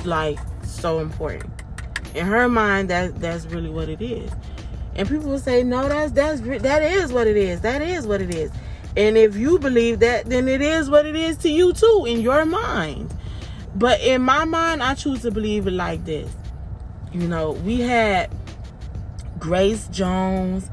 like 0.05 0.38
so 0.64 1.01
important. 1.01 1.53
In 2.14 2.27
her 2.27 2.49
mind, 2.49 2.90
that 2.90 3.21
that's 3.21 3.45
really 3.47 3.69
what 3.69 3.88
it 3.88 4.01
is. 4.01 4.31
And 4.97 5.09
people 5.09 5.31
will 5.31 5.39
say, 5.39 5.63
no, 5.63 5.89
that's 5.89 6.13
that's 6.13 6.41
that 6.41 6.83
is 6.83 7.13
what 7.13 7.27
it 7.27 7.37
is. 7.37 7.61
That 7.61 7.83
is 7.83 8.07
what 8.07 8.21
it 8.21 8.35
is. 8.35 8.51
And 8.97 9.17
if 9.19 9.37
you 9.37 9.59
believe 9.59 9.99
that, 10.01 10.27
then 10.27 10.49
it 10.49 10.63
is 10.63 10.89
what 10.89 11.05
it 11.05 11.15
is 11.15 11.37
to 11.39 11.51
you 11.51 11.73
too 11.75 12.05
in 12.09 12.21
your 12.21 12.47
mind. 12.47 13.15
But 13.75 14.01
in 14.01 14.23
my 14.23 14.47
mind, 14.47 14.83
I 14.83 14.95
choose 14.95 15.21
to 15.23 15.31
believe 15.31 15.67
it 15.67 15.73
like 15.73 16.05
this. 16.07 16.35
You 17.13 17.29
know, 17.29 17.53
we 17.53 17.81
had 17.81 18.35
Grace 19.39 19.87
Jones, 19.89 20.71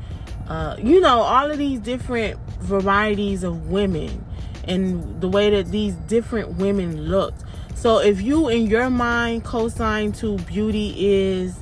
uh, 0.48 0.78
you 0.80 1.02
know, 1.02 1.20
all 1.20 1.52
of 1.52 1.58
these 1.58 1.82
different 1.82 2.40
varieties 2.60 3.44
of 3.44 3.68
women 3.68 4.26
and 4.66 5.20
the 5.20 5.28
way 5.28 5.50
that 5.50 5.70
these 5.70 5.96
different 5.96 6.56
women 6.56 7.10
looked. 7.10 7.44
So 7.76 8.00
if 8.00 8.22
you 8.22 8.48
in 8.48 8.68
your 8.68 8.90
mind 8.90 9.44
co-sign 9.44 10.14
to 10.14 10.38
beauty 10.40 10.96
is, 10.98 11.58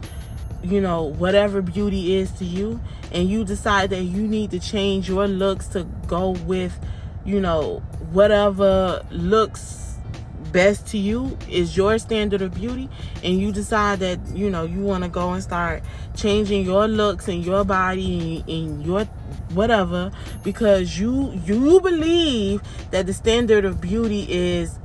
you 0.63 0.81
know, 0.81 1.03
whatever 1.03 1.61
beauty 1.61 2.15
is 2.15 2.31
to 2.33 2.45
you, 2.45 2.79
and 3.11 3.29
you 3.29 3.43
decide 3.43 3.89
that 3.91 4.03
you 4.03 4.27
need 4.27 4.51
to 4.51 4.59
change 4.59 5.09
your 5.09 5.27
looks 5.27 5.67
to 5.69 5.83
go 6.07 6.31
with, 6.31 6.77
you 7.25 7.39
know, 7.39 7.79
whatever 8.11 9.05
looks 9.09 9.81
best 10.51 10.87
to 10.87 10.97
you 10.97 11.37
is 11.49 11.77
your 11.77 11.97
standard 11.97 12.41
of 12.41 12.53
beauty 12.53 12.89
and 13.23 13.39
you 13.39 13.51
decide 13.51 13.99
that 13.99 14.19
you 14.33 14.49
know 14.49 14.63
you 14.63 14.81
want 14.81 15.03
to 15.03 15.09
go 15.09 15.31
and 15.31 15.41
start 15.41 15.81
changing 16.15 16.65
your 16.65 16.87
looks 16.87 17.27
and 17.27 17.45
your 17.45 17.63
body 17.63 18.43
and, 18.47 18.85
your 18.85 19.05
whatever 19.53 20.11
because 20.43 20.99
you 20.99 21.31
you 21.45 21.79
believe 21.79 22.61
that 22.91 23.05
the 23.05 23.13
standard 23.13 23.65
of 23.65 23.79
beauty 23.79 24.25
is 24.29 24.77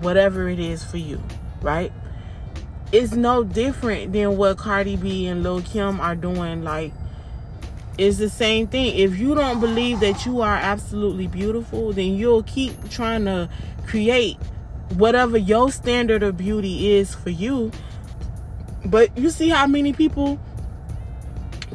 whatever 0.00 0.48
it 0.48 0.58
is 0.58 0.84
for 0.84 0.98
you 0.98 1.22
right 1.62 1.92
it's 2.94 3.12
no 3.12 3.42
different 3.42 4.12
than 4.12 4.36
what 4.36 4.56
Cardi 4.56 4.96
B 4.96 5.26
and 5.26 5.42
Lil 5.42 5.62
Kim 5.62 6.00
are 6.00 6.14
doing 6.14 6.62
like 6.62 6.92
it's 7.98 8.18
the 8.18 8.28
same 8.28 8.66
thing 8.66 8.96
if 8.96 9.18
you 9.18 9.34
don't 9.34 9.60
believe 9.60 10.00
that 10.00 10.24
you 10.24 10.40
are 10.40 10.56
absolutely 10.56 11.26
beautiful 11.26 11.92
then 11.92 12.14
you'll 12.14 12.44
keep 12.44 12.88
trying 12.90 13.24
to 13.24 13.48
create 13.86 14.36
whatever 14.90 15.36
your 15.36 15.70
standard 15.72 16.22
of 16.22 16.36
beauty 16.36 16.92
is 16.92 17.14
for 17.14 17.30
you. 17.30 17.70
But 18.84 19.16
you 19.16 19.30
see 19.30 19.48
how 19.48 19.66
many 19.66 19.92
people 19.92 20.38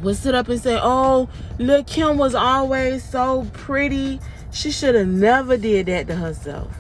would 0.02 0.16
sit 0.16 0.36
up 0.36 0.48
and 0.48 0.62
say, 0.62 0.80
"Oh, 0.82 1.28
Lil 1.58 1.84
Kim 1.84 2.18
was 2.18 2.36
always 2.36 3.04
so 3.04 3.48
pretty. 3.52 4.20
She 4.52 4.72
should 4.72 4.96
have 4.96 5.08
never 5.08 5.58
did 5.58 5.88
that 5.88 6.08
to 6.08 6.16
herself." 6.16 6.79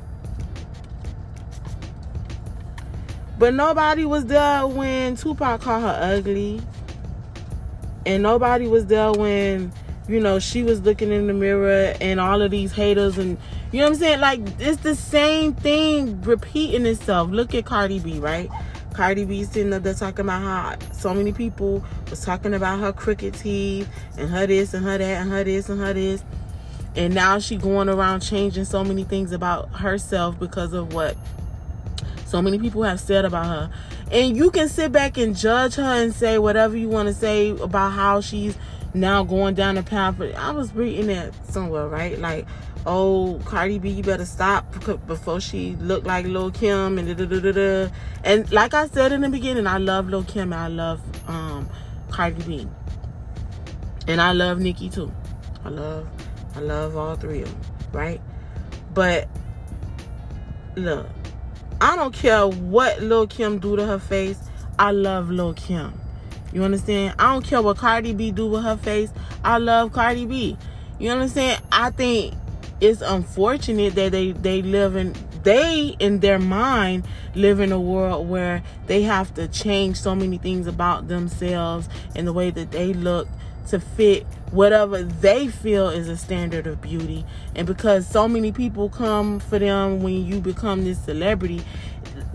But 3.39 3.53
nobody 3.53 4.03
was 4.03 4.25
there 4.25 4.67
when 4.67 5.15
Tupac 5.15 5.61
called 5.61 5.83
her 5.83 5.97
ugly. 6.01 6.61
And 8.05 8.21
nobody 8.21 8.67
was 8.67 8.85
there 8.87 9.13
when, 9.13 9.71
you 10.09 10.19
know, 10.19 10.39
she 10.39 10.61
was 10.63 10.81
looking 10.81 11.11
in 11.11 11.27
the 11.27 11.33
mirror 11.33 11.95
and 12.01 12.19
all 12.19 12.41
of 12.41 12.51
these 12.51 12.73
haters 12.73 13.17
and 13.17 13.37
you 13.71 13.79
know 13.79 13.85
what 13.85 13.93
I'm 13.93 13.99
saying? 13.99 14.19
Like 14.19 14.41
it's 14.59 14.81
the 14.81 14.95
same 14.95 15.53
thing 15.53 16.21
repeating 16.23 16.85
itself. 16.85 17.29
Look 17.29 17.53
at 17.53 17.65
Cardi 17.65 17.99
B, 17.99 18.19
right? 18.19 18.49
Cardi 18.93 19.23
B 19.23 19.43
sitting 19.45 19.71
up 19.73 19.83
there 19.83 19.93
talking 19.93 20.21
about 20.21 20.41
how 20.41 20.91
so 20.91 21.13
many 21.13 21.31
people 21.31 21.83
was 22.09 22.25
talking 22.25 22.53
about 22.53 22.79
her 22.79 22.91
crooked 22.91 23.35
teeth 23.35 23.87
and 24.17 24.29
her 24.29 24.47
this 24.47 24.73
and 24.73 24.83
her 24.83 24.97
that 24.97 25.21
and 25.21 25.29
her 25.29 25.43
this 25.43 25.69
and 25.69 25.79
her 25.79 25.93
this. 25.93 26.23
And 26.95 27.13
now 27.13 27.39
she 27.39 27.55
going 27.55 27.87
around 27.87 28.21
changing 28.21 28.65
so 28.65 28.83
many 28.83 29.03
things 29.05 29.31
about 29.31 29.69
herself 29.71 30.37
because 30.39 30.73
of 30.73 30.93
what 30.93 31.15
so 32.29 32.41
many 32.41 32.59
people 32.59 32.83
have 32.83 32.99
said 32.99 33.25
about 33.25 33.45
her. 33.45 33.71
And 34.11 34.37
you 34.37 34.51
can 34.51 34.69
sit 34.69 34.91
back 34.91 35.17
and 35.17 35.35
judge 35.35 35.75
her 35.75 35.83
and 35.83 36.13
say 36.13 36.37
whatever 36.37 36.77
you 36.77 36.87
want 36.87 37.07
to 37.07 37.13
say 37.13 37.49
about 37.49 37.91
how 37.91 38.21
she's 38.21 38.55
now 38.93 39.23
going 39.23 39.55
down 39.55 39.75
the 39.75 39.83
path. 39.83 40.15
But 40.17 40.35
I 40.35 40.51
was 40.51 40.73
reading 40.73 41.07
that 41.07 41.33
somewhere, 41.51 41.87
right? 41.87 42.17
Like, 42.19 42.47
oh, 42.85 43.39
Cardi 43.45 43.79
B, 43.79 43.89
you 43.89 44.03
better 44.03 44.25
stop 44.25 44.71
before 45.07 45.41
she 45.41 45.75
look 45.77 46.05
like 46.05 46.25
Lil 46.25 46.51
Kim 46.51 46.97
and 46.99 47.17
da 47.17 47.25
da 47.25 47.39
da 47.39 47.51
da. 47.51 47.89
And 48.23 48.51
like 48.51 48.73
I 48.73 48.87
said 48.87 49.11
in 49.11 49.21
the 49.21 49.29
beginning, 49.29 49.67
I 49.67 49.77
love 49.77 50.07
Lil 50.07 50.23
Kim 50.23 50.53
I 50.53 50.67
love 50.67 51.01
um, 51.27 51.67
Cardi 52.09 52.43
B, 52.43 52.67
and 54.07 54.21
I 54.21 54.33
love 54.33 54.59
Nicki 54.59 54.89
too. 54.89 55.11
I 55.65 55.69
love, 55.69 56.07
I 56.55 56.59
love 56.59 56.95
all 56.95 57.15
three 57.15 57.41
of 57.41 57.51
them, 57.51 57.91
right? 57.91 58.21
But 58.93 59.27
look, 60.75 61.07
I 61.81 61.95
don't 61.95 62.13
care 62.13 62.47
what 62.47 63.01
Lil 63.01 63.27
Kim 63.27 63.59
do 63.59 63.75
to 63.75 63.85
her 63.85 63.99
face. 63.99 64.37
I 64.77 64.91
love 64.91 65.29
Lil 65.29 65.53
Kim. 65.53 65.93
You 66.51 66.63
understand? 66.63 67.15
I 67.19 67.31
don't 67.31 67.45
care 67.45 67.61
what 67.61 67.77
Cardi 67.77 68.13
B 68.13 68.31
do 68.31 68.47
with 68.47 68.63
her 68.63 68.77
face. 68.77 69.11
I 69.43 69.59
love 69.59 69.93
Cardi 69.93 70.25
B. 70.25 70.57
You 70.97 71.11
understand? 71.11 71.61
I 71.71 71.91
think 71.91 72.33
it's 72.81 73.01
unfortunate 73.01 73.95
that 73.95 74.11
they 74.11 74.31
they 74.31 74.61
live 74.61 74.95
in 74.95 75.13
they 75.43 75.95
in 75.99 76.19
their 76.19 76.39
mind 76.39 77.05
live 77.35 77.59
in 77.59 77.71
a 77.71 77.79
world 77.79 78.27
where 78.27 78.61
they 78.87 79.03
have 79.03 79.33
to 79.35 79.47
change 79.47 79.97
so 79.97 80.15
many 80.15 80.37
things 80.37 80.67
about 80.67 81.07
themselves 81.07 81.87
and 82.15 82.27
the 82.27 82.33
way 82.33 82.51
that 82.51 82.71
they 82.71 82.93
look 82.93 83.27
to 83.69 83.79
fit 83.79 84.25
whatever 84.51 85.03
they 85.03 85.47
feel 85.47 85.89
is 85.89 86.09
a 86.09 86.17
standard 86.17 86.65
of 86.65 86.81
beauty 86.81 87.23
and 87.55 87.67
because 87.67 88.07
so 88.07 88.27
many 88.27 88.51
people 88.51 88.89
come 88.89 89.39
for 89.39 89.59
them 89.59 90.01
when 90.01 90.25
you 90.25 90.39
become 90.39 90.83
this 90.83 90.99
celebrity 91.03 91.63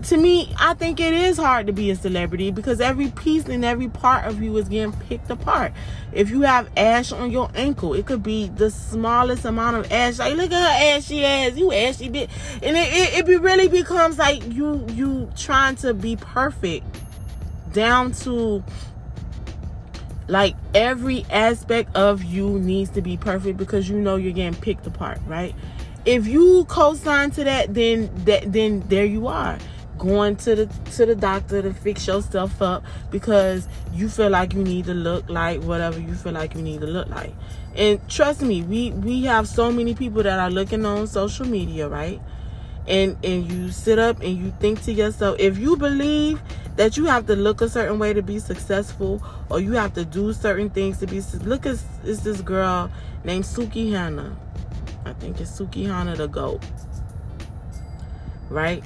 to 0.03 0.17
me, 0.17 0.53
I 0.59 0.73
think 0.73 0.99
it 0.99 1.13
is 1.13 1.37
hard 1.37 1.67
to 1.67 1.73
be 1.73 1.89
a 1.89 1.95
celebrity 1.95 2.51
because 2.51 2.81
every 2.81 3.09
piece 3.09 3.45
and 3.45 3.63
every 3.63 3.87
part 3.87 4.25
of 4.25 4.41
you 4.41 4.55
is 4.57 4.69
getting 4.69 4.93
picked 4.93 5.29
apart. 5.29 5.73
If 6.11 6.29
you 6.29 6.41
have 6.41 6.69
ash 6.77 7.11
on 7.11 7.31
your 7.31 7.49
ankle, 7.55 7.93
it 7.93 8.05
could 8.05 8.23
be 8.23 8.49
the 8.49 8.69
smallest 8.69 9.45
amount 9.45 9.77
of 9.77 9.91
ash. 9.91 10.19
Like, 10.19 10.35
look 10.35 10.51
at 10.51 10.61
her 10.61 10.97
ashy 10.97 11.23
ass, 11.23 11.55
you 11.57 11.71
ashy 11.71 12.09
bit, 12.09 12.29
and 12.61 12.75
it, 12.77 12.93
it, 12.93 13.29
it 13.29 13.41
really 13.41 13.67
becomes 13.67 14.17
like 14.17 14.45
you 14.53 14.85
you 14.91 15.29
trying 15.35 15.75
to 15.77 15.93
be 15.93 16.15
perfect 16.15 16.85
down 17.73 18.11
to 18.11 18.63
like 20.27 20.55
every 20.73 21.25
aspect 21.29 21.95
of 21.95 22.23
you 22.23 22.59
needs 22.59 22.89
to 22.91 23.01
be 23.01 23.17
perfect 23.17 23.57
because 23.57 23.89
you 23.89 23.99
know 23.99 24.15
you're 24.15 24.33
getting 24.33 24.59
picked 24.59 24.87
apart, 24.87 25.19
right? 25.27 25.53
If 26.05 26.27
you 26.27 26.65
co-sign 26.65 27.31
to 27.31 27.43
that, 27.43 27.73
then 27.73 28.09
that 28.25 28.51
then 28.51 28.83
there 28.87 29.05
you 29.05 29.27
are 29.27 29.57
going 29.97 30.35
to 30.35 30.55
the 30.55 30.65
to 30.91 31.05
the 31.05 31.15
doctor 31.15 31.61
to 31.61 31.73
fix 31.73 32.05
yourself 32.05 32.61
up 32.61 32.83
because 33.11 33.67
you 33.93 34.09
feel 34.09 34.29
like 34.29 34.53
you 34.53 34.63
need 34.63 34.85
to 34.85 34.93
look 34.93 35.27
like 35.29 35.61
whatever 35.63 35.99
you 35.99 36.13
feel 36.13 36.33
like 36.33 36.53
you 36.55 36.61
need 36.61 36.81
to 36.81 36.87
look 36.87 37.07
like. 37.09 37.33
And 37.75 38.07
trust 38.09 38.41
me, 38.41 38.61
we 38.61 38.91
we 38.91 39.23
have 39.23 39.47
so 39.47 39.71
many 39.71 39.93
people 39.93 40.23
that 40.23 40.39
are 40.39 40.49
looking 40.49 40.85
on 40.85 41.07
social 41.07 41.45
media, 41.45 41.87
right? 41.87 42.19
And 42.87 43.17
and 43.23 43.51
you 43.51 43.71
sit 43.71 43.97
up 43.97 44.21
and 44.21 44.37
you 44.37 44.53
think 44.59 44.83
to 44.83 44.93
yourself, 44.93 45.37
if 45.39 45.57
you 45.57 45.75
believe 45.75 46.41
that 46.75 46.97
you 46.97 47.05
have 47.05 47.25
to 47.27 47.35
look 47.35 47.61
a 47.61 47.69
certain 47.69 47.97
way 47.97 48.13
to 48.13 48.21
be 48.21 48.37
successful 48.37 49.23
or 49.49 49.59
you 49.59 49.71
have 49.73 49.93
to 49.93 50.05
do 50.05 50.33
certain 50.33 50.69
things 50.69 50.99
to 50.99 51.07
be 51.07 51.21
look 51.43 51.65
at 51.65 51.77
it's 52.03 52.21
this 52.21 52.41
girl 52.41 52.91
named 53.23 53.45
Sukihana. 53.45 54.35
I 55.05 55.13
think 55.13 55.39
it's 55.39 55.57
Sukihana 55.59 56.17
the 56.17 56.27
goat. 56.27 56.61
Right? 58.49 58.83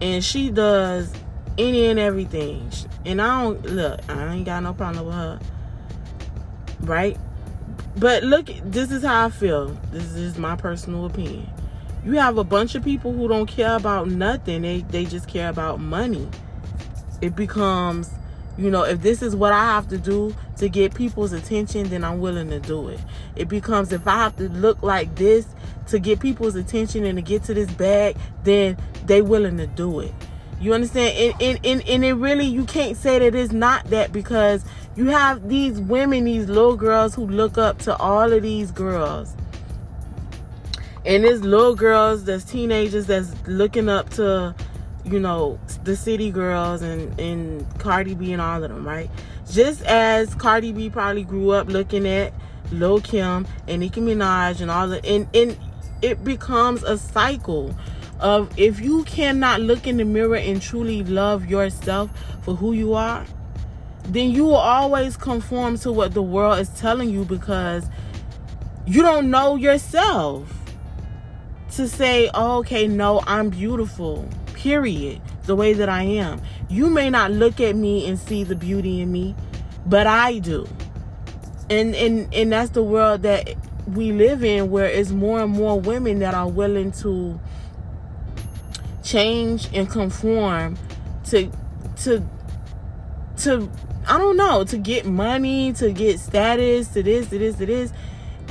and 0.00 0.24
she 0.24 0.50
does 0.50 1.12
any 1.58 1.86
and 1.86 1.98
everything. 1.98 2.70
And 3.04 3.20
I 3.20 3.42
don't 3.42 3.64
look, 3.66 4.00
I 4.08 4.34
ain't 4.34 4.46
got 4.46 4.62
no 4.62 4.72
problem 4.72 5.06
with 5.06 5.14
her. 5.14 5.38
Right? 6.80 7.18
But 7.96 8.22
look, 8.22 8.46
this 8.64 8.90
is 8.90 9.04
how 9.04 9.26
I 9.26 9.30
feel. 9.30 9.76
This 9.92 10.14
is 10.14 10.38
my 10.38 10.56
personal 10.56 11.06
opinion. 11.06 11.48
You 12.04 12.12
have 12.14 12.38
a 12.38 12.44
bunch 12.44 12.74
of 12.74 12.82
people 12.82 13.12
who 13.12 13.28
don't 13.28 13.46
care 13.46 13.76
about 13.76 14.08
nothing. 14.08 14.62
They 14.62 14.80
they 14.82 15.04
just 15.04 15.28
care 15.28 15.50
about 15.50 15.80
money. 15.80 16.28
It 17.20 17.36
becomes, 17.36 18.10
you 18.56 18.70
know, 18.70 18.84
if 18.84 19.02
this 19.02 19.20
is 19.20 19.36
what 19.36 19.52
I 19.52 19.64
have 19.64 19.88
to 19.88 19.98
do 19.98 20.34
to 20.56 20.68
get 20.70 20.94
people's 20.94 21.32
attention, 21.32 21.88
then 21.90 22.02
I'm 22.02 22.20
willing 22.20 22.48
to 22.50 22.58
do 22.60 22.88
it. 22.88 23.00
It 23.36 23.48
becomes 23.48 23.92
if 23.92 24.06
I 24.06 24.16
have 24.16 24.36
to 24.36 24.48
look 24.48 24.82
like 24.82 25.14
this 25.16 25.46
to 25.88 25.98
get 25.98 26.20
people's 26.20 26.54
attention 26.54 27.04
and 27.04 27.18
to 27.18 27.22
get 27.22 27.42
to 27.44 27.54
this 27.54 27.70
bag, 27.70 28.16
then 28.44 28.78
they 29.04 29.20
willing 29.20 29.58
to 29.58 29.66
do 29.66 30.00
it. 30.00 30.14
You 30.60 30.74
understand? 30.74 31.16
And, 31.16 31.42
and, 31.42 31.66
and, 31.66 31.88
and 31.88 32.04
it 32.04 32.12
really, 32.14 32.46
you 32.46 32.64
can't 32.64 32.96
say 32.96 33.18
that 33.18 33.34
it's 33.34 33.52
not 33.52 33.86
that 33.86 34.12
because 34.12 34.64
you 34.94 35.06
have 35.06 35.48
these 35.48 35.80
women, 35.80 36.24
these 36.24 36.48
little 36.48 36.76
girls 36.76 37.14
who 37.14 37.26
look 37.26 37.58
up 37.58 37.78
to 37.80 37.96
all 37.96 38.32
of 38.32 38.42
these 38.42 38.70
girls. 38.70 39.34
And 41.04 41.24
there's 41.24 41.42
little 41.42 41.74
girls, 41.74 42.24
there's 42.24 42.44
teenagers 42.44 43.06
that's 43.06 43.34
looking 43.46 43.88
up 43.88 44.10
to, 44.10 44.54
you 45.04 45.18
know, 45.18 45.58
the 45.84 45.96
city 45.96 46.30
girls 46.30 46.82
and, 46.82 47.18
and 47.18 47.78
Cardi 47.78 48.14
B 48.14 48.32
and 48.32 48.42
all 48.42 48.62
of 48.62 48.70
them, 48.70 48.86
right? 48.86 49.10
Just 49.50 49.82
as 49.82 50.34
Cardi 50.34 50.72
B 50.72 50.90
probably 50.90 51.24
grew 51.24 51.50
up 51.50 51.68
looking 51.68 52.06
at 52.06 52.34
Lil 52.70 53.00
Kim 53.00 53.46
and 53.66 53.80
Nicki 53.80 54.00
Minaj 54.00 54.60
and 54.60 54.70
all 54.70 54.88
the 54.88 55.04
and, 55.04 55.28
and 55.34 55.58
it 56.02 56.22
becomes 56.22 56.82
a 56.82 56.96
cycle 56.96 57.74
of 58.20 58.56
if 58.58 58.80
you 58.80 59.02
cannot 59.04 59.60
look 59.60 59.86
in 59.86 59.96
the 59.96 60.04
mirror 60.04 60.36
and 60.36 60.60
truly 60.60 61.02
love 61.04 61.46
yourself 61.46 62.10
for 62.42 62.54
who 62.54 62.72
you 62.72 62.94
are, 62.94 63.24
then 64.04 64.30
you 64.30 64.44
will 64.44 64.54
always 64.54 65.16
conform 65.16 65.78
to 65.78 65.90
what 65.90 66.14
the 66.14 66.22
world 66.22 66.58
is 66.58 66.68
telling 66.70 67.10
you 67.10 67.24
because 67.24 67.86
you 68.86 69.02
don't 69.02 69.30
know 69.30 69.56
yourself 69.56 70.59
to 71.72 71.88
say, 71.88 72.30
oh, 72.34 72.58
okay, 72.58 72.86
no, 72.86 73.22
I'm 73.26 73.50
beautiful, 73.50 74.28
period, 74.54 75.20
the 75.44 75.56
way 75.56 75.72
that 75.72 75.88
I 75.88 76.02
am. 76.02 76.40
You 76.68 76.88
may 76.90 77.10
not 77.10 77.30
look 77.32 77.60
at 77.60 77.76
me 77.76 78.06
and 78.08 78.18
see 78.18 78.44
the 78.44 78.56
beauty 78.56 79.00
in 79.00 79.10
me, 79.12 79.34
but 79.86 80.06
I 80.06 80.38
do. 80.38 80.68
And 81.68 81.94
and 81.94 82.32
and 82.34 82.52
that's 82.52 82.70
the 82.70 82.82
world 82.82 83.22
that 83.22 83.54
we 83.86 84.12
live 84.12 84.44
in 84.44 84.70
where 84.70 84.86
it's 84.86 85.10
more 85.10 85.40
and 85.40 85.52
more 85.52 85.80
women 85.80 86.18
that 86.18 86.34
are 86.34 86.48
willing 86.48 86.92
to 86.92 87.40
change 89.02 89.68
and 89.72 89.88
conform 89.88 90.76
to 91.26 91.50
to 91.98 92.28
to 93.38 93.70
I 94.06 94.18
don't 94.18 94.36
know, 94.36 94.64
to 94.64 94.76
get 94.76 95.06
money, 95.06 95.72
to 95.74 95.92
get 95.92 96.18
status, 96.18 96.88
to 96.88 97.02
this, 97.02 97.28
to 97.28 97.38
this, 97.38 97.56
to 97.56 97.66
this. 97.66 97.92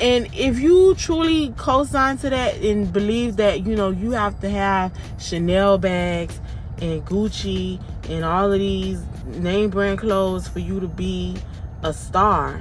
And 0.01 0.27
if 0.33 0.59
you 0.59 0.95
truly 0.95 1.53
co-sign 1.57 2.17
to 2.19 2.29
that 2.29 2.57
and 2.57 2.91
believe 2.91 3.35
that, 3.37 3.65
you 3.65 3.75
know, 3.75 3.89
you 3.89 4.11
have 4.11 4.39
to 4.41 4.49
have 4.49 4.93
Chanel 5.19 5.77
bags 5.77 6.39
and 6.81 7.05
Gucci 7.05 7.81
and 8.07 8.23
all 8.23 8.51
of 8.51 8.59
these 8.59 9.03
name 9.25 9.69
brand 9.69 9.99
clothes 9.99 10.47
for 10.47 10.59
you 10.59 10.79
to 10.79 10.87
be 10.87 11.37
a 11.83 11.93
star. 11.93 12.59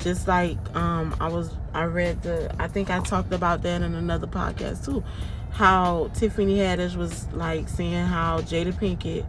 Just 0.00 0.26
like 0.26 0.56
um 0.74 1.14
I 1.20 1.28
was 1.28 1.54
I 1.74 1.84
read 1.84 2.22
the 2.22 2.54
I 2.58 2.68
think 2.68 2.90
I 2.90 3.00
talked 3.00 3.32
about 3.32 3.62
that 3.62 3.82
in 3.82 3.94
another 3.94 4.26
podcast 4.26 4.84
too 4.84 5.04
how 5.52 6.10
Tiffany 6.14 6.56
Haddish 6.58 6.96
was 6.96 7.30
like 7.32 7.68
saying 7.68 8.06
how 8.06 8.38
Jada 8.40 8.72
Pinkett, 8.72 9.24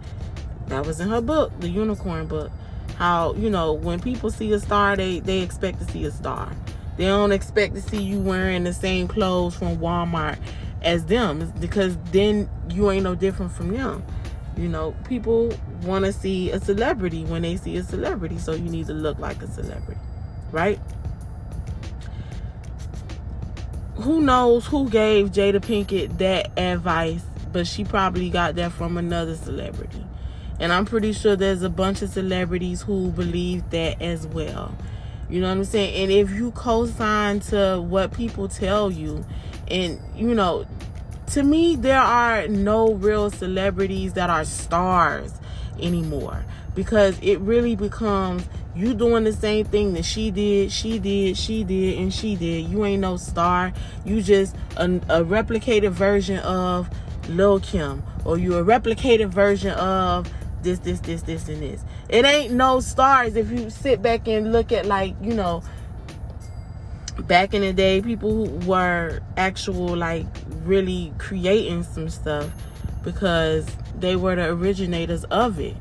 that 0.67 0.86
was 0.86 1.00
in 1.00 1.10
her 1.10 1.21
book, 1.21 1.52
the 1.60 1.69
Unicorn 1.69 2.28
book, 2.28 2.52
how 2.95 3.34
you 3.34 3.50
know 3.50 3.74
when 3.74 4.00
people 4.00 4.30
see 4.30 4.52
a 4.54 4.60
star, 4.60 4.95
they 4.95 5.19
they 5.19 5.39
expect 5.39 5.80
to 5.80 5.91
see 5.91 6.06
a 6.06 6.12
star. 6.12 6.52
They 6.97 7.06
don't 7.06 7.32
expect 7.32 7.76
to 7.76 7.82
see 7.82 8.01
you 8.01 8.20
wearing 8.20 8.63
the 8.63 8.74
same 8.74 9.07
clothes 9.07 9.55
from 9.55 9.78
Walmart 9.78 10.38
as 10.82 11.05
them 11.05 11.51
because 11.59 11.97
then 12.11 12.49
you 12.70 12.91
ain't 12.91 13.03
no 13.03 13.16
different 13.16 13.51
from 13.51 13.70
them. 13.70 14.03
You 14.57 14.68
know, 14.68 14.95
people 15.05 15.53
want 15.84 16.05
to 16.05 16.13
see 16.13 16.51
a 16.51 16.59
celebrity 16.59 17.24
when 17.26 17.41
they 17.41 17.55
see 17.55 17.78
a 17.78 17.84
celebrity, 17.84 18.38
so 18.38 18.53
you 18.53 18.70
need 18.70 18.88
to 18.88 18.93
look 18.93 19.18
like 19.18 19.41
a 19.41 19.47
celebrity, 19.47 20.01
right? 20.51 20.80
who 24.01 24.20
knows 24.22 24.66
who 24.66 24.89
gave 24.89 25.32
Jada 25.32 25.59
Pinkett 25.59 26.18
that 26.18 26.57
advice, 26.57 27.24
but 27.51 27.68
she 27.68 27.84
probably 27.84 28.30
got 28.30 28.55
that 28.55 28.72
from 28.72 28.97
another 28.97 29.36
celebrity. 29.36 30.03
And 30.59 30.74
I'm 30.74 30.86
pretty 30.86 31.13
sure 31.13 31.36
there's 31.36 31.61
a 31.63 31.70
bunch 31.70 32.01
of 32.01 32.09
celebrities 32.09 32.82
who 32.82 33.11
believe 33.11 33.70
that 33.70 34.01
as 34.01 34.28
well. 34.28 34.76
You 35.32 35.39
know 35.39 35.47
what 35.47 35.57
I'm 35.57 35.63
saying? 35.63 35.95
And 35.95 36.11
if 36.11 36.29
you 36.32 36.51
co-sign 36.51 37.39
to 37.39 37.82
what 37.82 38.13
people 38.13 38.49
tell 38.49 38.91
you, 38.91 39.25
and 39.69 39.97
you 40.13 40.36
know, 40.36 40.65
to 41.27 41.43
me, 41.43 41.77
there 41.77 42.01
are 42.01 42.49
no 42.49 42.93
real 42.93 43.29
celebrities 43.32 44.13
that 44.13 44.29
are 44.29 44.43
stars 44.43 45.34
anymore 45.82 46.43
because 46.75 47.17
it 47.21 47.39
really 47.39 47.75
becomes 47.75 48.43
you 48.75 48.93
doing 48.93 49.23
the 49.23 49.32
same 49.32 49.65
thing 49.65 49.93
that 49.93 50.03
she 50.03 50.32
did, 50.32 50.69
she 50.71 50.99
did, 50.99 51.38
she 51.38 51.63
did, 51.63 51.97
and 51.99 52.13
she 52.13 52.36
did. 52.36 52.69
You 52.69 52.84
ain't 52.84 53.01
no 53.01 53.15
star. 53.15 53.71
You 54.03 54.21
just 54.21 54.55
a, 54.75 54.86
a 54.86 55.23
replicated 55.23 55.91
version 55.91 56.39
of 56.39 56.89
Lil 57.29 57.61
Kim, 57.61 58.03
or 58.25 58.38
you 58.38 58.55
a 58.57 58.63
replicated 58.63 59.29
version 59.29 59.71
of 59.71 60.29
this, 60.64 60.80
this, 60.80 60.99
this, 60.99 61.22
this, 61.24 61.47
and 61.47 61.62
this. 61.62 61.84
It 62.09 62.26
ain't 62.26 62.53
no 62.53 62.80
stars 62.80 63.36
if 63.36 63.51
you 63.51 63.70
sit 63.70 64.01
back 64.01 64.28
and 64.28 64.51
look 64.51 64.72
at 64.72 64.86
like 64.86 65.16
you 65.22 65.34
know. 65.34 65.64
Back 67.20 67.53
in 67.53 67.62
the 67.62 67.74
day, 67.74 68.01
people 68.01 68.45
who 68.45 68.68
were 68.68 69.22
actual 69.38 69.95
like 69.95 70.26
really 70.64 71.14
creating 71.18 71.84
some 71.84 72.09
stuff 72.09 72.49
because 73.03 73.68
they 73.99 74.16
were 74.16 74.36
the 74.36 74.49
originators 74.49 75.24
of 75.26 75.59
it. 75.59 75.76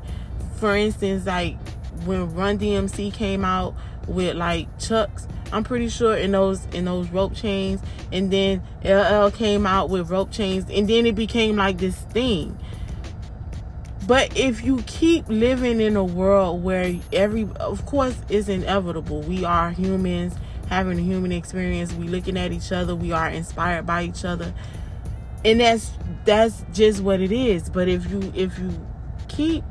For 0.57 0.75
instance, 0.75 1.25
like 1.25 1.57
when 2.05 2.33
Run 2.35 2.59
DMC 2.59 3.13
came 3.13 3.45
out 3.45 3.75
with 4.07 4.35
like 4.35 4.67
Chucks, 4.79 5.27
I'm 5.51 5.63
pretty 5.63 5.89
sure 5.89 6.15
in 6.15 6.31
those 6.31 6.65
in 6.67 6.85
those 6.85 7.09
rope 7.09 7.35
chains, 7.35 7.81
and 8.11 8.31
then 8.31 8.63
LL 8.83 9.29
came 9.31 9.67
out 9.67 9.89
with 9.89 10.09
rope 10.09 10.31
chains, 10.31 10.65
and 10.69 10.87
then 10.89 11.05
it 11.05 11.15
became 11.15 11.57
like 11.57 11.77
this 11.77 11.95
thing. 11.95 12.57
But 14.11 14.37
if 14.37 14.61
you 14.61 14.83
keep 14.87 15.29
living 15.29 15.79
in 15.79 15.95
a 15.95 16.03
world 16.03 16.61
where 16.65 16.99
every, 17.13 17.47
of 17.61 17.85
course, 17.85 18.17
is 18.27 18.49
inevitable. 18.49 19.21
We 19.21 19.45
are 19.45 19.71
humans 19.71 20.35
having 20.67 20.99
a 20.99 21.01
human 21.01 21.31
experience. 21.31 21.93
We 21.93 22.09
looking 22.09 22.35
at 22.35 22.51
each 22.51 22.73
other. 22.73 22.93
We 22.93 23.13
are 23.13 23.29
inspired 23.29 23.85
by 23.85 24.03
each 24.03 24.25
other, 24.25 24.53
and 25.45 25.61
that's 25.61 25.91
that's 26.25 26.65
just 26.73 26.99
what 26.99 27.21
it 27.21 27.31
is. 27.31 27.69
But 27.69 27.87
if 27.87 28.11
you 28.11 28.33
if 28.35 28.59
you 28.59 28.85
keep 29.29 29.63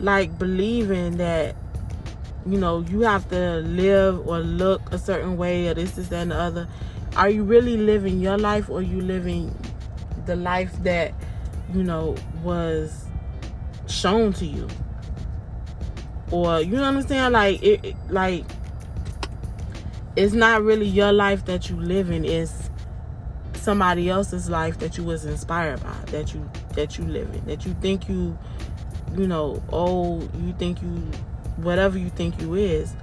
like 0.00 0.36
believing 0.36 1.18
that 1.18 1.54
you 2.44 2.58
know 2.58 2.80
you 2.80 3.02
have 3.02 3.28
to 3.28 3.58
live 3.58 4.26
or 4.26 4.40
look 4.40 4.92
a 4.92 4.98
certain 4.98 5.36
way 5.36 5.68
or 5.68 5.74
this, 5.74 5.96
is 5.96 6.08
that, 6.08 6.22
and 6.22 6.32
the 6.32 6.36
other. 6.36 6.68
Are 7.14 7.30
you 7.30 7.44
really 7.44 7.76
living 7.76 8.20
your 8.20 8.36
life 8.36 8.68
or 8.68 8.82
you 8.82 9.00
living 9.00 9.56
the 10.26 10.34
life 10.34 10.72
that 10.82 11.14
you 11.74 11.82
know 11.82 12.16
was 12.42 13.06
shown 13.86 14.32
to 14.34 14.46
you? 14.46 14.68
Or 16.30 16.60
you 16.60 16.76
know 16.76 16.82
what 16.82 16.94
I'm 16.94 17.02
saying? 17.02 17.32
like 17.32 17.62
it, 17.62 17.84
it 17.84 17.96
like 18.08 18.44
it's 20.16 20.32
not 20.32 20.62
really 20.62 20.86
your 20.86 21.12
life 21.12 21.44
that 21.46 21.70
you 21.70 21.80
live 21.80 22.10
in, 22.10 22.24
it's 22.24 22.70
somebody 23.54 24.08
else's 24.08 24.48
life 24.48 24.78
that 24.78 24.96
you 24.96 25.04
was 25.04 25.24
inspired 25.24 25.82
by, 25.82 25.96
that 26.12 26.34
you 26.34 26.48
that 26.74 26.98
you 26.98 27.04
live 27.04 27.32
in, 27.34 27.44
that 27.46 27.66
you 27.66 27.74
think 27.80 28.08
you 28.08 28.36
you 29.16 29.26
know, 29.26 29.62
oh, 29.72 30.20
you 30.40 30.52
think 30.58 30.80
you, 30.82 30.88
whatever 31.56 31.98
you 31.98 32.10
think 32.10 32.40
you 32.40 32.54
is. 32.54 32.94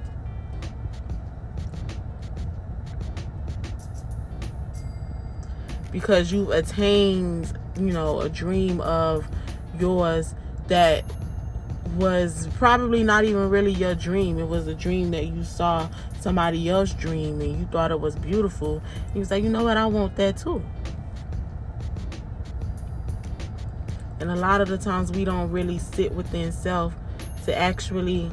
Because 5.91 6.31
you've 6.31 6.49
attained, 6.49 7.57
you 7.79 7.91
know, 7.91 8.21
a 8.21 8.29
dream 8.29 8.81
of 8.81 9.27
yours 9.79 10.33
that 10.67 11.03
was 11.95 12.47
probably 12.55 13.03
not 13.03 13.23
even 13.23 13.49
really 13.49 13.71
your 13.71 13.95
dream. 13.95 14.37
It 14.39 14.47
was 14.47 14.67
a 14.67 14.75
dream 14.75 15.11
that 15.11 15.27
you 15.27 15.43
saw 15.43 15.89
somebody 16.19 16.69
else 16.69 16.93
dream 16.93 17.41
and 17.41 17.59
you 17.59 17.65
thought 17.71 17.91
it 17.91 17.99
was 17.99 18.15
beautiful. 18.15 18.81
You 19.13 19.19
was 19.19 19.31
like, 19.31 19.43
you 19.43 19.49
know 19.49 19.63
what, 19.63 19.77
I 19.77 19.85
want 19.85 20.15
that 20.17 20.37
too. 20.37 20.63
And 24.19 24.31
a 24.31 24.35
lot 24.35 24.61
of 24.61 24.67
the 24.67 24.77
times 24.77 25.11
we 25.11 25.25
don't 25.25 25.51
really 25.51 25.77
sit 25.77 26.11
within 26.13 26.51
self 26.51 26.93
to 27.45 27.55
actually 27.55 28.29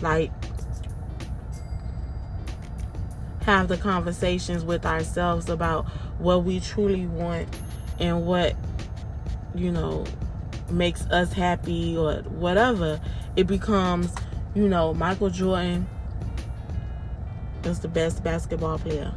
like 0.00 0.32
have 3.42 3.68
the 3.68 3.76
conversations 3.76 4.64
with 4.64 4.84
ourselves 4.86 5.48
about 5.48 5.86
what 6.18 6.44
we 6.44 6.60
truly 6.60 7.06
want 7.06 7.48
and 8.00 8.26
what 8.26 8.56
you 9.54 9.70
know 9.70 10.04
makes 10.70 11.02
us 11.06 11.32
happy 11.32 11.96
or 11.96 12.14
whatever 12.22 13.00
it 13.36 13.46
becomes 13.46 14.12
you 14.54 14.68
know 14.68 14.94
Michael 14.94 15.30
Jordan 15.30 15.86
is 17.64 17.80
the 17.80 17.88
best 17.88 18.24
basketball 18.24 18.78
player 18.78 19.12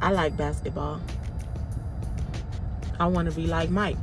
I 0.00 0.10
like 0.10 0.36
basketball 0.36 1.00
I 3.00 3.06
want 3.06 3.30
to 3.30 3.34
be 3.34 3.46
like 3.46 3.70
Mike. 3.70 3.96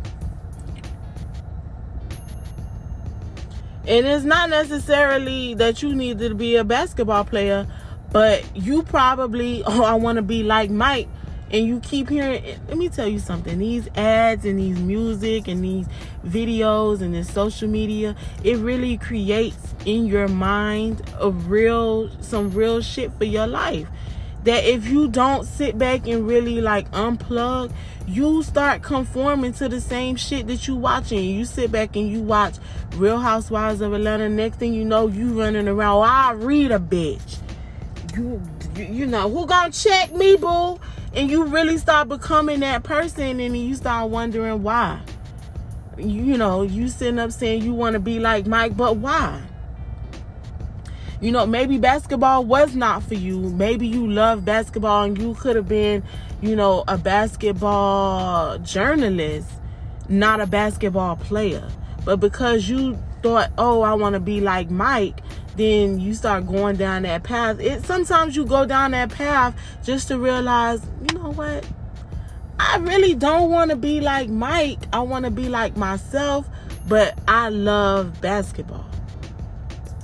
And 3.88 4.06
it's 4.06 4.26
not 4.26 4.50
necessarily 4.50 5.54
that 5.56 5.84
you 5.84 5.94
need 5.94 6.20
to 6.20 6.34
be 6.34 6.56
a 6.56 6.64
basketball 6.64 7.24
player, 7.24 7.68
but 8.12 8.44
you 8.56 8.84
probably, 8.84 9.64
oh, 9.66 9.84
I 9.84 9.96
want 9.96 10.16
to 10.16 10.22
be 10.22 10.44
like 10.44 10.70
Mike. 10.70 11.08
And 11.52 11.68
you 11.68 11.80
keep 11.82 12.10
hearing, 12.10 12.44
let 12.68 12.78
me 12.78 12.90
tell 12.90 13.08
you 13.08 13.20
something. 13.20 13.60
These 13.60 13.88
ads 13.96 14.46
and 14.46 14.58
these 14.58 14.80
music 14.80 15.48
and 15.48 15.64
these 15.64 15.88
videos 16.26 17.02
and 17.02 17.14
this 17.14 17.32
social 17.32 17.70
media, 17.70 18.16
it 18.44 18.58
really 18.58 18.98
creates 18.98 19.76
in 19.86 20.08
your 20.08 20.28
mind 20.28 21.04
a 21.20 21.30
real, 21.30 22.10
some 22.22 22.52
real 22.52 22.82
shit 22.82 23.14
for 23.14 23.26
your 23.26 23.48
life 23.48 23.88
that 24.46 24.64
if 24.64 24.88
you 24.88 25.08
don't 25.08 25.46
sit 25.46 25.78
back 25.78 26.08
and 26.08 26.28
really 26.28 26.62
like 26.62 26.90
unplug, 26.92 27.72
you 28.08 28.44
start 28.44 28.84
conforming 28.84 29.52
to 29.54 29.68
the 29.68 29.82
same 29.82 30.16
shit 30.16 30.46
that 30.48 30.68
you 30.68 30.76
watching. 30.76 31.24
You 31.24 31.46
sit 31.46 31.72
back 31.72 31.96
and 31.96 32.08
you 32.10 32.22
watch 32.22 32.56
Real 32.96 33.20
Housewives 33.20 33.82
of 33.82 33.94
Atlanta. 33.94 34.30
Next 34.30 34.58
thing 34.58 34.74
you 34.74 34.86
know, 34.86 35.08
you 35.08 35.40
running 35.40 35.68
around. 35.68 36.04
I 36.04 36.34
read 36.34 36.72
a 36.72 36.80
bitch. 36.80 37.40
You, 38.16 38.40
you 38.78 39.08
know 39.08 39.30
who 39.30 39.48
gonna 39.48 39.72
check 39.72 40.14
me, 40.14 40.36
boo? 40.36 40.80
And 41.16 41.32
you 41.32 41.46
really 41.46 41.78
start 41.78 42.10
becoming 42.10 42.60
that 42.60 42.84
person, 42.84 43.40
and 43.40 43.58
you 43.58 43.76
start 43.76 44.10
wondering 44.10 44.64
why. 44.64 45.00
You 45.98 46.38
know, 46.38 46.64
you 46.64 46.90
sitting 46.90 47.20
up 47.20 47.32
saying 47.32 47.64
you 47.64 47.74
want 47.74 47.94
to 47.94 48.00
be 48.00 48.20
like 48.20 48.46
Mike, 48.48 48.76
but 48.76 48.98
why? 48.98 49.42
You 51.22 51.32
know, 51.32 51.46
maybe 51.46 51.78
basketball 51.78 52.44
was 52.44 52.76
not 52.76 53.02
for 53.02 53.14
you. 53.14 53.40
Maybe 53.40 53.88
you 53.88 54.06
love 54.06 54.44
basketball 54.44 55.04
and 55.04 55.18
you 55.18 55.36
could 55.36 55.56
have 55.56 55.70
been, 55.70 56.04
you 56.42 56.54
know, 56.56 56.84
a 56.90 56.98
basketball 56.98 58.58
journalist, 58.60 59.50
not 60.10 60.42
a 60.42 60.46
basketball 60.46 61.16
player. 61.16 61.66
But 62.04 62.18
because 62.18 62.68
you 62.68 63.02
thought, 63.24 63.52
oh, 63.58 63.82
I 63.82 63.94
want 63.94 64.16
to 64.16 64.20
be 64.20 64.42
like 64.42 64.70
Mike, 64.70 65.22
then 65.56 66.00
you 66.00 66.14
start 66.14 66.48
going 66.48 66.76
down 66.76 67.04
that 67.04 67.24
path. 67.24 67.60
It 67.60 67.86
sometimes 67.86 68.36
you 68.36 68.46
go 68.46 68.66
down 68.66 68.92
that 68.92 69.10
path 69.10 69.58
just 69.84 70.08
to 70.10 70.18
realize, 70.18 70.86
you 71.10 71.18
know 71.18 71.32
what? 71.32 71.68
I 72.60 72.78
really 72.78 73.16
don't 73.16 73.52
want 73.52 73.72
to 73.72 73.78
be 73.78 74.02
like 74.02 74.30
Mike. 74.30 74.80
I 74.94 75.02
want 75.02 75.26
to 75.26 75.32
be 75.32 75.50
like 75.50 75.76
myself, 75.76 76.48
but 76.88 77.18
I 77.28 77.50
love 77.50 78.22
basketball 78.22 78.86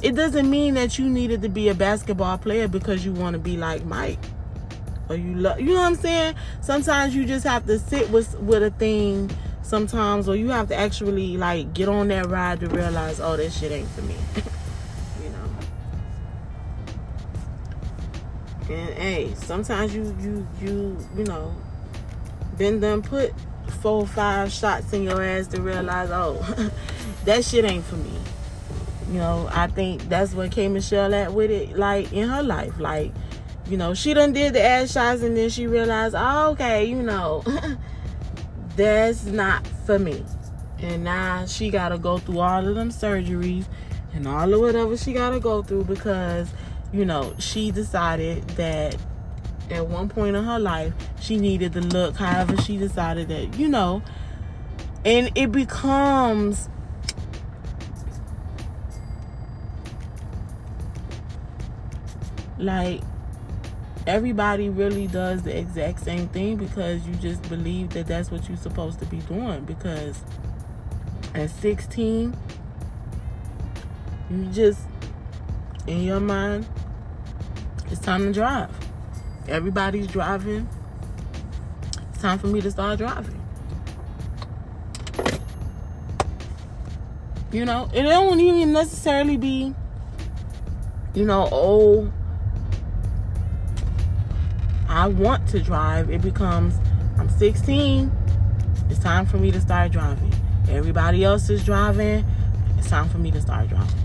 it 0.02 0.16
doesn't 0.16 0.50
mean 0.50 0.74
that 0.74 0.98
you 0.98 1.08
needed 1.08 1.42
to 1.44 1.50
be 1.50 1.70
a 1.70 1.76
basketball 1.76 2.38
player 2.38 2.68
because 2.68 3.06
you 3.06 3.14
want 3.14 3.34
to 3.34 3.40
be 3.40 3.58
like 3.58 3.86
Mike 3.86 4.20
or 5.10 5.16
you 5.16 5.36
love 5.36 5.60
you 5.60 5.68
know 5.68 5.76
what 5.76 5.88
I'm 5.88 5.96
saying 5.96 6.36
sometimes 6.62 7.16
you 7.16 7.26
just 7.26 7.46
have 7.46 7.66
to 7.68 7.78
sit 7.78 8.10
with 8.10 8.38
with 8.40 8.64
a 8.64 8.72
thing 8.72 9.30
sometimes 9.62 10.28
or 10.28 10.36
you 10.36 10.50
have 10.50 10.68
to 10.70 10.76
actually 10.76 11.38
like 11.38 11.74
get 11.74 11.88
on 11.88 12.08
that 12.10 12.28
ride 12.28 12.60
to 12.62 12.68
realize 12.68 13.20
oh 13.20 13.38
this 13.38 13.58
shit 13.58 13.72
ain't 13.72 13.90
for 13.90 14.02
me 14.02 14.16
and 18.72 18.94
hey 18.96 19.34
sometimes 19.36 19.94
you 19.94 20.16
you 20.20 20.48
you 20.62 20.98
you 21.16 21.24
know 21.26 21.56
been 22.58 22.80
done 22.80 23.02
put 23.02 23.34
four 23.82 24.06
five 24.06 24.52
shots 24.52 24.94
in 24.94 25.04
your 25.04 25.24
ass 25.24 25.48
to 25.48 25.62
realize 25.62 26.10
oh 26.12 26.72
that 27.26 27.44
shit 27.44 27.66
ain't 27.66 27.86
for 27.86 27.98
me 27.98 28.22
you 29.12 29.18
know, 29.18 29.50
I 29.52 29.68
think 29.68 30.08
that's 30.08 30.34
what 30.34 30.52
K 30.52 30.70
Michelle 30.70 31.14
at 31.14 31.34
with 31.34 31.52
it, 31.52 31.78
like 31.78 32.14
in 32.14 32.30
her 32.30 32.42
life. 32.42 32.80
Like, 32.80 33.12
you 33.68 33.76
know, 33.76 33.94
she 33.94 34.14
done 34.14 34.32
did 34.32 34.54
the 34.54 34.62
ass 34.62 34.94
shots 34.94 35.22
and 35.22 35.36
then 35.36 35.50
she 35.50 35.68
realized, 35.68 36.16
oh, 36.18 36.52
okay, 36.52 36.86
you 36.86 37.02
know, 37.04 37.44
that's 38.78 39.26
not 39.26 39.68
for 39.86 40.00
me. 40.00 40.24
And 40.80 41.04
now 41.04 41.46
she 41.46 41.70
gotta 41.70 41.98
go 41.98 42.20
through 42.20 42.40
all 42.40 42.66
of 42.66 42.76
them 42.76 42.90
surgeries 42.90 43.66
and 44.14 44.26
all 44.28 44.54
of 44.54 44.62
whatever 44.62 44.96
she 44.96 45.12
gotta 45.12 45.42
go 45.42 45.62
through 45.62 45.84
because, 45.84 46.50
you 46.92 47.06
know, 47.06 47.34
she 47.40 47.72
decided 47.72 48.48
that 48.52 48.96
at 49.70 49.88
one 49.88 50.10
point 50.10 50.36
in 50.36 50.44
her 50.44 50.60
life 50.60 50.94
she 51.22 51.38
needed 51.38 51.72
the 51.72 51.80
look 51.80 52.16
however 52.18 52.58
she 52.58 52.78
decided 52.78 53.30
that, 53.30 53.58
you 53.58 53.70
know, 53.70 54.02
and 55.06 55.32
it 55.36 55.52
becomes 55.52 56.70
like 62.58 63.02
everybody 64.06 64.70
really 64.70 65.08
does 65.08 65.44
the 65.44 65.58
exact 65.58 66.00
same 66.00 66.28
thing 66.30 66.58
because 66.58 67.06
you 67.08 67.14
just 67.16 67.42
believe 67.50 67.90
that 67.92 68.08
that's 68.08 68.32
what 68.32 68.48
you're 68.48 68.58
supposed 68.58 69.00
to 69.00 69.06
be 69.06 69.18
doing 69.22 69.64
because 69.66 70.22
at 71.34 71.50
16 71.50 72.36
you 74.30 74.46
just 74.52 74.82
in 75.88 76.04
your 76.04 76.20
mind 76.20 76.68
it's 77.92 78.00
time 78.02 78.22
to 78.22 78.34
drive 78.34 78.70
everybody's 79.48 80.08
driving 80.08 80.68
it's 82.10 82.22
time 82.22 82.40
for 82.40 82.48
me 82.48 82.62
to 82.62 82.72
start 82.72 82.98
driving 82.98 83.40
you 87.52 87.66
know 87.66 87.90
it 87.94 88.04
don't 88.04 88.40
even 88.40 88.72
necessarily 88.72 89.38
be 89.38 89.74
you 91.14 91.26
know 91.26 91.48
oh 91.52 92.12
I 94.92 95.08
want 95.08 95.48
to 95.50 95.62
drive, 95.62 96.10
it 96.10 96.22
becomes 96.22 96.76
I'm 97.18 97.30
16. 97.30 98.12
It's 98.90 99.00
time 99.00 99.26
for 99.26 99.38
me 99.38 99.50
to 99.52 99.62
start 99.62 99.94
driving. 99.94 100.34
Everybody 100.70 101.24
else 101.24 101.50
is 101.50 101.64
driving. 101.64 102.26
It's 102.78 102.90
time 102.90 103.08
for 103.08 103.18
me 103.18 103.32
to 103.32 103.40
start 103.40 103.70
driving. 103.70 103.96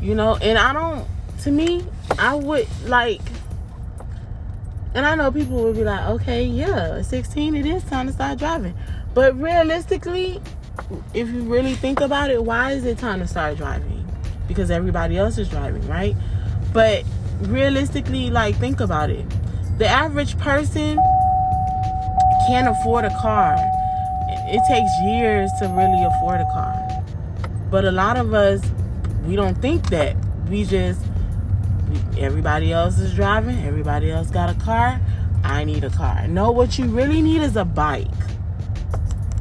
You 0.00 0.14
know, 0.14 0.36
and 0.36 0.58
I 0.58 0.72
don't, 0.72 1.08
to 1.42 1.50
me, 1.50 1.84
I 2.18 2.34
would 2.34 2.68
like, 2.86 3.20
and 4.94 5.04
I 5.04 5.14
know 5.14 5.30
people 5.32 5.62
would 5.64 5.76
be 5.76 5.84
like, 5.84 6.08
okay, 6.10 6.44
yeah, 6.44 7.02
16, 7.02 7.56
it 7.56 7.66
is 7.66 7.82
time 7.84 8.06
to 8.06 8.12
start 8.12 8.38
driving. 8.38 8.74
But 9.14 9.38
realistically, 9.38 10.40
if 11.14 11.28
you 11.28 11.42
really 11.42 11.74
think 11.74 12.00
about 12.00 12.30
it, 12.30 12.44
why 12.44 12.72
is 12.72 12.84
it 12.84 12.98
time 12.98 13.20
to 13.20 13.26
start 13.26 13.56
driving? 13.56 14.06
Because 14.46 14.70
everybody 14.70 15.18
else 15.18 15.38
is 15.38 15.48
driving, 15.48 15.86
right? 15.88 16.14
But 16.72 17.04
realistically, 17.40 18.30
like, 18.30 18.56
think 18.56 18.80
about 18.80 19.10
it. 19.10 19.26
The 19.78 19.86
average 19.86 20.38
person 20.38 20.96
can't 22.46 22.68
afford 22.68 23.04
a 23.04 23.20
car. 23.20 23.56
It 24.28 24.62
takes 24.68 24.90
years 25.02 25.50
to 25.58 25.68
really 25.68 26.04
afford 26.04 26.40
a 26.40 26.46
car. 26.52 26.78
But 27.70 27.84
a 27.84 27.92
lot 27.92 28.16
of 28.16 28.32
us, 28.34 28.62
we 29.24 29.34
don't 29.36 29.60
think 29.60 29.88
that. 29.90 30.16
We 30.48 30.64
just, 30.64 31.00
everybody 32.18 32.72
else 32.72 32.98
is 32.98 33.14
driving, 33.14 33.64
everybody 33.64 34.10
else 34.10 34.30
got 34.30 34.50
a 34.50 34.54
car. 34.60 35.00
I 35.44 35.64
need 35.64 35.84
a 35.84 35.90
car. 35.90 36.28
No, 36.28 36.50
what 36.50 36.78
you 36.78 36.86
really 36.86 37.20
need 37.20 37.42
is 37.42 37.56
a 37.56 37.64
bike. 37.64 38.06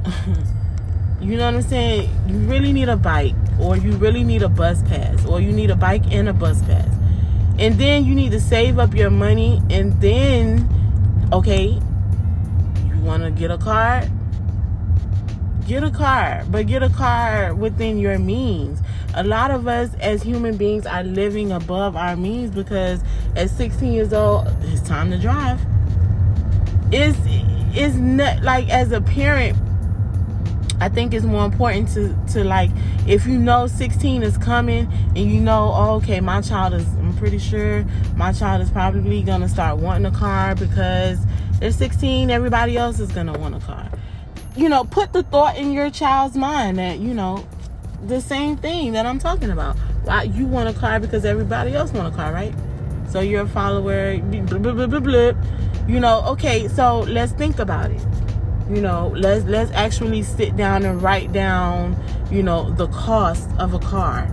you 1.21 1.37
know 1.37 1.45
what 1.45 1.55
I'm 1.55 1.61
saying? 1.61 2.09
You 2.27 2.37
really 2.37 2.73
need 2.73 2.89
a 2.89 2.97
bike, 2.97 3.35
or 3.59 3.77
you 3.77 3.91
really 3.93 4.23
need 4.23 4.41
a 4.41 4.49
bus 4.49 4.81
pass, 4.83 5.25
or 5.25 5.39
you 5.39 5.51
need 5.51 5.69
a 5.69 5.75
bike 5.75 6.03
and 6.11 6.27
a 6.29 6.33
bus 6.33 6.61
pass 6.63 6.91
and 7.61 7.77
then 7.77 8.05
you 8.05 8.15
need 8.15 8.31
to 8.31 8.39
save 8.39 8.79
up 8.79 8.95
your 8.95 9.11
money 9.11 9.61
and 9.69 10.01
then 10.01 10.67
okay 11.31 11.79
you 12.87 12.99
want 13.03 13.23
to 13.23 13.29
get 13.29 13.51
a 13.51 13.57
car 13.57 14.03
get 15.67 15.83
a 15.83 15.91
car 15.91 16.43
but 16.49 16.65
get 16.65 16.81
a 16.81 16.89
car 16.89 17.53
within 17.53 17.99
your 17.99 18.17
means 18.17 18.79
a 19.13 19.23
lot 19.23 19.51
of 19.51 19.67
us 19.67 19.93
as 19.95 20.23
human 20.23 20.57
beings 20.57 20.85
are 20.85 21.03
living 21.03 21.51
above 21.51 21.95
our 21.95 22.15
means 22.15 22.51
because 22.51 23.01
at 23.35 23.49
16 23.49 23.91
years 23.91 24.13
old 24.13 24.47
it's 24.63 24.81
time 24.81 25.11
to 25.11 25.17
drive. 25.17 25.59
It's 26.91 27.17
it's 27.73 27.95
not 27.95 28.43
like 28.43 28.69
as 28.69 28.91
a 28.91 29.01
parent 29.01 29.57
I 30.81 30.89
think 30.89 31.13
it's 31.13 31.25
more 31.25 31.45
important 31.45 31.89
to 31.89 32.17
to 32.33 32.43
like 32.43 32.71
if 33.07 33.27
you 33.27 33.37
know 33.37 33.67
16 33.67 34.23
is 34.23 34.37
coming 34.39 34.91
and 35.15 35.31
you 35.31 35.39
know 35.39 35.71
oh, 35.75 35.95
okay 35.97 36.19
my 36.19 36.41
child 36.41 36.73
is 36.73 36.87
I'm 36.95 37.15
pretty 37.17 37.37
sure 37.37 37.85
my 38.15 38.33
child 38.33 38.63
is 38.63 38.71
probably 38.71 39.21
gonna 39.21 39.47
start 39.47 39.77
wanting 39.77 40.07
a 40.07 40.11
car 40.11 40.55
because 40.55 41.19
they're 41.59 41.71
16 41.71 42.31
everybody 42.31 42.77
else 42.77 42.99
is 42.99 43.11
gonna 43.11 43.37
want 43.37 43.55
a 43.55 43.59
car. 43.59 43.89
You 44.55 44.69
know 44.69 44.83
put 44.83 45.13
the 45.13 45.21
thought 45.21 45.55
in 45.55 45.71
your 45.71 45.91
child's 45.91 46.35
mind 46.35 46.79
that 46.79 46.97
you 46.97 47.13
know 47.13 47.45
the 48.07 48.21
same 48.21 48.57
thing 48.57 48.93
that 48.93 49.05
I'm 49.05 49.19
talking 49.19 49.51
about. 49.51 49.77
Why 50.03 50.23
you 50.23 50.45
want 50.45 50.69
a 50.69 50.79
car 50.79 50.99
because 50.99 51.25
everybody 51.25 51.73
else 51.73 51.91
want 51.91 52.13
a 52.13 52.15
car 52.15 52.33
right? 52.33 52.53
So 53.09 53.19
you're 53.19 53.43
a 53.43 53.47
follower 53.47 54.17
blah, 54.17 54.57
blah, 54.57 54.99
blah, 54.99 55.31
you 55.87 55.99
know 55.99 56.23
okay 56.27 56.67
so 56.67 57.01
let's 57.01 57.31
think 57.33 57.59
about 57.59 57.91
it. 57.91 58.01
You 58.69 58.81
know 58.81 59.13
let's 59.15 59.45
let's 59.45 59.71
actually 59.71 60.23
sit 60.23 60.55
down 60.55 60.83
and 60.83 61.01
write 61.01 61.31
down 61.33 62.01
you 62.31 62.41
know 62.41 62.71
the 62.71 62.87
cost 62.87 63.49
of 63.59 63.73
a 63.73 63.79
car. 63.79 64.29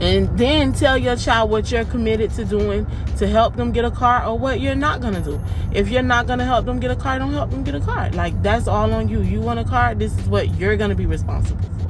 And 0.00 0.36
then 0.36 0.72
tell 0.72 0.98
your 0.98 1.14
child 1.14 1.50
what 1.50 1.70
you're 1.70 1.84
committed 1.84 2.32
to 2.32 2.44
doing 2.44 2.86
to 3.18 3.28
help 3.28 3.54
them 3.54 3.70
get 3.70 3.84
a 3.84 3.90
car 3.90 4.26
or 4.26 4.36
what 4.36 4.60
you're 4.60 4.74
not 4.74 5.00
going 5.00 5.14
to 5.14 5.20
do. 5.20 5.40
If 5.72 5.90
you're 5.90 6.02
not 6.02 6.26
going 6.26 6.40
to 6.40 6.44
help 6.44 6.66
them 6.66 6.80
get 6.80 6.90
a 6.90 6.96
car 6.96 7.18
don't 7.18 7.32
help 7.32 7.50
them 7.50 7.62
get 7.62 7.74
a 7.74 7.80
car. 7.80 8.10
Like 8.10 8.40
that's 8.42 8.66
all 8.66 8.92
on 8.92 9.08
you. 9.08 9.22
You 9.22 9.40
want 9.40 9.58
a 9.60 9.64
car 9.64 9.94
this 9.94 10.16
is 10.18 10.26
what 10.28 10.54
you're 10.56 10.76
going 10.76 10.90
to 10.90 10.96
be 10.96 11.06
responsible 11.06 11.62
for 11.62 11.81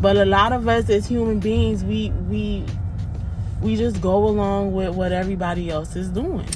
but 0.00 0.16
a 0.16 0.24
lot 0.24 0.52
of 0.52 0.68
us 0.68 0.88
as 0.90 1.06
human 1.06 1.40
beings 1.40 1.84
we 1.84 2.10
we 2.28 2.64
we 3.62 3.76
just 3.76 4.00
go 4.00 4.26
along 4.26 4.72
with 4.72 4.94
what 4.94 5.12
everybody 5.12 5.70
else 5.70 5.96
is 5.96 6.08
doing. 6.08 6.46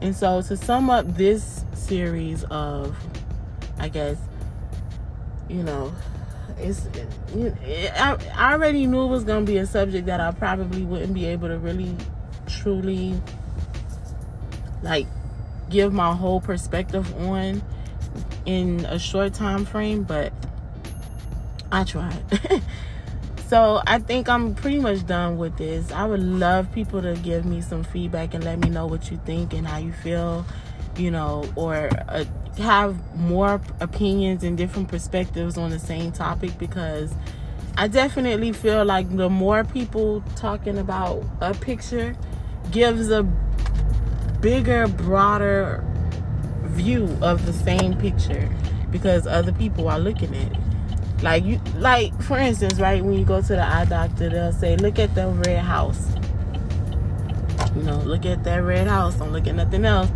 And 0.00 0.14
so, 0.14 0.42
to 0.42 0.56
sum 0.56 0.90
up 0.90 1.06
this 1.16 1.64
series 1.74 2.44
of, 2.44 2.96
I 3.78 3.88
guess, 3.88 4.16
you 5.48 5.62
know, 5.62 5.92
it's 6.58 6.86
it, 7.34 7.92
I, 7.94 8.16
I 8.34 8.52
already 8.52 8.86
knew 8.86 9.04
it 9.04 9.08
was 9.08 9.24
going 9.24 9.44
to 9.44 9.52
be 9.52 9.58
a 9.58 9.66
subject 9.66 10.06
that 10.06 10.20
I 10.20 10.30
probably 10.30 10.82
wouldn't 10.82 11.14
be 11.14 11.26
able 11.26 11.48
to 11.48 11.58
really, 11.58 11.96
truly, 12.46 13.20
like, 14.82 15.06
give 15.70 15.92
my 15.92 16.14
whole 16.14 16.40
perspective 16.40 17.12
on 17.26 17.62
in 18.46 18.84
a 18.86 18.98
short 18.98 19.34
time 19.34 19.64
frame, 19.64 20.02
but 20.02 20.32
I 21.70 21.84
tried. 21.84 22.22
So 23.48 23.80
I 23.86 23.98
think 23.98 24.28
I'm 24.28 24.54
pretty 24.54 24.78
much 24.78 25.06
done 25.06 25.38
with 25.38 25.56
this. 25.56 25.90
I 25.90 26.04
would 26.04 26.20
love 26.20 26.70
people 26.70 27.00
to 27.00 27.14
give 27.14 27.46
me 27.46 27.62
some 27.62 27.82
feedback 27.82 28.34
and 28.34 28.44
let 28.44 28.58
me 28.58 28.68
know 28.68 28.84
what 28.84 29.10
you 29.10 29.18
think 29.24 29.54
and 29.54 29.66
how 29.66 29.78
you 29.78 29.90
feel, 29.90 30.44
you 30.98 31.10
know, 31.10 31.50
or 31.56 31.88
uh, 32.10 32.26
have 32.58 32.98
more 33.16 33.58
opinions 33.80 34.44
and 34.44 34.58
different 34.58 34.88
perspectives 34.88 35.56
on 35.56 35.70
the 35.70 35.78
same 35.78 36.12
topic 36.12 36.58
because 36.58 37.14
I 37.78 37.88
definitely 37.88 38.52
feel 38.52 38.84
like 38.84 39.16
the 39.16 39.30
more 39.30 39.64
people 39.64 40.22
talking 40.36 40.76
about 40.76 41.24
a 41.40 41.54
picture 41.54 42.14
gives 42.70 43.08
a 43.08 43.22
bigger, 44.40 44.86
broader 44.88 45.84
view 46.62 47.16
of 47.22 47.46
the 47.46 47.52
same 47.52 47.96
picture 47.96 48.48
because 48.90 49.26
other 49.26 49.52
people 49.52 49.88
are 49.88 49.98
looking 49.98 50.34
at 50.34 50.52
it. 50.52 50.58
Like 51.22 51.44
you, 51.44 51.60
like 51.76 52.20
for 52.22 52.38
instance, 52.38 52.78
right 52.78 53.04
when 53.04 53.18
you 53.18 53.24
go 53.24 53.40
to 53.40 53.48
the 53.48 53.62
eye 53.62 53.84
doctor, 53.86 54.28
they'll 54.28 54.52
say, 54.52 54.76
"Look 54.76 54.98
at 54.98 55.14
the 55.14 55.28
red 55.28 55.64
house." 55.64 56.00
You 57.74 57.82
know, 57.82 57.98
look 57.98 58.24
at 58.24 58.44
that 58.44 58.58
red 58.58 58.86
house. 58.86 59.16
Don't 59.16 59.32
look 59.32 59.46
at 59.46 59.56
nothing 59.56 59.84
else. 59.84 60.10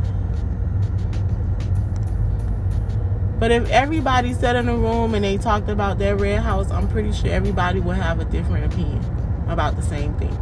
But 3.41 3.51
if 3.51 3.69
everybody 3.71 4.35
sat 4.35 4.55
in 4.55 4.69
a 4.69 4.77
room 4.77 5.15
and 5.15 5.25
they 5.25 5.37
talked 5.37 5.69
about 5.69 5.99
their 5.99 6.15
red 6.15 6.39
house, 6.39 6.71
I'm 6.71 6.89
pretty 6.89 7.13
sure 7.13 7.31
everybody 7.31 7.81
would 7.81 7.97
have 7.97 8.21
a 8.21 8.25
different 8.25 8.73
opinion 8.73 9.05
about 9.49 9.75
the 9.75 9.83
same 9.83 10.15
thing. 10.15 10.37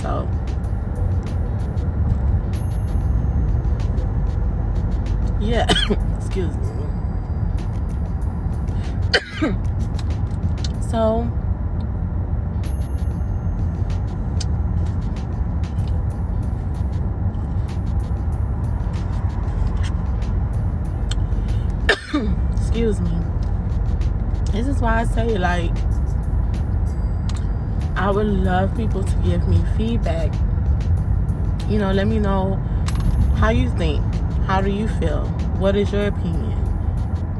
So. 0.00 0.28
Yeah, 5.40 5.66
excuse 6.18 6.54
me. 6.54 6.66
so 10.90 11.26
excuse 22.52 23.00
me. 23.00 23.10
This 24.52 24.66
is 24.66 24.80
why 24.82 25.00
i 25.00 25.04
say 25.04 25.38
like 25.38 25.70
i 27.96 28.10
would 28.10 28.26
love 28.26 28.76
people 28.76 29.02
to 29.02 29.16
give 29.24 29.48
me 29.48 29.64
feedback. 29.78 30.34
You 31.68 31.78
know 31.78 31.92
let 31.92 32.06
me 32.06 32.18
know 32.18 32.56
how 33.36 33.48
you 33.48 33.70
think. 33.78 34.04
How 34.46 34.60
do 34.60 34.70
you 34.70 34.88
feel 34.88 35.29
what 35.60 35.76
is 35.76 35.92
your 35.92 36.06
opinion 36.06 36.56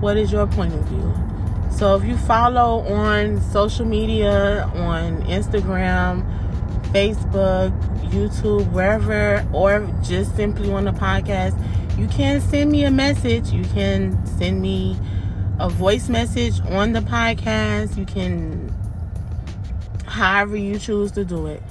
what 0.01 0.17
is 0.17 0.31
your 0.31 0.47
point 0.47 0.73
of 0.75 0.83
view 0.85 1.31
so 1.71 1.97
if 1.97 2.05
you 2.05 2.17
follow 2.19 2.81
on 2.81 3.41
social 3.41 3.87
media, 3.87 4.71
on 4.75 5.23
Instagram, 5.23 6.27
Facebook, 6.93 7.71
YouTube, 8.11 8.71
wherever, 8.73 9.47
or 9.53 9.89
just 10.03 10.37
simply 10.37 10.71
on 10.73 10.85
the 10.85 10.91
podcast, 10.91 11.57
you 11.99 12.07
can 12.09 12.41
send 12.41 12.71
me 12.71 12.85
a 12.85 12.91
message. 12.91 13.51
You 13.51 13.65
can 13.65 14.27
send 14.27 14.61
me 14.61 14.99
a 15.59 15.71
voice 15.71 16.09
message 16.09 16.61
on 16.69 16.93
the 16.93 17.01
podcast. 17.01 17.97
You 17.97 18.05
can, 18.05 18.75
however 20.05 20.57
you 20.57 20.79
choose 20.79 21.13
to 21.13 21.25
do 21.25 21.47
it, 21.47 21.63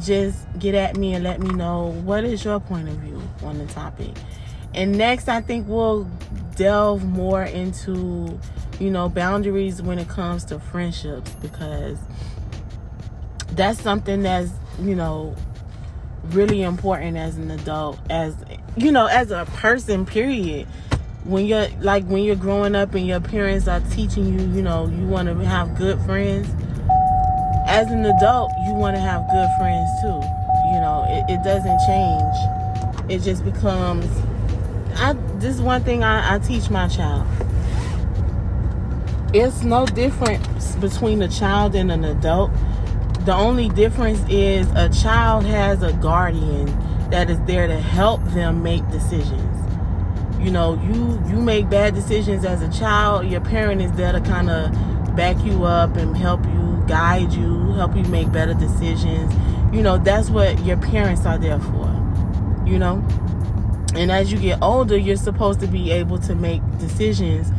just 0.00 0.46
get 0.58 0.74
at 0.74 0.96
me 0.96 1.14
and 1.14 1.24
let 1.24 1.40
me 1.40 1.50
know 1.50 1.88
what 2.04 2.24
is 2.24 2.44
your 2.44 2.60
point 2.60 2.88
of 2.88 2.94
view 2.96 3.20
on 3.42 3.58
the 3.58 3.66
topic. 3.66 4.14
And 4.74 4.96
next, 4.96 5.28
I 5.28 5.40
think 5.40 5.66
we'll 5.68 6.04
delve 6.56 7.04
more 7.04 7.42
into, 7.42 8.38
you 8.78 8.90
know, 8.90 9.08
boundaries 9.08 9.80
when 9.80 9.98
it 9.98 10.08
comes 10.08 10.44
to 10.46 10.58
friendships 10.58 11.30
because 11.40 11.98
that's 13.52 13.80
something 13.80 14.22
that's, 14.22 14.50
you 14.80 14.94
know, 14.94 15.34
really 16.30 16.62
important 16.62 17.16
as 17.16 17.36
an 17.38 17.50
adult, 17.50 17.98
as, 18.10 18.36
you 18.76 18.92
know, 18.92 19.06
as 19.06 19.30
a 19.30 19.46
person, 19.54 20.04
period. 20.04 20.66
When 21.24 21.44
you're 21.44 21.68
like 21.80 22.04
when 22.06 22.22
you're 22.22 22.36
growing 22.36 22.74
up 22.74 22.94
and 22.94 23.06
your 23.06 23.20
parents 23.20 23.68
are 23.68 23.80
teaching 23.90 24.38
you, 24.38 24.46
you 24.54 24.62
know, 24.62 24.86
you 24.86 25.06
want 25.06 25.28
to 25.28 25.34
have 25.44 25.76
good 25.76 26.00
friends. 26.02 26.48
As 27.66 27.90
an 27.90 28.04
adult, 28.06 28.50
you 28.66 28.72
want 28.72 28.96
to 28.96 29.00
have 29.00 29.28
good 29.28 29.48
friends 29.58 29.90
too. 30.00 30.20
You 30.72 30.80
know, 30.80 31.04
it, 31.08 31.34
it 31.34 31.44
doesn't 31.44 31.80
change. 31.86 33.10
It 33.10 33.22
just 33.22 33.44
becomes 33.44 34.06
I 34.96 35.12
this 35.38 35.54
is 35.54 35.62
one 35.62 35.84
thing 35.84 36.02
I, 36.02 36.34
I 36.34 36.38
teach 36.38 36.70
my 36.70 36.88
child. 36.88 37.26
It's 39.34 39.62
no 39.62 39.86
difference 39.86 40.76
between 40.76 41.22
a 41.22 41.28
child 41.28 41.74
and 41.74 41.92
an 41.92 42.04
adult. 42.04 42.50
The 43.24 43.34
only 43.34 43.68
difference 43.68 44.20
is 44.30 44.70
a 44.72 44.88
child 44.88 45.44
has 45.44 45.82
a 45.82 45.92
guardian 45.92 46.66
that 47.10 47.30
is 47.30 47.38
there 47.42 47.66
to 47.66 47.78
help 47.78 48.22
them 48.28 48.62
make 48.62 48.88
decisions. 48.90 49.54
You 50.40 50.50
know, 50.50 50.74
you 50.82 51.22
you 51.28 51.40
make 51.42 51.68
bad 51.68 51.94
decisions 51.94 52.44
as 52.44 52.62
a 52.62 52.70
child, 52.78 53.26
your 53.26 53.40
parent 53.40 53.82
is 53.82 53.92
there 53.92 54.12
to 54.12 54.20
kind 54.20 54.48
of 54.48 54.72
back 55.14 55.36
you 55.44 55.64
up 55.64 55.96
and 55.96 56.16
help 56.16 56.44
you, 56.46 56.84
guide 56.86 57.32
you, 57.32 57.72
help 57.72 57.96
you 57.96 58.04
make 58.04 58.30
better 58.30 58.54
decisions. 58.54 59.34
You 59.74 59.82
know, 59.82 59.98
that's 59.98 60.30
what 60.30 60.64
your 60.64 60.76
parents 60.76 61.26
are 61.26 61.38
there 61.38 61.58
for. 61.58 61.86
You 62.64 62.78
know? 62.78 63.04
And 63.94 64.12
as 64.12 64.30
you 64.30 64.38
get 64.38 64.62
older, 64.62 64.96
you're 64.96 65.16
supposed 65.16 65.60
to 65.60 65.66
be 65.66 65.90
able 65.90 66.18
to 66.20 66.34
make 66.34 66.62
decisions 66.78 67.50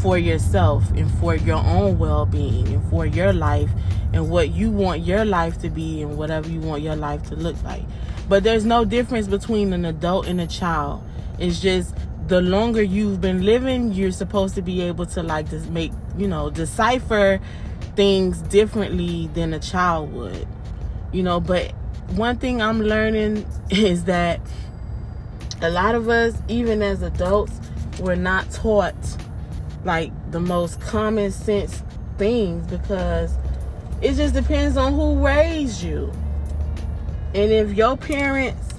for 0.00 0.18
yourself 0.18 0.88
and 0.92 1.10
for 1.18 1.34
your 1.34 1.58
own 1.58 1.98
well 1.98 2.26
being 2.26 2.66
and 2.68 2.90
for 2.90 3.06
your 3.06 3.32
life 3.32 3.70
and 4.12 4.28
what 4.28 4.52
you 4.52 4.70
want 4.70 5.02
your 5.02 5.24
life 5.24 5.60
to 5.60 5.70
be 5.70 6.02
and 6.02 6.16
whatever 6.16 6.48
you 6.48 6.60
want 6.60 6.82
your 6.82 6.96
life 6.96 7.22
to 7.28 7.36
look 7.36 7.60
like. 7.62 7.82
But 8.28 8.42
there's 8.42 8.64
no 8.64 8.84
difference 8.84 9.28
between 9.28 9.72
an 9.72 9.84
adult 9.84 10.26
and 10.26 10.40
a 10.40 10.46
child. 10.46 11.02
It's 11.38 11.60
just 11.60 11.94
the 12.26 12.40
longer 12.40 12.82
you've 12.82 13.20
been 13.20 13.44
living, 13.44 13.92
you're 13.92 14.12
supposed 14.12 14.54
to 14.54 14.62
be 14.62 14.80
able 14.82 15.06
to 15.06 15.22
like 15.22 15.50
just 15.50 15.68
make, 15.68 15.92
you 16.16 16.26
know, 16.26 16.48
decipher 16.50 17.40
things 17.96 18.40
differently 18.42 19.28
than 19.34 19.52
a 19.52 19.58
child 19.58 20.12
would. 20.12 20.46
You 21.12 21.22
know, 21.22 21.40
but 21.40 21.72
one 22.10 22.38
thing 22.38 22.62
I'm 22.62 22.80
learning 22.80 23.46
is 23.70 24.04
that 24.04 24.40
a 25.62 25.70
lot 25.70 25.94
of 25.94 26.08
us, 26.08 26.34
even 26.48 26.82
as 26.82 27.02
adults, 27.02 27.60
we're 28.00 28.14
not 28.14 28.50
taught 28.50 28.94
like 29.84 30.12
the 30.32 30.40
most 30.40 30.80
common 30.80 31.30
sense 31.30 31.82
things 32.18 32.66
because 32.66 33.36
it 34.00 34.14
just 34.14 34.34
depends 34.34 34.76
on 34.76 34.94
who 34.94 35.24
raised 35.24 35.82
you. 35.82 36.12
And 37.34 37.50
if 37.50 37.72
your 37.72 37.96
parents 37.96 38.74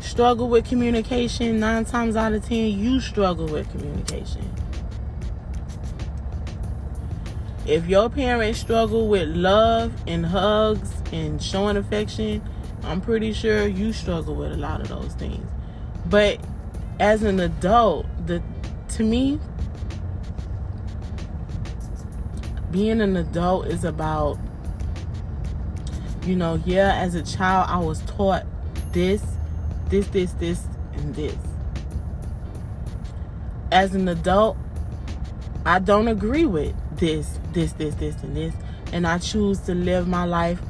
struggle 0.00 0.48
with 0.48 0.66
communication, 0.66 1.58
nine 1.60 1.84
times 1.84 2.16
out 2.16 2.32
of 2.32 2.44
ten, 2.44 2.78
you 2.78 3.00
struggle 3.00 3.46
with 3.46 3.70
communication. 3.70 4.50
If 7.64 7.86
your 7.86 8.10
parents 8.10 8.58
struggle 8.58 9.08
with 9.08 9.28
love 9.28 9.92
and 10.06 10.26
hugs 10.26 10.92
and 11.12 11.40
showing 11.40 11.76
affection, 11.76 12.42
I'm 12.82 13.00
pretty 13.00 13.32
sure 13.32 13.68
you 13.68 13.92
struggle 13.92 14.34
with 14.34 14.52
a 14.52 14.56
lot 14.56 14.80
of 14.80 14.88
those 14.88 15.14
things. 15.14 15.48
But 16.12 16.40
as 17.00 17.22
an 17.22 17.40
adult, 17.40 18.04
the 18.26 18.42
to 18.90 19.02
me, 19.02 19.40
being 22.70 23.00
an 23.00 23.16
adult 23.16 23.68
is 23.68 23.82
about 23.82 24.38
you 26.26 26.36
know, 26.36 26.60
yeah, 26.66 26.94
as 26.96 27.14
a 27.14 27.22
child 27.22 27.66
I 27.70 27.78
was 27.78 28.00
taught 28.02 28.44
this, 28.92 29.24
this, 29.88 30.06
this, 30.08 30.32
this, 30.34 30.66
and 30.92 31.14
this. 31.14 31.36
As 33.72 33.94
an 33.94 34.06
adult, 34.06 34.58
I 35.64 35.78
don't 35.78 36.08
agree 36.08 36.44
with 36.44 36.74
this, 36.98 37.40
this, 37.52 37.72
this, 37.72 37.94
this, 37.94 38.22
and 38.22 38.36
this, 38.36 38.54
and 38.92 39.06
I 39.06 39.18
choose 39.18 39.60
to 39.60 39.74
live 39.74 40.06
my 40.06 40.24
life 40.24 40.60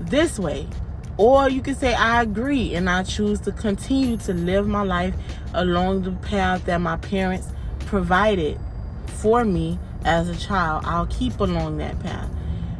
this 0.00 0.38
way. 0.38 0.68
Or 1.16 1.48
you 1.48 1.62
can 1.62 1.76
say, 1.76 1.94
I 1.94 2.22
agree, 2.22 2.74
and 2.74 2.90
I 2.90 3.04
choose 3.04 3.40
to 3.40 3.52
continue 3.52 4.16
to 4.18 4.34
live 4.34 4.66
my 4.66 4.82
life 4.82 5.14
along 5.52 6.02
the 6.02 6.12
path 6.12 6.64
that 6.66 6.80
my 6.80 6.96
parents 6.96 7.48
provided 7.80 8.58
for 9.06 9.44
me 9.44 9.78
as 10.04 10.28
a 10.28 10.36
child. 10.36 10.84
I'll 10.86 11.06
keep 11.06 11.38
along 11.38 11.76
that 11.78 12.00
path. 12.00 12.28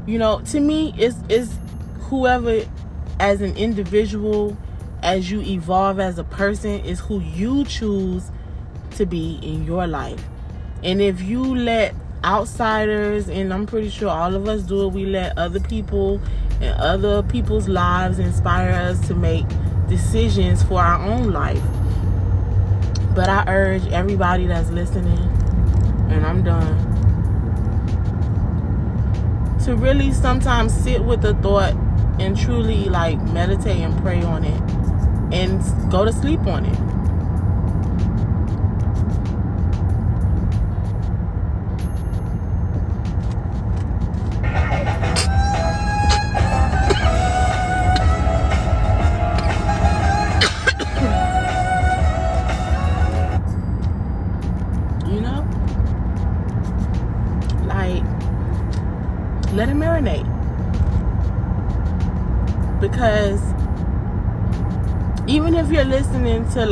You 0.06 0.18
know, 0.18 0.40
to 0.46 0.60
me, 0.60 0.92
it's, 0.98 1.16
it's 1.28 1.56
whoever, 2.00 2.62
as 3.20 3.40
an 3.40 3.56
individual, 3.56 4.56
as 5.02 5.30
you 5.30 5.40
evolve 5.42 6.00
as 6.00 6.18
a 6.18 6.24
person, 6.24 6.80
is 6.84 6.98
who 7.00 7.20
you 7.20 7.64
choose 7.64 8.30
to 8.96 9.06
be 9.06 9.38
in 9.42 9.64
your 9.64 9.86
life. 9.86 10.22
And 10.82 11.00
if 11.00 11.22
you 11.22 11.42
let 11.42 11.94
outsiders, 12.24 13.28
and 13.28 13.52
I'm 13.52 13.66
pretty 13.66 13.90
sure 13.90 14.08
all 14.08 14.34
of 14.34 14.48
us 14.48 14.62
do 14.62 14.86
it, 14.86 14.92
we 14.92 15.06
let 15.06 15.38
other 15.38 15.60
people 15.60 16.20
and 16.60 16.78
other 16.80 17.22
people's 17.22 17.68
lives 17.68 18.18
inspire 18.18 18.70
us 18.70 19.06
to 19.08 19.14
make 19.14 19.46
decisions 19.88 20.62
for 20.62 20.80
our 20.80 21.04
own 21.04 21.32
life. 21.32 21.62
But 23.14 23.28
I 23.28 23.44
urge 23.46 23.86
everybody 23.88 24.46
that's 24.46 24.70
listening, 24.70 25.18
and 26.10 26.26
I'm 26.26 26.42
done, 26.42 26.76
to 29.64 29.76
really 29.76 30.12
sometimes 30.12 30.74
sit 30.74 31.04
with 31.04 31.22
the 31.22 31.34
thought 31.34 31.74
and 32.18 32.36
truly 32.36 32.84
like 32.84 33.20
meditate 33.32 33.78
and 33.78 33.96
pray 34.02 34.22
on 34.22 34.44
it 34.44 34.60
and 35.32 35.62
go 35.90 36.04
to 36.04 36.12
sleep 36.12 36.46
on 36.46 36.64
it. 36.64 36.93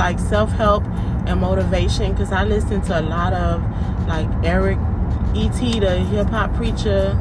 Like 0.02 0.18
self-help 0.18 0.84
and 1.28 1.40
motivation 1.40 2.10
because 2.10 2.32
i 2.32 2.42
listen 2.42 2.82
to 2.82 2.98
a 2.98 3.02
lot 3.02 3.32
of 3.32 3.62
like 4.08 4.28
eric 4.44 4.78
et 5.36 5.80
the 5.80 5.98
hip-hop 6.10 6.52
preacher 6.54 7.16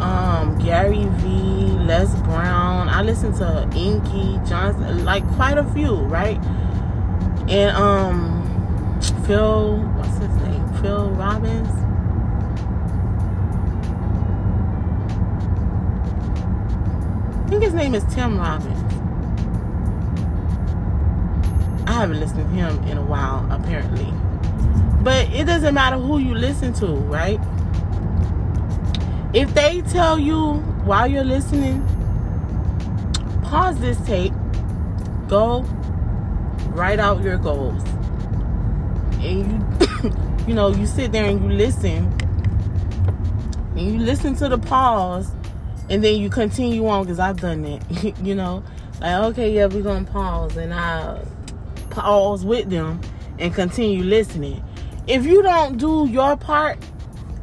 um, 0.00 0.58
gary 0.58 1.06
vee 1.20 1.70
les 1.84 2.14
brown. 2.22 2.88
I 2.88 3.02
listen 3.02 3.32
to 3.34 3.68
inky 3.76 4.40
johnson 4.48 5.04
like 5.04 5.26
quite 5.36 5.58
a 5.58 5.64
few 5.72 5.94
right? 5.94 6.38
And 7.48 7.76
um 7.76 9.00
phil 9.26 9.76
what's 9.96 10.16
his 10.18 10.34
name? 10.42 10.66
Phil 10.80 11.10
robbins? 11.10 11.68
I 17.38 17.48
think 17.48 17.62
his 17.62 17.74
name 17.74 17.94
is 17.94 18.04
Tim 18.14 18.38
Robbins. 18.38 18.71
Haven't 22.02 22.18
listened 22.18 22.40
to 22.40 22.48
him 22.48 22.82
in 22.88 22.98
a 22.98 23.02
while, 23.02 23.46
apparently. 23.48 24.12
But 25.04 25.32
it 25.32 25.46
doesn't 25.46 25.72
matter 25.72 25.96
who 25.96 26.18
you 26.18 26.34
listen 26.34 26.72
to, 26.74 26.86
right? 26.86 27.38
If 29.32 29.54
they 29.54 29.82
tell 29.82 30.18
you 30.18 30.54
while 30.84 31.06
you're 31.06 31.22
listening, 31.22 31.80
pause 33.44 33.78
this 33.78 34.00
tape, 34.04 34.32
go 35.28 35.62
write 36.70 36.98
out 36.98 37.22
your 37.22 37.38
goals. 37.38 37.84
And 39.20 39.46
you 39.46 40.46
you 40.48 40.54
know, 40.54 40.70
you 40.70 40.86
sit 40.86 41.12
there 41.12 41.26
and 41.26 41.40
you 41.40 41.56
listen. 41.56 42.12
And 43.76 43.80
you 43.80 43.98
listen 44.00 44.34
to 44.36 44.48
the 44.48 44.58
pause 44.58 45.30
and 45.88 46.02
then 46.02 46.16
you 46.16 46.30
continue 46.30 46.84
on 46.88 47.04
because 47.04 47.20
I've 47.20 47.40
done 47.40 47.62
that. 47.62 48.16
you 48.24 48.34
know, 48.34 48.64
like 49.00 49.22
okay, 49.30 49.54
yeah, 49.54 49.66
we're 49.66 49.82
gonna 49.82 50.04
pause, 50.04 50.56
and 50.56 50.74
I 50.74 51.22
pause 51.92 52.44
with 52.44 52.68
them 52.70 53.00
and 53.38 53.54
continue 53.54 54.02
listening. 54.02 54.62
If 55.06 55.24
you 55.26 55.42
don't 55.42 55.78
do 55.78 56.08
your 56.08 56.36
part 56.36 56.78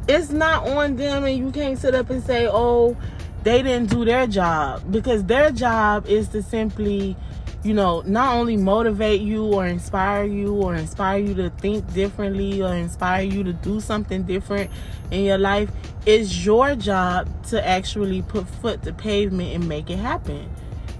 it's 0.08 0.30
not 0.30 0.66
on 0.66 0.96
them 0.96 1.24
and 1.24 1.38
you 1.38 1.50
can't 1.52 1.78
sit 1.78 1.94
up 1.94 2.10
and 2.10 2.22
say, 2.22 2.48
"Oh, 2.50 2.96
they 3.44 3.62
didn't 3.62 3.90
do 3.90 4.04
their 4.04 4.26
job." 4.26 4.82
Because 4.90 5.24
their 5.24 5.50
job 5.50 6.06
is 6.06 6.28
to 6.28 6.42
simply 6.42 7.16
you 7.62 7.74
know, 7.74 8.02
not 8.06 8.36
only 8.36 8.56
motivate 8.56 9.20
you 9.20 9.44
or 9.44 9.66
inspire 9.66 10.24
you 10.24 10.54
or 10.54 10.74
inspire 10.74 11.18
you 11.18 11.34
to 11.34 11.50
think 11.50 11.92
differently 11.92 12.62
or 12.62 12.74
inspire 12.74 13.22
you 13.22 13.44
to 13.44 13.52
do 13.52 13.80
something 13.80 14.22
different 14.22 14.70
in 15.10 15.24
your 15.24 15.36
life, 15.36 15.70
it's 16.06 16.42
your 16.42 16.74
job 16.74 17.28
to 17.48 17.66
actually 17.68 18.22
put 18.22 18.48
foot 18.48 18.82
to 18.84 18.94
pavement 18.94 19.54
and 19.54 19.68
make 19.68 19.90
it 19.90 19.98
happen. 19.98 20.48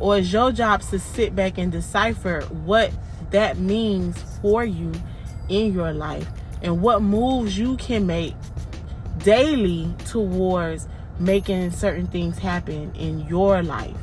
Or 0.00 0.18
it's 0.18 0.30
your 0.30 0.52
job 0.52 0.82
to 0.82 0.98
sit 0.98 1.34
back 1.34 1.56
and 1.56 1.72
decipher 1.72 2.42
what 2.42 2.92
that 3.30 3.58
means 3.58 4.22
for 4.40 4.64
you 4.64 4.92
in 5.48 5.72
your 5.72 5.92
life 5.92 6.28
and 6.62 6.80
what 6.80 7.02
moves 7.02 7.58
you 7.58 7.76
can 7.76 8.06
make 8.06 8.34
daily 9.18 9.92
towards 10.06 10.88
making 11.18 11.70
certain 11.70 12.06
things 12.06 12.38
happen 12.38 12.94
in 12.94 13.20
your 13.26 13.62
life, 13.62 13.96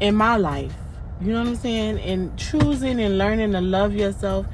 in 0.00 0.14
my 0.14 0.36
life 0.36 0.74
you 1.20 1.32
know 1.32 1.40
what 1.40 1.48
I'm 1.48 1.56
saying? 1.56 2.00
And 2.00 2.36
choosing 2.38 3.00
and 3.00 3.18
learning 3.18 3.52
to 3.52 3.60
love 3.60 3.94
yourself, 3.94 4.46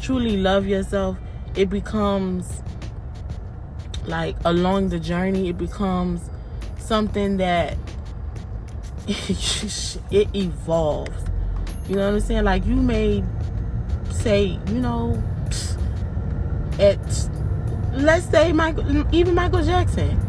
truly 0.00 0.36
love 0.36 0.66
yourself, 0.66 1.16
it 1.54 1.70
becomes 1.70 2.62
like 4.06 4.36
along 4.44 4.88
the 4.88 4.98
journey, 4.98 5.48
it 5.48 5.58
becomes 5.58 6.28
something 6.78 7.36
that 7.36 7.78
it 9.08 10.28
evolves. 10.34 11.24
You 11.88 11.96
know 11.96 12.08
what 12.08 12.14
I'm 12.14 12.20
saying? 12.20 12.44
Like 12.44 12.66
you 12.66 12.76
may 12.76 13.24
say, 14.18 14.58
you 14.66 14.80
know, 14.80 15.22
at 16.78 16.98
let's 17.92 18.26
say 18.26 18.52
Michael, 18.52 19.14
even 19.14 19.34
Michael 19.34 19.62
Jackson, 19.62 20.20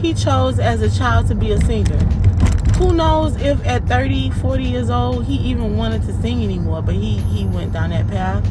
he 0.00 0.14
chose 0.14 0.58
as 0.58 0.82
a 0.82 0.90
child 0.90 1.28
to 1.28 1.34
be 1.34 1.52
a 1.52 1.60
singer. 1.62 1.98
Who 2.76 2.92
knows 2.92 3.36
if 3.36 3.64
at 3.66 3.86
30 3.86 4.30
40 4.30 4.64
years 4.64 4.90
old 4.90 5.26
he 5.26 5.36
even 5.36 5.76
wanted 5.76 6.02
to 6.02 6.12
sing 6.20 6.42
anymore 6.42 6.82
but 6.82 6.94
he 6.94 7.18
he 7.18 7.46
went 7.46 7.72
down 7.72 7.90
that 7.90 8.08
path. 8.08 8.44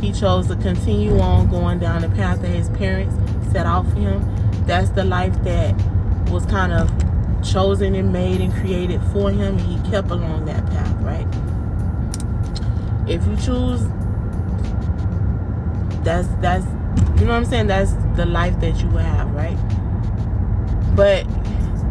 He 0.00 0.12
chose 0.12 0.46
to 0.48 0.56
continue 0.56 1.18
on 1.18 1.48
going 1.48 1.78
down 1.78 2.02
the 2.02 2.08
path 2.10 2.40
that 2.42 2.48
his 2.48 2.68
parents 2.70 3.14
set 3.52 3.66
out 3.66 3.86
for 3.86 3.98
him. 3.98 4.64
That's 4.66 4.90
the 4.90 5.04
life 5.04 5.42
that 5.44 5.74
was 6.30 6.44
kind 6.46 6.72
of 6.72 6.90
chosen 7.42 7.94
and 7.94 8.12
made 8.12 8.40
and 8.40 8.52
created 8.52 9.00
for 9.12 9.30
him. 9.30 9.58
And 9.58 9.60
he 9.60 9.90
kept 9.90 10.10
along 10.10 10.44
that 10.46 10.64
path 10.66 10.88
right? 11.00 11.26
If 13.08 13.26
you 13.26 13.36
choose 13.36 13.82
that's 16.04 16.28
that's 16.40 16.64
you 17.20 17.26
know 17.26 17.32
what 17.32 17.38
i'm 17.38 17.44
saying 17.44 17.66
that's 17.66 17.92
the 18.16 18.26
life 18.26 18.58
that 18.60 18.80
you 18.82 18.88
have 18.90 19.30
right 19.32 19.58
but 20.94 21.26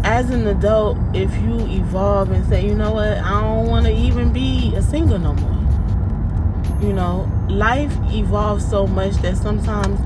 as 0.03 0.29
an 0.29 0.47
adult, 0.47 0.97
if 1.13 1.33
you 1.41 1.59
evolve 1.67 2.31
and 2.31 2.45
say, 2.47 2.65
you 2.65 2.75
know 2.75 2.93
what, 2.93 3.17
I 3.17 3.41
don't 3.41 3.67
want 3.67 3.85
to 3.85 3.91
even 3.91 4.31
be 4.31 4.73
a 4.75 4.81
single 4.81 5.19
no 5.19 5.33
more. 5.33 6.81
You 6.81 6.93
know, 6.93 7.29
life 7.49 7.93
evolves 8.11 8.67
so 8.67 8.87
much 8.87 9.15
that 9.17 9.35
sometimes 9.37 9.99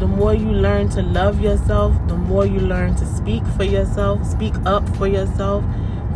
the 0.00 0.06
more 0.06 0.34
you 0.34 0.50
learn 0.50 0.88
to 0.90 1.02
love 1.02 1.40
yourself, 1.40 1.94
the 2.08 2.16
more 2.16 2.46
you 2.46 2.60
learn 2.60 2.94
to 2.96 3.06
speak 3.06 3.44
for 3.56 3.64
yourself, 3.64 4.24
speak 4.26 4.54
up 4.64 4.88
for 4.96 5.06
yourself, 5.06 5.64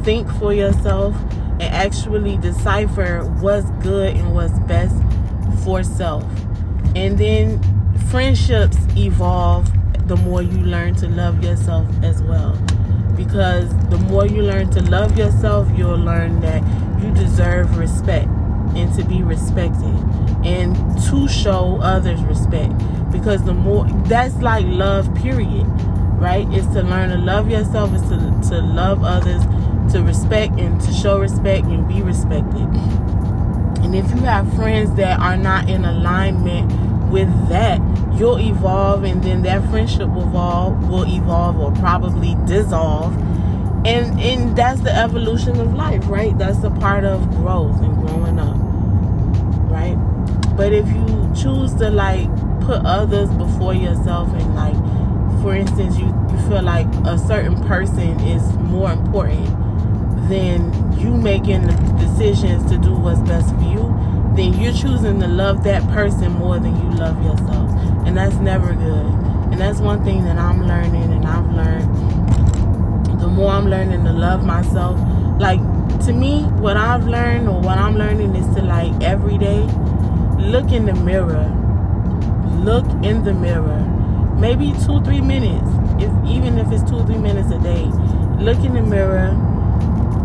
think 0.02 0.30
for 0.38 0.54
yourself, 0.54 1.14
and 1.60 1.62
actually 1.62 2.36
decipher 2.38 3.22
what's 3.40 3.68
good 3.82 4.16
and 4.16 4.34
what's 4.34 4.58
best 4.60 4.96
for 5.62 5.82
self. 5.82 6.24
And 6.96 7.18
then 7.18 7.60
friendships 8.10 8.78
evolve 8.96 9.70
the 10.08 10.16
more 10.16 10.40
you 10.40 10.58
learn 10.58 10.94
to 10.96 11.08
love 11.08 11.44
yourself 11.44 11.86
as 12.02 12.22
well. 12.22 12.56
Because 13.14 13.68
the 13.90 13.98
more 13.98 14.26
you 14.26 14.42
learn 14.42 14.70
to 14.70 14.82
love 14.82 15.18
yourself, 15.18 15.68
you'll 15.76 15.98
learn 15.98 16.40
that 16.40 16.62
you 17.02 17.12
deserve 17.12 17.76
respect 17.76 18.28
and 18.74 18.92
to 18.94 19.04
be 19.04 19.22
respected 19.22 19.94
and 20.44 20.74
to 21.02 21.28
show 21.28 21.78
others 21.82 22.22
respect. 22.22 22.72
Because 23.12 23.44
the 23.44 23.54
more 23.54 23.86
that's 24.06 24.36
like 24.36 24.64
love 24.66 25.14
period 25.14 25.66
right? 26.16 26.46
It's 26.50 26.66
to 26.68 26.82
learn 26.82 27.10
to 27.10 27.18
love 27.18 27.50
yourself 27.50 27.92
it's 27.92 28.08
to, 28.08 28.50
to 28.50 28.62
love 28.62 29.04
others 29.04 29.44
to 29.92 30.02
respect 30.02 30.58
and 30.58 30.80
to 30.80 30.92
show 30.92 31.18
respect 31.18 31.66
and 31.66 31.86
be 31.86 32.02
respected. 32.02 32.66
And 33.84 33.94
if 33.94 34.08
you 34.10 34.22
have 34.22 34.52
friends 34.54 34.94
that 34.96 35.20
are 35.20 35.36
not 35.36 35.68
in 35.68 35.84
alignment 35.84 36.72
with 37.10 37.28
that 37.48 37.80
you'll 38.18 38.38
evolve 38.38 39.04
and 39.04 39.22
then 39.22 39.42
that 39.42 39.68
friendship 39.70 40.08
will 40.08 40.22
evolve 40.22 40.88
will 40.88 41.06
evolve 41.06 41.58
or 41.58 41.72
probably 41.72 42.36
dissolve. 42.46 43.14
And 43.86 44.18
and 44.20 44.56
that's 44.56 44.80
the 44.80 44.94
evolution 44.94 45.60
of 45.60 45.74
life 45.74 46.02
right? 46.08 46.36
That's 46.38 46.62
a 46.64 46.70
part 46.70 47.04
of 47.04 47.28
growth 47.30 47.80
and 47.82 47.94
growing 47.96 48.38
up 48.38 48.56
right? 49.70 49.96
But 50.56 50.72
if 50.72 50.86
you 50.88 51.32
choose 51.36 51.74
to 51.74 51.90
like 51.90 52.28
put 52.62 52.84
others 52.84 53.30
before 53.30 53.74
yourself 53.74 54.28
and 54.32 54.54
like 54.54 54.76
for 55.42 55.54
instance 55.54 55.98
you 55.98 56.06
you 56.36 56.48
feel 56.48 56.62
like 56.62 56.86
a 57.06 57.18
certain 57.18 57.62
person 57.64 58.18
is 58.20 58.42
more 58.58 58.90
important 58.90 59.46
than 60.28 60.98
you 60.98 61.16
making 61.16 61.62
the 61.62 61.72
decisions 61.98 62.68
to 62.70 62.78
do 62.78 62.92
what's 62.92 63.20
best 63.20 63.54
for 63.54 63.62
you 63.62 64.15
then 64.36 64.52
you're 64.60 64.72
choosing 64.72 65.18
to 65.20 65.26
love 65.26 65.64
that 65.64 65.82
person 65.88 66.32
more 66.32 66.58
than 66.58 66.76
you 66.76 66.98
love 66.98 67.22
yourself. 67.24 67.70
And 68.06 68.16
that's 68.16 68.36
never 68.36 68.74
good. 68.74 69.06
And 69.50 69.58
that's 69.58 69.80
one 69.80 70.04
thing 70.04 70.24
that 70.24 70.36
I'm 70.36 70.66
learning 70.66 71.12
and 71.12 71.26
I've 71.26 71.50
learned. 71.52 73.20
The 73.20 73.28
more 73.28 73.50
I'm 73.50 73.66
learning 73.66 74.04
to 74.04 74.12
love 74.12 74.44
myself, 74.44 75.00
like 75.40 75.60
to 76.04 76.12
me, 76.12 76.42
what 76.60 76.76
I've 76.76 77.06
learned 77.06 77.48
or 77.48 77.60
what 77.60 77.78
I'm 77.78 77.96
learning 77.96 78.36
is 78.36 78.46
to 78.56 78.62
like 78.62 79.02
every 79.02 79.38
day 79.38 79.60
look 80.38 80.70
in 80.70 80.84
the 80.84 80.94
mirror. 80.94 81.48
Look 82.62 82.84
in 83.04 83.24
the 83.24 83.32
mirror. 83.32 83.80
Maybe 84.38 84.74
two, 84.84 85.02
three 85.02 85.22
minutes. 85.22 85.68
If 85.98 86.12
even 86.28 86.58
if 86.58 86.70
it's 86.70 86.88
two, 86.88 87.02
three 87.06 87.18
minutes 87.18 87.50
a 87.50 87.58
day. 87.58 87.84
Look 88.38 88.58
in 88.58 88.74
the 88.74 88.82
mirror 88.82 89.30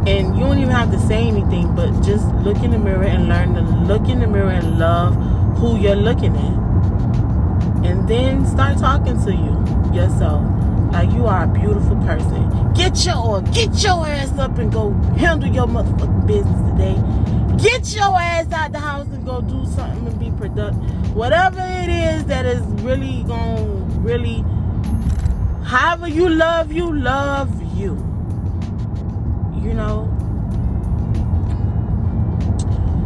and 0.08 0.36
you 0.36 0.44
don't 0.44 0.58
even 0.58 0.72
have 0.72 0.92
to 0.92 1.00
say 1.00 1.28
anything 1.28 1.76
but 1.76 1.92
just 2.02 2.26
look 2.36 2.58
in 2.58 2.72
the 2.72 2.80
mirror 2.80 3.04
and 3.04 3.28
learn 3.28 3.54
to 3.54 3.62
look 3.62 4.08
in 4.10 4.20
the 4.20 4.28
mirror 4.28 4.50
and 4.50 4.80
love 4.80 5.16
who 5.58 5.78
you're 5.78 5.96
looking 5.96 6.36
at. 6.36 7.86
And 7.86 8.08
then 8.08 8.46
start 8.46 8.78
talking 8.78 9.24
to 9.26 9.32
you 9.32 9.94
yourself. 9.96 10.44
Like 10.92 11.12
you 11.12 11.26
are 11.26 11.44
a 11.44 11.48
beautiful 11.48 11.96
person. 11.98 12.74
Get 12.74 13.06
your 13.06 13.42
get 13.44 13.84
your 13.84 14.06
ass 14.06 14.38
up 14.38 14.58
and 14.58 14.72
go 14.72 14.92
handle 15.18 15.50
your 15.50 15.68
motherfucking 15.68 16.28
business 16.28 16.72
today. 16.72 16.96
Get 17.58 17.96
your 17.96 18.20
ass 18.20 18.52
out 18.52 18.72
the 18.72 18.80
house 18.80 19.08
and 19.08 19.26
go 19.26 19.42
do 19.42 19.66
something 19.66 20.08
and 20.08 20.20
be 20.20 20.32
productive 20.32 21.02
whatever 21.16 21.60
it 21.60 21.90
is 21.90 22.26
that 22.26 22.46
is 22.46 22.62
really 22.82 23.24
gonna 23.24 23.66
really 24.00 24.46
however 25.64 26.08
you 26.08 26.30
love 26.30 26.72
you 26.72 26.94
love 26.94 27.50
you 27.78 28.11
you 29.62 29.74
know. 29.74 30.10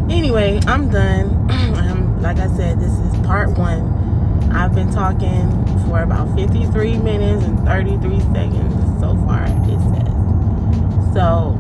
Anyway, 0.09 0.59
I'm 0.67 0.89
done. 0.89 1.27
um, 1.75 2.21
like 2.21 2.37
I 2.37 2.47
said, 2.55 2.79
this 2.79 2.91
is 2.91 3.15
part 3.25 3.57
one. 3.57 4.05
I've 4.51 4.73
been 4.73 4.91
talking 4.91 5.49
for 5.87 6.01
about 6.01 6.33
53 6.35 6.97
minutes 6.97 7.43
and 7.43 7.59
33 7.65 8.19
seconds 8.19 8.99
so 9.01 9.15
far, 9.25 9.43
it 9.45 9.79
says. 9.91 11.13
So, 11.13 11.57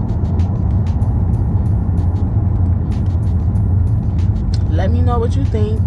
let 4.71 4.91
me 4.91 5.01
know 5.01 5.19
what 5.19 5.35
you 5.35 5.43
think. 5.45 5.81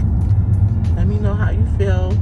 Let 0.97 1.07
me 1.07 1.19
know 1.19 1.35
how 1.35 1.51
you 1.51 1.65
feel. 1.79 2.13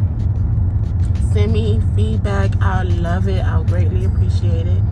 Send 1.32 1.52
me 1.52 1.80
feedback. 1.94 2.50
I 2.60 2.82
love 2.82 3.28
it. 3.28 3.44
I'll 3.44 3.64
greatly 3.64 4.04
appreciate 4.04 4.66
it. 4.66 4.82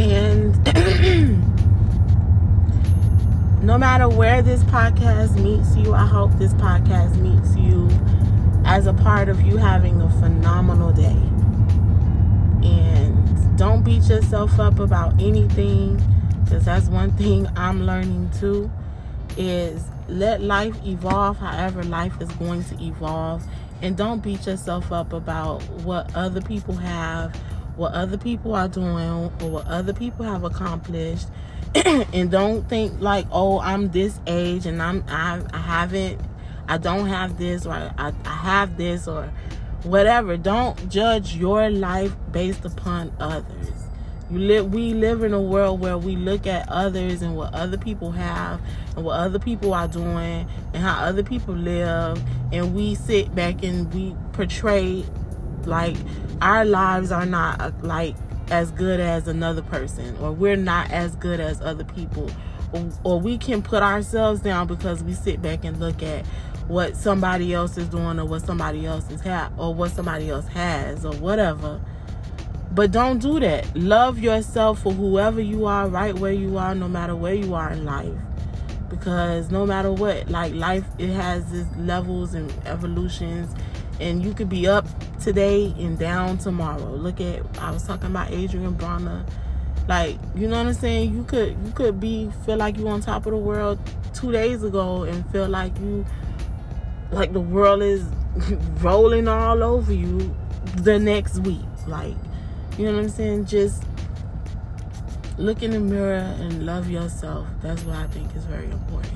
And 0.00 0.56
no 3.62 3.76
matter 3.76 4.08
where 4.08 4.40
this 4.40 4.62
podcast 4.64 5.38
meets 5.38 5.76
you, 5.76 5.92
I 5.92 6.06
hope 6.06 6.32
this 6.38 6.54
podcast 6.54 7.16
meets 7.16 7.54
you 7.54 7.86
as 8.64 8.86
a 8.86 8.94
part 8.94 9.28
of 9.28 9.42
you 9.42 9.58
having 9.58 10.00
a 10.00 10.08
phenomenal 10.12 10.92
day. 10.92 11.20
And 12.66 13.58
don't 13.58 13.82
beat 13.82 14.04
yourself 14.04 14.58
up 14.58 14.78
about 14.78 15.20
anything 15.20 16.02
because 16.44 16.64
that's 16.64 16.86
one 16.86 17.14
thing 17.18 17.46
I'm 17.56 17.84
learning 17.84 18.30
too 18.40 18.70
is 19.36 19.84
let 20.08 20.40
life 20.40 20.82
evolve 20.86 21.36
however 21.36 21.82
life 21.82 22.18
is 22.22 22.30
going 22.32 22.64
to 22.64 22.82
evolve 22.82 23.46
and 23.82 23.98
don't 23.98 24.22
beat 24.22 24.46
yourself 24.46 24.90
up 24.92 25.12
about 25.12 25.62
what 25.84 26.16
other 26.16 26.40
people 26.40 26.74
have 26.74 27.38
what 27.80 27.92
other 27.92 28.18
people 28.18 28.54
are 28.54 28.68
doing 28.68 29.32
or 29.40 29.50
what 29.50 29.66
other 29.66 29.92
people 29.92 30.24
have 30.24 30.44
accomplished 30.44 31.28
and 31.74 32.30
don't 32.30 32.68
think 32.68 32.92
like 33.00 33.26
oh 33.32 33.58
i'm 33.60 33.90
this 33.90 34.20
age 34.26 34.66
and 34.66 34.82
i'm 34.82 35.04
I, 35.08 35.40
I 35.52 35.58
haven't 35.58 36.20
i 36.68 36.76
don't 36.78 37.08
have 37.08 37.38
this 37.38 37.64
or 37.66 37.72
I, 37.72 38.12
I 38.24 38.28
have 38.28 38.76
this 38.76 39.08
or 39.08 39.30
whatever. 39.84 40.36
Don't 40.36 40.88
judge 40.88 41.36
your 41.36 41.70
life 41.70 42.14
based 42.32 42.64
upon 42.64 43.12
others. 43.18 43.72
You 44.30 44.38
live 44.38 44.72
we 44.72 44.94
live 44.94 45.24
in 45.24 45.32
a 45.32 45.40
world 45.40 45.80
where 45.80 45.98
we 45.98 46.14
look 46.14 46.46
at 46.46 46.68
others 46.68 47.20
and 47.22 47.34
what 47.36 47.52
other 47.52 47.76
people 47.76 48.12
have 48.12 48.60
and 48.94 49.04
what 49.04 49.14
other 49.14 49.40
people 49.40 49.74
are 49.74 49.88
doing 49.88 50.46
and 50.72 50.76
how 50.76 51.00
other 51.00 51.24
people 51.24 51.54
live 51.54 52.22
and 52.52 52.72
we 52.72 52.94
sit 52.94 53.34
back 53.34 53.64
and 53.64 53.92
we 53.92 54.14
portray 54.32 55.04
like 55.66 55.96
our 56.42 56.64
lives 56.64 57.12
are 57.12 57.26
not 57.26 57.60
uh, 57.60 57.70
like 57.82 58.14
as 58.50 58.70
good 58.72 59.00
as 59.00 59.28
another 59.28 59.62
person 59.62 60.16
or 60.18 60.32
we're 60.32 60.56
not 60.56 60.90
as 60.90 61.14
good 61.16 61.40
as 61.40 61.60
other 61.60 61.84
people 61.84 62.30
or, 62.72 62.90
or 63.04 63.20
we 63.20 63.38
can 63.38 63.62
put 63.62 63.82
ourselves 63.82 64.40
down 64.40 64.66
because 64.66 65.02
we 65.02 65.12
sit 65.12 65.40
back 65.40 65.64
and 65.64 65.78
look 65.78 66.02
at 66.02 66.26
what 66.66 66.96
somebody 66.96 67.52
else 67.52 67.76
is 67.76 67.88
doing 67.88 68.18
or 68.18 68.24
what 68.24 68.42
somebody 68.42 68.86
else 68.86 69.08
is 69.10 69.20
ha- 69.20 69.50
or 69.56 69.74
what 69.74 69.90
somebody 69.90 70.30
else 70.30 70.46
has 70.48 71.04
or 71.04 71.12
whatever 71.14 71.80
but 72.72 72.92
don't 72.92 73.18
do 73.18 73.40
that. 73.40 73.74
Love 73.76 74.20
yourself 74.20 74.82
for 74.82 74.92
whoever 74.92 75.40
you 75.40 75.66
are, 75.66 75.88
right 75.88 76.14
where 76.14 76.32
you 76.32 76.56
are, 76.56 76.74
no 76.74 76.88
matter 76.88 77.16
where 77.16 77.34
you 77.34 77.54
are 77.54 77.72
in 77.72 77.84
life. 77.84 78.14
Because 78.88 79.50
no 79.50 79.66
matter 79.66 79.92
what, 79.92 80.28
like 80.28 80.54
life, 80.54 80.84
it 80.98 81.10
has 81.10 81.52
its 81.52 81.68
levels 81.76 82.34
and 82.34 82.52
evolutions. 82.66 83.54
And 84.00 84.24
you 84.24 84.32
could 84.32 84.48
be 84.48 84.66
up 84.66 84.86
today 85.20 85.74
and 85.78 85.98
down 85.98 86.38
tomorrow. 86.38 86.94
Look 86.94 87.20
at, 87.20 87.42
I 87.58 87.70
was 87.70 87.86
talking 87.86 88.06
about 88.06 88.32
Adrien 88.32 88.74
Broner. 88.74 89.28
Like, 89.88 90.18
you 90.34 90.48
know 90.48 90.56
what 90.56 90.68
I'm 90.68 90.74
saying? 90.74 91.14
You 91.14 91.24
could, 91.24 91.56
you 91.64 91.72
could 91.74 92.00
be, 92.00 92.30
feel 92.46 92.56
like 92.56 92.78
you 92.78 92.88
on 92.88 93.00
top 93.00 93.26
of 93.26 93.32
the 93.32 93.38
world 93.38 93.78
two 94.14 94.32
days 94.32 94.62
ago 94.62 95.02
and 95.02 95.28
feel 95.30 95.48
like 95.48 95.76
you, 95.78 96.06
like 97.10 97.32
the 97.32 97.40
world 97.40 97.82
is 97.82 98.04
rolling 98.80 99.28
all 99.28 99.62
over 99.62 99.92
you 99.92 100.34
the 100.76 100.98
next 100.98 101.40
week. 101.40 101.60
Like, 101.86 102.14
you 102.78 102.86
know 102.86 102.94
what 102.94 103.02
I'm 103.02 103.08
saying? 103.08 103.46
Just 103.46 103.84
look 105.38 105.62
in 105.62 105.72
the 105.72 105.80
mirror 105.80 106.34
and 106.40 106.64
love 106.64 106.90
yourself. 106.90 107.46
That's 107.62 107.82
what 107.84 107.96
I 107.96 108.06
think 108.08 108.34
is 108.36 108.44
very 108.44 108.70
important. 108.70 109.14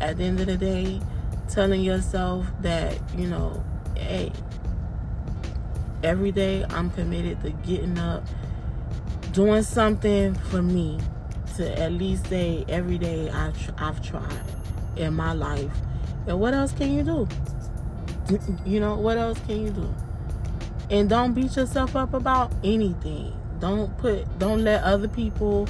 At 0.00 0.18
the 0.18 0.24
end 0.24 0.40
of 0.40 0.46
the 0.46 0.56
day, 0.56 1.00
telling 1.48 1.82
yourself 1.82 2.46
that, 2.60 2.98
you 3.16 3.26
know, 3.26 3.64
hey, 3.98 4.32
every 6.02 6.32
day 6.32 6.64
I'm 6.70 6.90
committed 6.90 7.42
to 7.42 7.50
getting 7.50 7.98
up, 7.98 8.24
doing 9.32 9.62
something 9.62 10.34
for 10.34 10.62
me 10.62 10.98
to 11.56 11.80
at 11.80 11.92
least 11.92 12.26
say 12.28 12.64
every 12.68 12.98
day 12.98 13.30
I've, 13.30 13.56
I've 13.78 14.02
tried 14.02 14.44
in 14.96 15.14
my 15.14 15.32
life. 15.32 15.70
And 16.26 16.40
what 16.40 16.54
else 16.54 16.72
can 16.72 16.92
you 16.92 17.02
do? 17.02 17.28
You 18.66 18.78
know, 18.78 18.94
what 18.96 19.16
else 19.16 19.38
can 19.46 19.64
you 19.64 19.70
do? 19.70 19.94
and 20.90 21.08
don't 21.08 21.34
beat 21.34 21.54
yourself 21.56 21.94
up 21.96 22.14
about 22.14 22.52
anything 22.64 23.32
don't 23.60 23.96
put 23.98 24.38
don't 24.38 24.64
let 24.64 24.82
other 24.82 25.08
people 25.08 25.68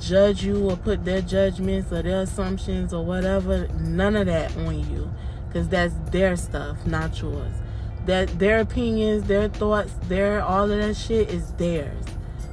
judge 0.00 0.44
you 0.44 0.70
or 0.70 0.76
put 0.76 1.04
their 1.04 1.20
judgments 1.20 1.92
or 1.92 2.02
their 2.02 2.22
assumptions 2.22 2.92
or 2.92 3.04
whatever 3.04 3.68
none 3.78 4.16
of 4.16 4.26
that 4.26 4.54
on 4.58 4.78
you 4.90 5.10
because 5.48 5.68
that's 5.68 5.94
their 6.10 6.36
stuff 6.36 6.84
not 6.86 7.20
yours 7.20 7.52
that 8.06 8.38
their 8.38 8.60
opinions 8.60 9.24
their 9.24 9.48
thoughts 9.48 9.92
their 10.08 10.42
all 10.42 10.70
of 10.70 10.78
that 10.78 10.94
shit 10.94 11.28
is 11.30 11.52
theirs 11.52 12.04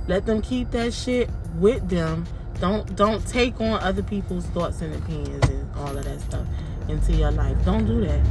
let 0.08 0.26
them 0.26 0.42
keep 0.42 0.72
that 0.72 0.94
shit 0.94 1.30
with 1.56 1.88
them 1.90 2.26
don't 2.60 2.96
don't 2.96 3.28
take 3.28 3.60
on 3.60 3.82
other 3.82 4.04
people's 4.04 4.46
thoughts 4.48 4.82
and 4.82 4.94
opinions 4.96 5.48
and 5.50 5.76
all 5.76 5.98
of 5.98 6.04
that 6.06 6.20
stuff 6.22 6.46
into 6.88 7.14
your 7.14 7.32
life 7.32 7.58
don't 7.66 7.86
do 7.86 8.02
that 8.02 8.22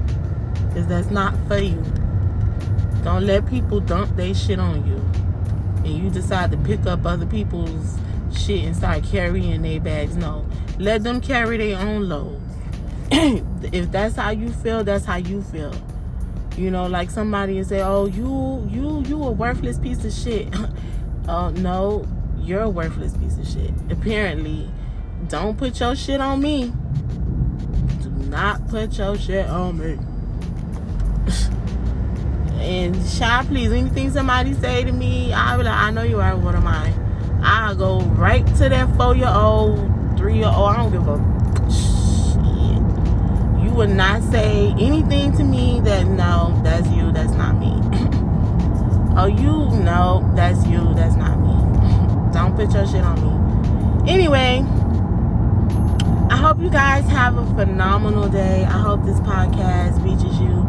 because 0.69 0.87
that's 0.87 1.11
not 1.11 1.35
for 1.49 1.59
you 1.59 1.83
don't 3.03 3.27
let 3.27 3.47
people 3.47 3.81
dump 3.81 4.15
their 4.17 4.35
shit 4.35 4.59
on 4.59 4.87
you. 4.87 4.97
And 5.85 6.05
you 6.05 6.11
decide 6.11 6.51
to 6.51 6.59
pick 6.59 6.85
up 6.87 7.07
other 7.07 7.25
people's 7.25 7.99
shit 8.35 8.65
and 8.65 8.77
start 8.77 9.05
carrying 9.05 9.63
their 9.63 9.81
bags. 9.81 10.17
No. 10.17 10.47
Let 10.79 11.03
them 11.03 11.21
carry 11.21 11.57
their 11.57 11.79
own 11.79 12.09
load. 12.09 12.41
if 13.11 13.91
that's 13.91 14.17
how 14.17 14.31
you 14.31 14.51
feel, 14.51 14.85
that's 14.85 15.07
how 15.07 15.17
you 15.17 15.43
feel. 15.43 15.73
You 16.61 16.71
know, 16.71 16.87
like 16.87 17.09
somebody 17.09 17.57
and 17.57 17.67
say, 17.67 17.81
"Oh, 17.81 18.05
you, 18.05 18.69
you, 18.71 19.03
you 19.09 19.25
a 19.25 19.31
worthless 19.31 19.79
piece 19.79 20.05
of 20.05 20.13
shit." 20.13 20.55
uh, 21.29 21.51
no, 21.53 22.07
you're 22.37 22.61
a 22.61 22.69
worthless 22.69 23.17
piece 23.17 23.39
of 23.39 23.49
shit. 23.49 23.71
Apparently, 23.91 24.71
don't 25.29 25.57
put 25.57 25.81
your 25.81 25.97
shit 25.97 26.21
on 26.21 26.43
me. 26.43 26.71
Do 28.03 28.11
not 28.29 28.69
put 28.69 28.99
your 28.99 29.17
shit 29.17 29.47
on 29.47 29.79
me. 29.79 29.99
And 32.61 32.95
child, 33.19 33.49
please, 33.49 33.73
anything 33.73 34.11
somebody 34.11 34.53
say 34.53 34.85
to 34.85 34.93
me, 34.93 35.33
i'll 35.33 35.57
be 35.57 35.65
like, 35.65 35.73
I 35.75 35.91
know 35.91 36.03
you 36.03 36.21
are 36.21 36.37
one 36.37 36.55
of 36.55 36.63
mine. 36.63 36.93
I'll 37.43 37.75
go 37.75 38.01
right 38.01 38.47
to 38.57 38.69
that 38.69 38.95
four 38.99 39.17
year 39.17 39.33
old, 39.33 39.79
three 40.19 40.37
year 40.37 40.53
old. 40.55 40.69
I 40.69 40.77
don't 40.77 40.93
give 40.93 41.09
a. 41.09 41.40
You 43.71 43.77
would 43.77 43.91
not 43.91 44.25
say 44.25 44.75
anything 44.81 45.31
to 45.37 45.45
me 45.45 45.81
that 45.85 46.05
no, 46.05 46.61
that's 46.65 46.89
you, 46.89 47.13
that's 47.13 47.35
not 47.35 47.57
me. 47.57 47.71
oh, 49.17 49.27
you 49.27 49.71
know, 49.85 50.29
that's 50.35 50.67
you, 50.67 50.93
that's 50.95 51.15
not 51.15 51.39
me. 51.39 52.33
don't 52.33 52.57
put 52.57 52.75
your 52.75 52.85
shit 52.85 53.05
on 53.05 53.15
me. 53.23 54.11
Anyway, 54.13 54.65
I 56.31 56.37
hope 56.37 56.59
you 56.59 56.69
guys 56.69 57.07
have 57.11 57.39
a 57.39 57.47
phenomenal 57.55 58.29
day. 58.29 58.65
I 58.65 58.77
hope 58.77 59.05
this 59.05 59.21
podcast 59.21 60.03
reaches 60.03 60.37
you 60.41 60.67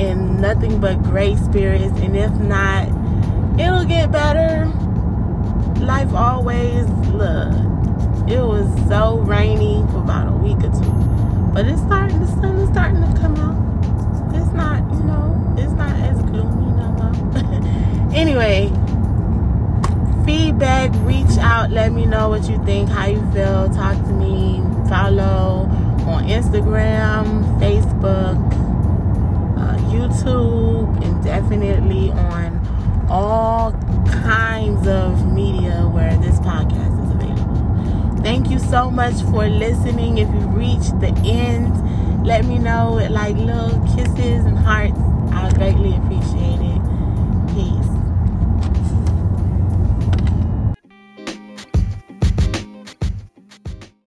in 0.00 0.40
nothing 0.40 0.80
but 0.80 1.02
great 1.02 1.38
spirits. 1.38 1.98
And 1.98 2.16
if 2.16 2.30
not, 2.34 2.86
it'll 3.58 3.84
get 3.84 4.12
better. 4.12 4.66
Life 5.84 6.14
always, 6.14 6.86
look, 7.08 7.52
it 8.30 8.40
was 8.40 8.88
so 8.88 9.18
rainy 9.18 9.84
for 9.90 9.98
about 9.98 10.28
a 10.28 10.36
week 10.36 10.58
or 10.58 10.70
two. 10.70 11.07
But 11.52 11.66
it's 11.66 11.80
starting, 11.82 12.20
the 12.20 12.26
sun 12.26 12.56
is 12.58 12.68
starting 12.68 13.00
to 13.02 13.20
come 13.20 13.36
out. 13.36 14.34
It's 14.34 14.52
not, 14.52 14.80
you 14.94 15.04
know, 15.04 15.54
it's 15.58 15.72
not 15.72 15.92
as 16.00 16.20
gloomy 16.22 16.72
no 16.76 16.92
more. 16.92 18.12
anyway, 18.14 18.68
feedback, 20.24 20.90
reach 21.06 21.38
out, 21.38 21.70
let 21.70 21.92
me 21.92 22.06
know 22.06 22.28
what 22.28 22.48
you 22.48 22.62
think, 22.64 22.88
how 22.88 23.06
you 23.06 23.20
feel, 23.32 23.68
talk 23.70 23.96
to 23.96 24.12
me, 24.12 24.62
follow 24.88 25.68
on 26.06 26.24
Instagram, 26.24 27.42
Facebook, 27.60 28.36
uh, 29.58 29.76
YouTube 29.90 31.04
and 31.04 31.22
definitely 31.24 32.10
on 32.10 33.06
all 33.10 33.72
kinds 34.22 34.86
of 34.86 35.32
media 35.32 35.88
where 35.92 36.16
this 36.18 36.38
podcast. 36.40 36.97
Thank 38.28 38.50
you 38.50 38.58
so 38.58 38.90
much 38.90 39.14
for 39.32 39.48
listening. 39.48 40.18
If 40.18 40.28
you 40.28 40.40
reached 40.48 41.00
the 41.00 41.08
end, 41.24 42.26
let 42.26 42.44
me 42.44 42.58
know 42.58 42.96
with 42.96 43.10
like 43.10 43.34
little 43.36 43.70
kisses 43.96 44.44
and 44.44 44.58
hearts. 44.58 45.00
I 45.32 45.50
greatly 45.54 45.96
appreciate 45.96 46.57